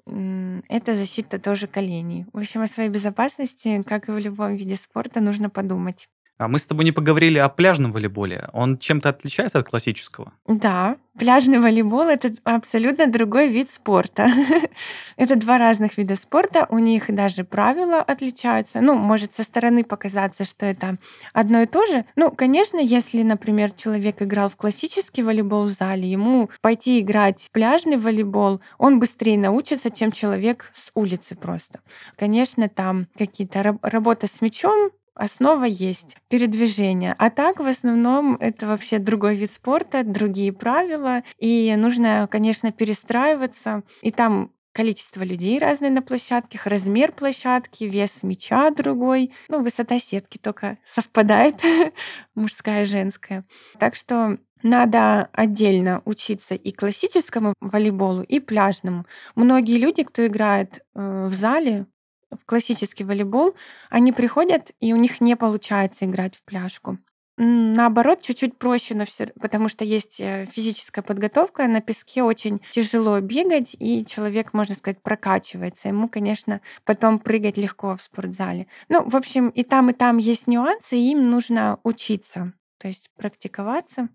Это 0.06 0.96
защита 0.96 1.40
тоже 1.40 1.68
коленей. 1.68 2.26
В 2.34 2.40
общем, 2.40 2.62
о 2.62 2.68
своей 2.68 2.90
безопасности, 2.90 3.84
как 3.84 4.10
и 4.10 4.12
в 4.12 4.18
любом 4.18 4.56
виде 4.56 4.76
спорта, 4.76 5.22
нужно 5.22 5.50
подумать. 5.50 6.10
А 6.42 6.48
мы 6.48 6.58
с 6.58 6.66
тобой 6.66 6.86
не 6.86 6.92
поговорили 6.92 7.38
о 7.38 7.50
пляжном 7.50 7.92
волейболе. 7.92 8.50
Он 8.52 8.80
чем-то 8.80 9.10
отличается 9.10 9.60
от 9.60 9.70
классического? 9.70 10.34
Да, 10.48 10.98
пляжный 11.20 11.60
волейбол— 11.60 12.02
это 12.10 12.32
абсолютно 12.44 13.06
другой 13.06 13.48
вид 13.50 13.70
спорта. 13.70 14.28
это 15.18 15.36
два 15.36 15.60
разных 15.60 16.00
вида 16.00 16.16
спорта. 16.16 16.66
У 16.70 16.80
них 16.80 17.14
даже 17.14 17.44
правила 17.44 18.02
отличаются. 18.02 18.82
Ну, 18.82 18.96
может 18.96 19.34
со 19.34 19.44
стороны 19.44 19.84
показаться, 19.84 20.44
что 20.44 20.66
это 20.66 20.98
одно 21.32 21.62
и 21.62 21.68
то 21.68 21.86
же. 21.86 22.06
Ну, 22.16 22.32
конечно, 22.32 22.80
если, 22.80 23.22
например, 23.22 23.72
человек 23.72 24.24
играл 24.24 24.50
в 24.50 24.56
классический 24.56 25.22
волейбол 25.22 25.66
в 25.66 25.70
зале, 25.70 26.10
ему 26.10 26.50
пойти 26.62 27.02
играть 27.02 27.44
в 27.44 27.52
пляжный 27.52 27.98
волейбол, 27.98 28.62
он 28.80 29.00
быстрее 29.00 29.38
научится, 29.38 29.92
чем 29.92 30.12
человек 30.12 30.72
с 30.74 30.90
улицы 30.96 31.36
просто. 31.36 31.82
Конечно, 32.18 32.68
там 32.68 33.06
какие-то 33.16 33.78
работа 33.84 34.26
с 34.26 34.42
мячом, 34.42 34.90
основа 35.14 35.66
есть, 35.66 36.18
передвижение. 36.30 37.16
А 37.18 37.30
так, 37.30 37.60
в 37.60 37.68
основном, 37.68 38.36
это 38.36 38.68
вообще 38.68 39.00
другой 39.00 39.36
вид 39.36 39.52
спорта, 39.52 40.04
другие 40.04 40.54
правила, 40.54 41.24
и 41.38 41.74
нужно, 41.78 42.28
конечно, 42.32 42.72
перестраиваться. 42.72 43.84
И 44.02 44.12
там 44.12 44.52
количество 44.74 45.24
людей 45.24 45.60
разное 45.60 45.90
на 45.90 46.02
площадке, 46.02 46.60
размер 46.64 47.12
площадки, 47.12 47.84
вес 47.84 48.24
мяча 48.24 48.72
другой, 48.72 49.32
ну, 49.50 49.62
высота 49.62 50.00
сетки 50.00 50.38
только 50.38 50.78
совпадает, 50.86 51.56
мужская 52.36 52.84
и 52.84 52.86
женская. 52.86 53.46
Так 53.80 53.96
что 53.96 54.38
надо 54.64 55.30
отдельно 55.34 56.02
учиться 56.06 56.56
и 56.56 56.72
классическому 56.72 57.54
волейболу, 57.60 58.22
и 58.22 58.40
пляжному. 58.40 59.06
Многие 59.36 59.78
люди, 59.78 60.04
кто 60.04 60.26
играет 60.26 60.80
э, 60.94 61.26
в 61.28 61.34
зале, 61.34 61.88
в 62.32 62.46
классический 62.46 63.04
волейбол, 63.04 63.56
они 63.90 64.12
приходят, 64.12 64.72
и 64.80 64.94
у 64.94 64.96
них 64.96 65.22
не 65.22 65.36
получается 65.36 66.06
играть 66.06 66.36
в 66.36 66.44
пляжку. 66.44 66.98
Наоборот, 67.38 68.22
чуть-чуть 68.22 68.58
проще, 68.58 68.94
но 68.94 69.06
все, 69.06 69.28
потому 69.40 69.68
что 69.68 69.84
есть 69.84 70.20
э, 70.20 70.46
физическая 70.52 71.02
подготовка. 71.02 71.66
На 71.68 71.82
песке 71.82 72.22
очень 72.22 72.62
тяжело 72.70 73.20
бегать, 73.20 73.76
и 73.80 74.06
человек, 74.06 74.54
можно 74.54 74.76
сказать, 74.76 75.02
прокачивается. 75.02 75.88
Ему, 75.88 76.08
конечно, 76.08 76.62
потом 76.84 77.18
прыгать 77.18 77.58
легко 77.58 77.96
в 77.96 78.02
спортзале. 78.02 78.68
Ну, 78.90 79.10
в 79.10 79.16
общем, 79.16 79.50
и 79.50 79.64
там, 79.64 79.90
и 79.90 79.94
там 79.94 80.18
есть 80.18 80.46
нюансы, 80.46 80.98
и 80.98 81.12
им 81.12 81.32
нужно 81.32 81.80
учиться, 81.84 82.54
то 82.78 82.88
есть 82.88 83.10
практиковаться. 83.16 84.10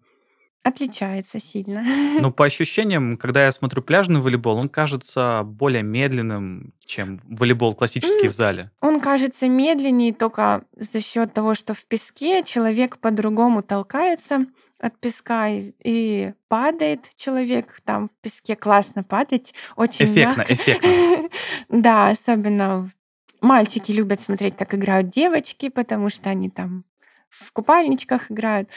Отличается 0.67 1.39
сильно. 1.39 1.85
Ну, 2.21 2.33
по 2.33 2.45
ощущениям, 2.45 3.17
когда 3.17 3.45
я 3.45 3.53
смотрю 3.53 3.83
пляжный 3.83 4.21
волейбол, 4.21 4.57
он 4.57 4.69
кажется 4.69 5.43
более 5.45 5.85
медленным, 5.85 6.73
чем 6.85 7.21
волейбол 7.25 7.75
классический 7.75 8.27
в 8.27 8.33
зале. 8.33 8.73
Он 8.81 8.99
кажется 8.99 9.49
медленнее 9.49 10.13
только 10.13 10.65
за 10.75 11.01
счет 11.01 11.33
того, 11.33 11.55
что 11.55 11.73
в 11.73 11.85
песке 11.87 12.43
человек 12.43 12.99
по-другому 12.99 13.63
толкается 13.63 14.47
от 14.81 14.99
песка 14.99 15.49
и, 15.49 15.73
и 15.85 16.33
падает 16.49 17.11
человек 17.15 17.81
там 17.85 18.09
в 18.09 18.17
песке. 18.21 18.57
Классно 18.57 19.05
падать, 19.05 19.55
очень 19.77 20.07
эффектно, 20.07 20.39
мягко. 20.39 20.53
Эффектно, 20.55 21.29
Да, 21.69 22.09
особенно 22.09 22.91
мальчики 23.41 23.93
любят 23.93 24.21
смотреть, 24.21 24.57
как 24.57 24.75
играют 24.75 25.11
девочки, 25.11 25.69
потому 25.69 26.11
что 26.11 26.29
они 26.29 26.51
там 26.51 26.85
в 27.41 27.53
купальничках 27.53 28.31
играют. 28.31 28.69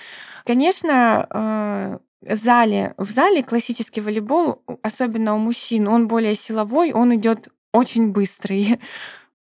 Конечно, 0.46 1.28
э, 1.30 2.36
зале, 2.36 2.94
в 2.98 3.10
зале 3.10 3.44
классический 3.44 4.02
волейбол, 4.02 4.62
особенно 4.82 5.36
у 5.36 5.38
мужчин, 5.38 5.88
он 5.88 6.08
более 6.08 6.36
силовой, 6.36 6.92
он 6.92 7.16
идет 7.16 7.50
очень 7.74 8.12
быстрый. 8.12 8.80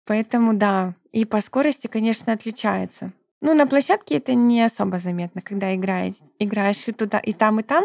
Поэтому 0.07 0.55
да, 0.55 0.95
и 1.13 1.25
по 1.25 1.41
скорости, 1.41 1.87
конечно, 1.87 2.33
отличается. 2.33 3.13
Ну, 3.41 3.55
на 3.55 3.67
площадке 3.67 4.17
это 4.17 4.35
не 4.35 4.63
особо 4.63 4.99
заметно, 4.99 5.43
когда 5.43 5.75
играешь, 5.75 6.17
играешь 6.39 6.89
и 6.89 6.93
туда, 6.93 7.19
и 7.19 7.33
там, 7.33 7.61
и 7.61 7.63
там, 7.63 7.85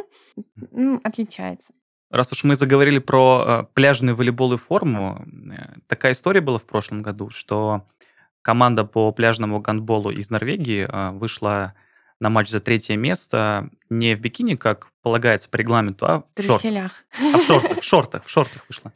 ну, 0.71 0.99
отличается. 1.03 1.73
Раз 2.09 2.31
уж 2.31 2.43
мы 2.43 2.55
заговорили 2.55 2.99
про 2.99 3.43
э, 3.45 3.63
пляжный 3.73 4.13
волейбол 4.13 4.53
и 4.53 4.57
форму, 4.57 5.25
э, 5.25 5.79
такая 5.87 6.13
история 6.13 6.41
была 6.41 6.57
в 6.57 6.63
прошлом 6.63 7.01
году, 7.01 7.29
что 7.29 7.83
команда 8.43 8.83
по 8.83 9.11
пляжному 9.11 9.59
гандболу 9.59 10.11
из 10.11 10.29
Норвегии 10.29 10.85
а, 10.87 11.11
вышла 11.11 11.73
на 12.19 12.29
матч 12.29 12.49
за 12.49 12.59
третье 12.59 12.95
место 12.95 13.69
не 13.89 14.15
в 14.15 14.21
бикини, 14.21 14.55
как 14.55 14.89
полагается 15.01 15.49
по 15.49 15.57
регламенту, 15.57 16.05
а 16.05 16.23
в 16.35 16.41
шортах. 16.41 17.03
А 17.33 17.37
в 17.37 17.43
шортах, 17.43 17.79
в 17.79 17.83
шортах, 17.83 18.25
в 18.25 18.29
шортах 18.29 18.65
вышла. 18.69 18.93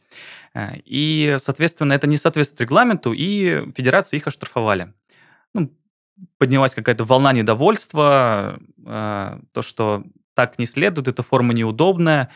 Э, 0.54 0.76
и, 0.84 1.36
соответственно, 1.38 1.92
это 1.94 2.06
не 2.06 2.16
соответствует 2.16 2.60
регламенту, 2.62 3.12
и 3.12 3.70
федерация 3.72 4.18
их 4.18 4.26
оштрафовали. 4.26 4.92
Ну, 5.54 5.72
поднялась 6.38 6.74
какая-то 6.74 7.04
волна 7.04 7.32
недовольства, 7.32 8.60
э, 8.86 9.40
то, 9.52 9.62
что 9.62 10.04
так 10.34 10.58
не 10.58 10.66
следует, 10.66 11.08
эта 11.08 11.22
форма 11.22 11.52
неудобная. 11.52 12.30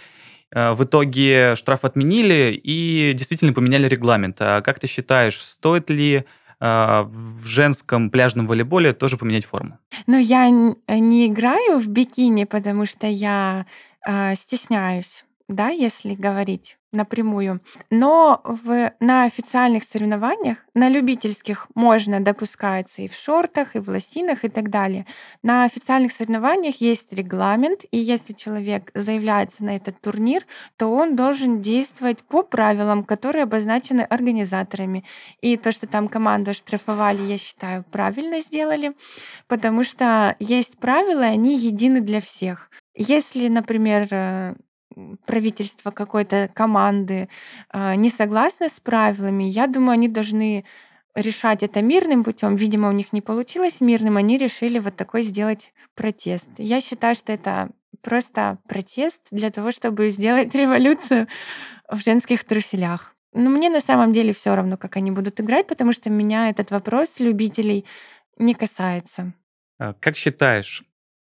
Э, 0.51 0.73
в 0.73 0.85
итоге 0.85 1.57
штраф 1.57 1.85
отменили 1.85 2.53
и 2.63 3.13
действительно 3.15 3.53
поменяли 3.53 3.89
регламент. 3.89 4.37
А 4.41 4.61
как 4.61 4.79
ты 4.79 4.87
считаешь, 4.87 5.41
стоит 5.41 5.89
ли 5.89 6.25
в 6.63 7.45
женском 7.45 8.11
пляжном 8.11 8.47
волейболе 8.47 8.93
тоже 8.93 9.17
поменять 9.17 9.45
форму? 9.45 9.79
Ну, 10.07 10.19
я 10.19 10.49
не 10.49 11.27
играю 11.27 11.79
в 11.79 11.89
бикини, 11.89 12.45
потому 12.45 12.87
что 12.87 13.07
я 13.07 13.67
э, 14.07 14.35
стесняюсь 14.37 15.25
да, 15.53 15.69
если 15.69 16.15
говорить 16.15 16.79
напрямую. 16.93 17.61
Но 17.91 18.41
в, 18.45 18.93
на 19.01 19.25
официальных 19.25 19.83
соревнованиях, 19.83 20.59
на 20.75 20.89
любительских 20.89 21.67
можно 21.75 22.21
допускаться 22.21 23.03
и 23.03 23.09
в 23.09 23.15
шортах, 23.15 23.75
и 23.75 23.79
в 23.81 23.89
лосинах 23.89 24.45
и 24.45 24.49
так 24.49 24.71
далее. 24.71 25.07
На 25.43 25.65
официальных 25.65 26.13
соревнованиях 26.13 26.81
есть 26.81 27.13
регламент, 27.13 27.85
и 27.91 27.99
если 27.99 28.35
человек 28.35 28.91
заявляется 28.95 29.65
на 29.65 29.75
этот 29.77 30.01
турнир, 30.01 30.45
то 30.77 30.89
он 30.89 31.17
должен 31.17 31.63
действовать 31.63 32.19
по 32.19 32.43
правилам, 32.43 33.05
которые 33.05 33.45
обозначены 33.45 34.03
организаторами. 34.03 35.05
И 35.41 35.57
то, 35.57 35.73
что 35.73 35.87
там 35.87 36.09
команду 36.09 36.53
штрафовали, 36.53 37.23
я 37.23 37.39
считаю, 37.39 37.85
правильно 37.91 38.41
сделали, 38.41 38.93
потому 39.49 39.83
что 39.83 40.37
есть 40.39 40.77
правила, 40.77 41.23
они 41.23 41.57
едины 41.57 42.01
для 42.01 42.21
всех. 42.21 42.71
Если, 42.95 43.49
например, 43.49 44.55
правительство 45.27 45.91
какой-то 45.91 46.51
команды 46.55 47.29
а, 47.71 47.95
не 47.97 48.11
согласны 48.11 48.69
с 48.69 48.81
правилами, 48.81 49.45
я 49.45 49.67
думаю, 49.67 49.93
они 49.93 50.09
должны 50.09 50.65
решать 51.15 51.63
это 51.63 51.83
мирным 51.83 52.25
путем. 52.25 52.57
Видимо, 52.57 52.89
у 52.89 52.93
них 52.93 53.13
не 53.13 53.21
получилось 53.21 53.81
мирным, 53.81 54.17
они 54.17 54.39
решили 54.39 54.79
вот 54.79 54.97
такой 54.97 55.23
сделать 55.23 55.73
протест. 55.95 56.49
Я 56.59 56.81
считаю, 56.81 57.15
что 57.15 57.33
это 57.33 57.71
просто 58.01 58.59
протест 58.69 59.29
для 59.31 59.51
того, 59.51 59.73
чтобы 59.73 60.09
сделать 60.11 60.55
революцию 60.55 61.29
в 61.91 62.03
женских 62.03 62.45
труселях. 62.45 63.15
Но 63.35 63.49
мне 63.49 63.71
на 63.71 63.81
самом 63.81 64.13
деле 64.13 64.33
все 64.33 64.55
равно, 64.55 64.77
как 64.77 64.97
они 64.97 65.11
будут 65.11 65.41
играть, 65.41 65.67
потому 65.67 65.93
что 65.93 66.11
меня 66.11 66.51
этот 66.51 66.71
вопрос 66.71 67.19
любителей 67.19 67.87
не 68.39 68.55
касается. 68.55 69.33
А 69.79 69.95
как 69.95 70.17
считаешь, 70.17 70.85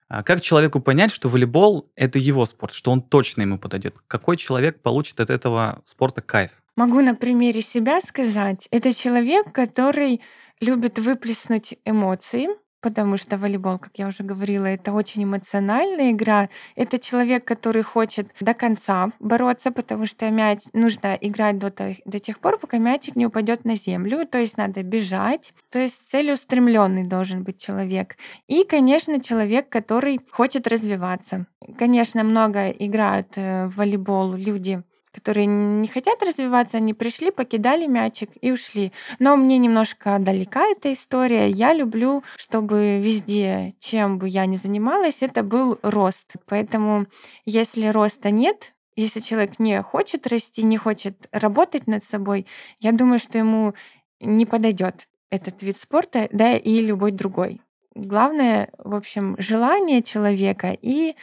а 0.07 0.23
как 0.23 0.41
человеку 0.41 0.79
понять, 0.79 1.11
что 1.11 1.29
волейбол— 1.29 1.89
это 1.95 2.19
его 2.19 2.45
спорт, 2.45 2.73
что 2.73 2.91
он 2.91 3.01
точно 3.01 3.41
ему 3.41 3.57
подойдет? 3.57 3.95
Какой 4.07 4.37
человек 4.37 4.81
получит 4.81 5.19
от 5.19 5.29
этого 5.29 5.81
спорта 5.83 6.21
кайф? 6.21 6.51
Могу 6.75 7.01
на 7.01 7.15
примере 7.15 7.61
себя 7.61 8.01
сказать. 8.01 8.67
Это 8.69 8.93
человек, 8.93 9.51
который 9.51 10.21
любит 10.61 10.99
выплеснуть 10.99 11.75
эмоции, 11.85 12.49
потому 12.85 13.17
что 13.17 13.39
волейбол, 13.39 13.79
как 13.79 13.93
я 13.95 14.07
уже 14.07 14.23
говорила, 14.23 14.67
это 14.67 14.93
очень 14.93 15.23
эмоциональная 15.23 16.11
игра. 16.11 16.49
Это 16.75 16.99
человек, 16.99 17.43
который 17.43 17.81
хочет 17.81 18.27
до 18.39 18.53
конца 18.53 19.09
бороться, 19.19 19.71
потому 19.71 20.05
что 20.05 20.29
мяч 20.29 20.59
нужно 20.73 21.17
играть 21.19 21.57
до, 21.57 21.73
до 22.05 22.19
тех 22.19 22.37
пор, 22.37 22.59
пока 22.59 22.77
мячик 22.77 23.15
не 23.15 23.25
упадет 23.25 23.65
на 23.65 23.75
землю. 23.75 24.27
То 24.27 24.37
есть 24.37 24.57
надо 24.57 24.83
бежать. 24.83 25.55
То 25.71 25.79
есть 25.79 26.07
целеустремленный 26.07 27.05
должен 27.05 27.41
быть 27.41 27.57
человек. 27.59 28.17
И, 28.47 28.63
конечно, 28.63 29.19
человек, 29.19 29.67
который 29.67 30.19
хочет 30.29 30.67
развиваться. 30.67 31.47
Конечно, 31.79 32.23
много 32.23 32.69
играют 32.69 33.29
э, 33.35 33.65
в 33.65 33.77
волейбол 33.77 34.33
люди 34.35 34.83
которые 35.15 35.45
не 35.45 35.87
хотят 35.87 36.21
развиваться, 36.21 36.75
они 36.77 36.93
пришли, 36.93 37.31
покидали 37.31 37.87
мячик 37.87 38.29
и 38.41 38.51
ушли. 38.51 38.91
Но 39.17 39.37
мне 39.37 39.57
немножко 39.57 40.17
далека 40.19 40.67
эта 40.67 40.91
история. 40.91 41.49
Я 41.49 41.73
люблю, 41.73 42.21
чтобы 42.35 42.99
везде, 42.99 43.75
чем 43.79 44.19
бы 44.19 44.27
я 44.27 44.45
ни 44.45 44.57
занималась, 44.57 45.21
это 45.21 45.41
был 45.41 45.79
рост. 45.83 46.35
Поэтому 46.47 47.07
если 47.45 47.87
роста 47.87 48.29
нет, 48.29 48.73
если 48.97 49.21
человек 49.21 49.57
не 49.57 49.81
хочет 49.81 50.27
расти, 50.27 50.63
не 50.63 50.77
хочет 50.77 51.29
работать 51.31 51.87
над 51.87 52.03
собой, 52.03 52.45
я 52.81 52.91
думаю, 52.91 53.19
что 53.19 53.37
ему 53.37 53.73
не 54.19 54.45
подойдет 54.45 55.07
этот 55.29 55.63
вид 55.63 55.77
спорта, 55.77 56.27
да, 56.33 56.57
и 56.57 56.81
любой 56.81 57.11
другой. 57.11 57.61
Главное, 57.95 58.69
в 58.77 58.93
общем, 58.93 59.37
желание 59.39 60.03
человека 60.03 60.77
и 60.81 61.15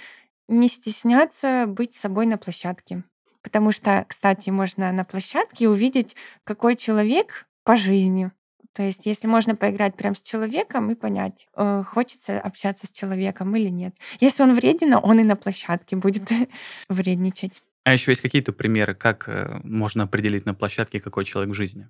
не 0.48 0.68
стесняться 0.68 1.66
быть 1.66 1.94
собой 1.94 2.24
на 2.24 2.38
площадке. 2.38 3.04
Потому 3.42 3.72
что, 3.72 4.04
кстати, 4.08 4.50
можно 4.50 4.92
на 4.92 5.04
площадке 5.04 5.68
увидеть, 5.68 6.16
какой 6.44 6.76
человек 6.76 7.46
по 7.64 7.76
жизни. 7.76 8.30
То 8.74 8.82
есть, 8.82 9.04
если 9.04 9.26
можно 9.26 9.54
поиграть 9.54 9.96
прямо 9.96 10.14
с 10.14 10.22
человеком 10.22 10.90
и 10.90 10.94
понять, 10.94 11.48
э, 11.56 11.84
хочется 11.86 12.40
общаться 12.40 12.86
с 12.86 12.92
человеком 12.92 13.54
или 13.54 13.68
нет. 13.68 13.94
Если 14.20 14.42
он 14.42 14.54
вреден, 14.54 14.94
он 14.94 15.20
и 15.20 15.24
на 15.24 15.36
площадке 15.36 15.96
будет 15.96 16.30
вредничать. 16.88 17.62
А 17.84 17.92
еще 17.92 18.12
есть 18.12 18.22
какие-то 18.22 18.52
примеры, 18.52 18.94
как 18.94 19.28
э, 19.28 19.60
можно 19.64 20.04
определить 20.04 20.46
на 20.46 20.54
площадке, 20.54 21.00
какой 21.00 21.24
человек 21.24 21.52
в 21.52 21.56
жизни? 21.56 21.88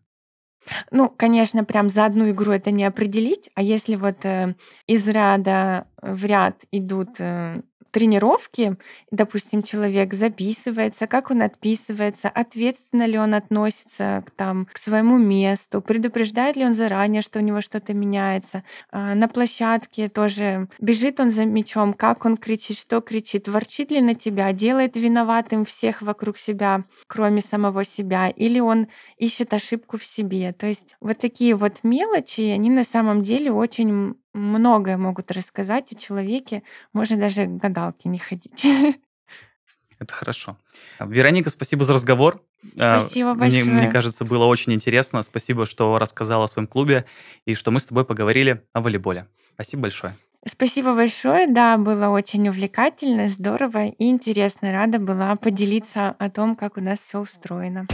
Ну, 0.91 1.09
конечно, 1.09 1.65
прям 1.65 1.91
за 1.91 2.07
одну 2.07 2.31
игру 2.31 2.53
это 2.53 2.71
не 2.71 2.85
определить, 2.85 3.51
а 3.55 3.63
если 3.63 3.97
вот 3.97 4.25
э, 4.25 4.55
из 4.87 5.07
ряда 5.09 5.87
в 6.01 6.25
ряд 6.25 6.65
идут 6.71 7.17
э, 7.19 7.63
тренировки, 7.93 8.77
допустим, 9.11 9.63
человек 9.63 10.15
записывается, 10.15 11.07
как 11.07 11.31
он 11.31 11.43
отписывается, 11.43 12.29
ответственно 12.29 13.07
ли 13.07 13.19
он 13.19 13.35
относится 13.35 14.25
там, 14.37 14.67
к 14.73 14.79
своему 14.79 15.19
месту, 15.19 15.81
предупреждает 15.81 16.57
ли 16.57 16.65
он 16.65 16.75
заранее, 16.75 17.23
что 17.23 17.39
у 17.39 17.43
него 17.43 17.61
что-то 17.61 17.95
меняется. 17.95 18.65
А, 18.91 19.15
на 19.15 19.29
площадке 19.29 20.09
тоже 20.09 20.69
бежит 20.81 21.21
он 21.21 21.31
за 21.31 21.45
мячом, 21.45 21.93
как 21.93 22.25
он 22.25 22.37
кричит, 22.37 22.79
что 22.79 23.01
кричит, 23.01 23.47
ворчит 23.47 23.91
ли 23.91 24.01
на 24.01 24.15
тебя, 24.15 24.53
делает 24.53 24.97
виноватым 24.97 25.65
всех 25.65 26.03
вокруг 26.03 26.39
себя, 26.39 26.85
кроме 27.07 27.43
самого 27.43 27.85
себя, 27.85 28.31
или 28.31 28.59
он 28.59 28.89
ищет 29.19 29.53
ошибку 29.53 29.99
в 29.99 30.05
себе. 30.05 30.53
То 30.53 30.67
есть 30.67 30.97
вот 31.01 31.19
такие 31.19 31.55
вот 31.55 31.81
мелочи, 31.83 32.41
они 32.41 32.71
на 32.71 32.85
самом 32.85 33.23
деле 33.23 33.53
очень 33.53 34.15
многое 34.35 34.97
могут 34.97 35.31
рассказать 35.31 35.93
о 35.93 35.99
человеке. 35.99 36.63
Можно 36.93 37.17
даже 37.17 37.47
к 37.47 37.57
гадалке 37.57 38.09
не 38.09 38.19
ходить. 38.19 38.65
Это 39.99 40.15
хорошо. 40.15 40.57
Вероника, 40.99 41.49
спасибо 41.51 41.85
за 41.85 41.93
разговор. 41.93 42.43
А, 42.77 42.99
спасибо 42.99 43.35
большое. 43.35 43.65
Мне, 43.65 43.73
мне 43.73 43.91
кажется, 43.91 44.25
было 44.25 44.47
очень 44.47 44.73
интересно. 44.73 45.23
Спасибо, 45.23 45.65
что 45.65 45.97
рассказала 45.99 46.45
о 46.45 46.49
своем 46.49 46.67
клубе 46.67 47.05
и 47.45 47.55
что 47.55 47.71
мы 47.71 47.79
с 47.79 47.87
тобой 47.87 48.05
поговорили 48.05 48.65
о 48.73 48.81
волейболе. 48.81 49.29
Спасибо 49.55 49.83
большое. 49.83 50.17
Спасибо 50.45 50.95
большое. 50.95 51.47
Да, 51.47 51.79
было 51.79 52.09
очень 52.09 52.49
увлекательно, 52.49 53.29
здорово 53.29 53.87
и 53.87 54.11
интересно. 54.11 54.73
Рада 54.73 54.99
была 54.99 55.37
поделиться 55.37 56.17
о 56.19 56.31
том, 56.31 56.57
как 56.57 56.77
у 56.77 56.81
нас 56.81 56.99
все 56.99 57.21
устроено. 57.21 57.87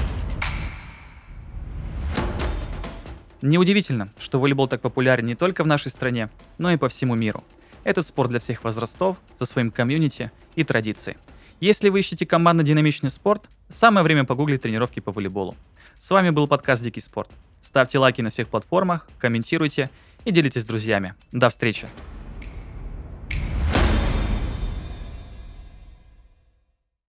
Неудивительно, 3.40 4.08
что 4.18 4.40
волейбол 4.40 4.66
так 4.66 4.80
популярен 4.80 5.26
не 5.26 5.36
только 5.36 5.62
в 5.62 5.66
нашей 5.66 5.90
стране, 5.90 6.28
но 6.58 6.72
и 6.72 6.76
по 6.76 6.88
всему 6.88 7.14
миру. 7.14 7.44
Это 7.84 8.02
спорт 8.02 8.30
для 8.30 8.40
всех 8.40 8.64
возрастов, 8.64 9.16
со 9.38 9.44
своим 9.44 9.70
комьюнити 9.70 10.32
и 10.56 10.64
традицией. 10.64 11.16
Если 11.60 11.88
вы 11.88 12.00
ищете 12.00 12.26
командно-динамичный 12.26 13.10
спорт, 13.10 13.48
самое 13.68 14.04
время 14.04 14.24
погуглить 14.24 14.62
тренировки 14.62 15.00
по 15.00 15.12
волейболу. 15.12 15.56
С 15.98 16.10
вами 16.10 16.30
был 16.30 16.46
подкаст 16.48 16.82
«Дикий 16.82 17.00
спорт». 17.00 17.30
Ставьте 17.60 17.98
лайки 17.98 18.20
на 18.20 18.30
всех 18.30 18.48
платформах, 18.48 19.08
комментируйте 19.18 19.90
и 20.24 20.30
делитесь 20.30 20.62
с 20.62 20.66
друзьями. 20.66 21.14
До 21.32 21.48
встречи! 21.48 21.88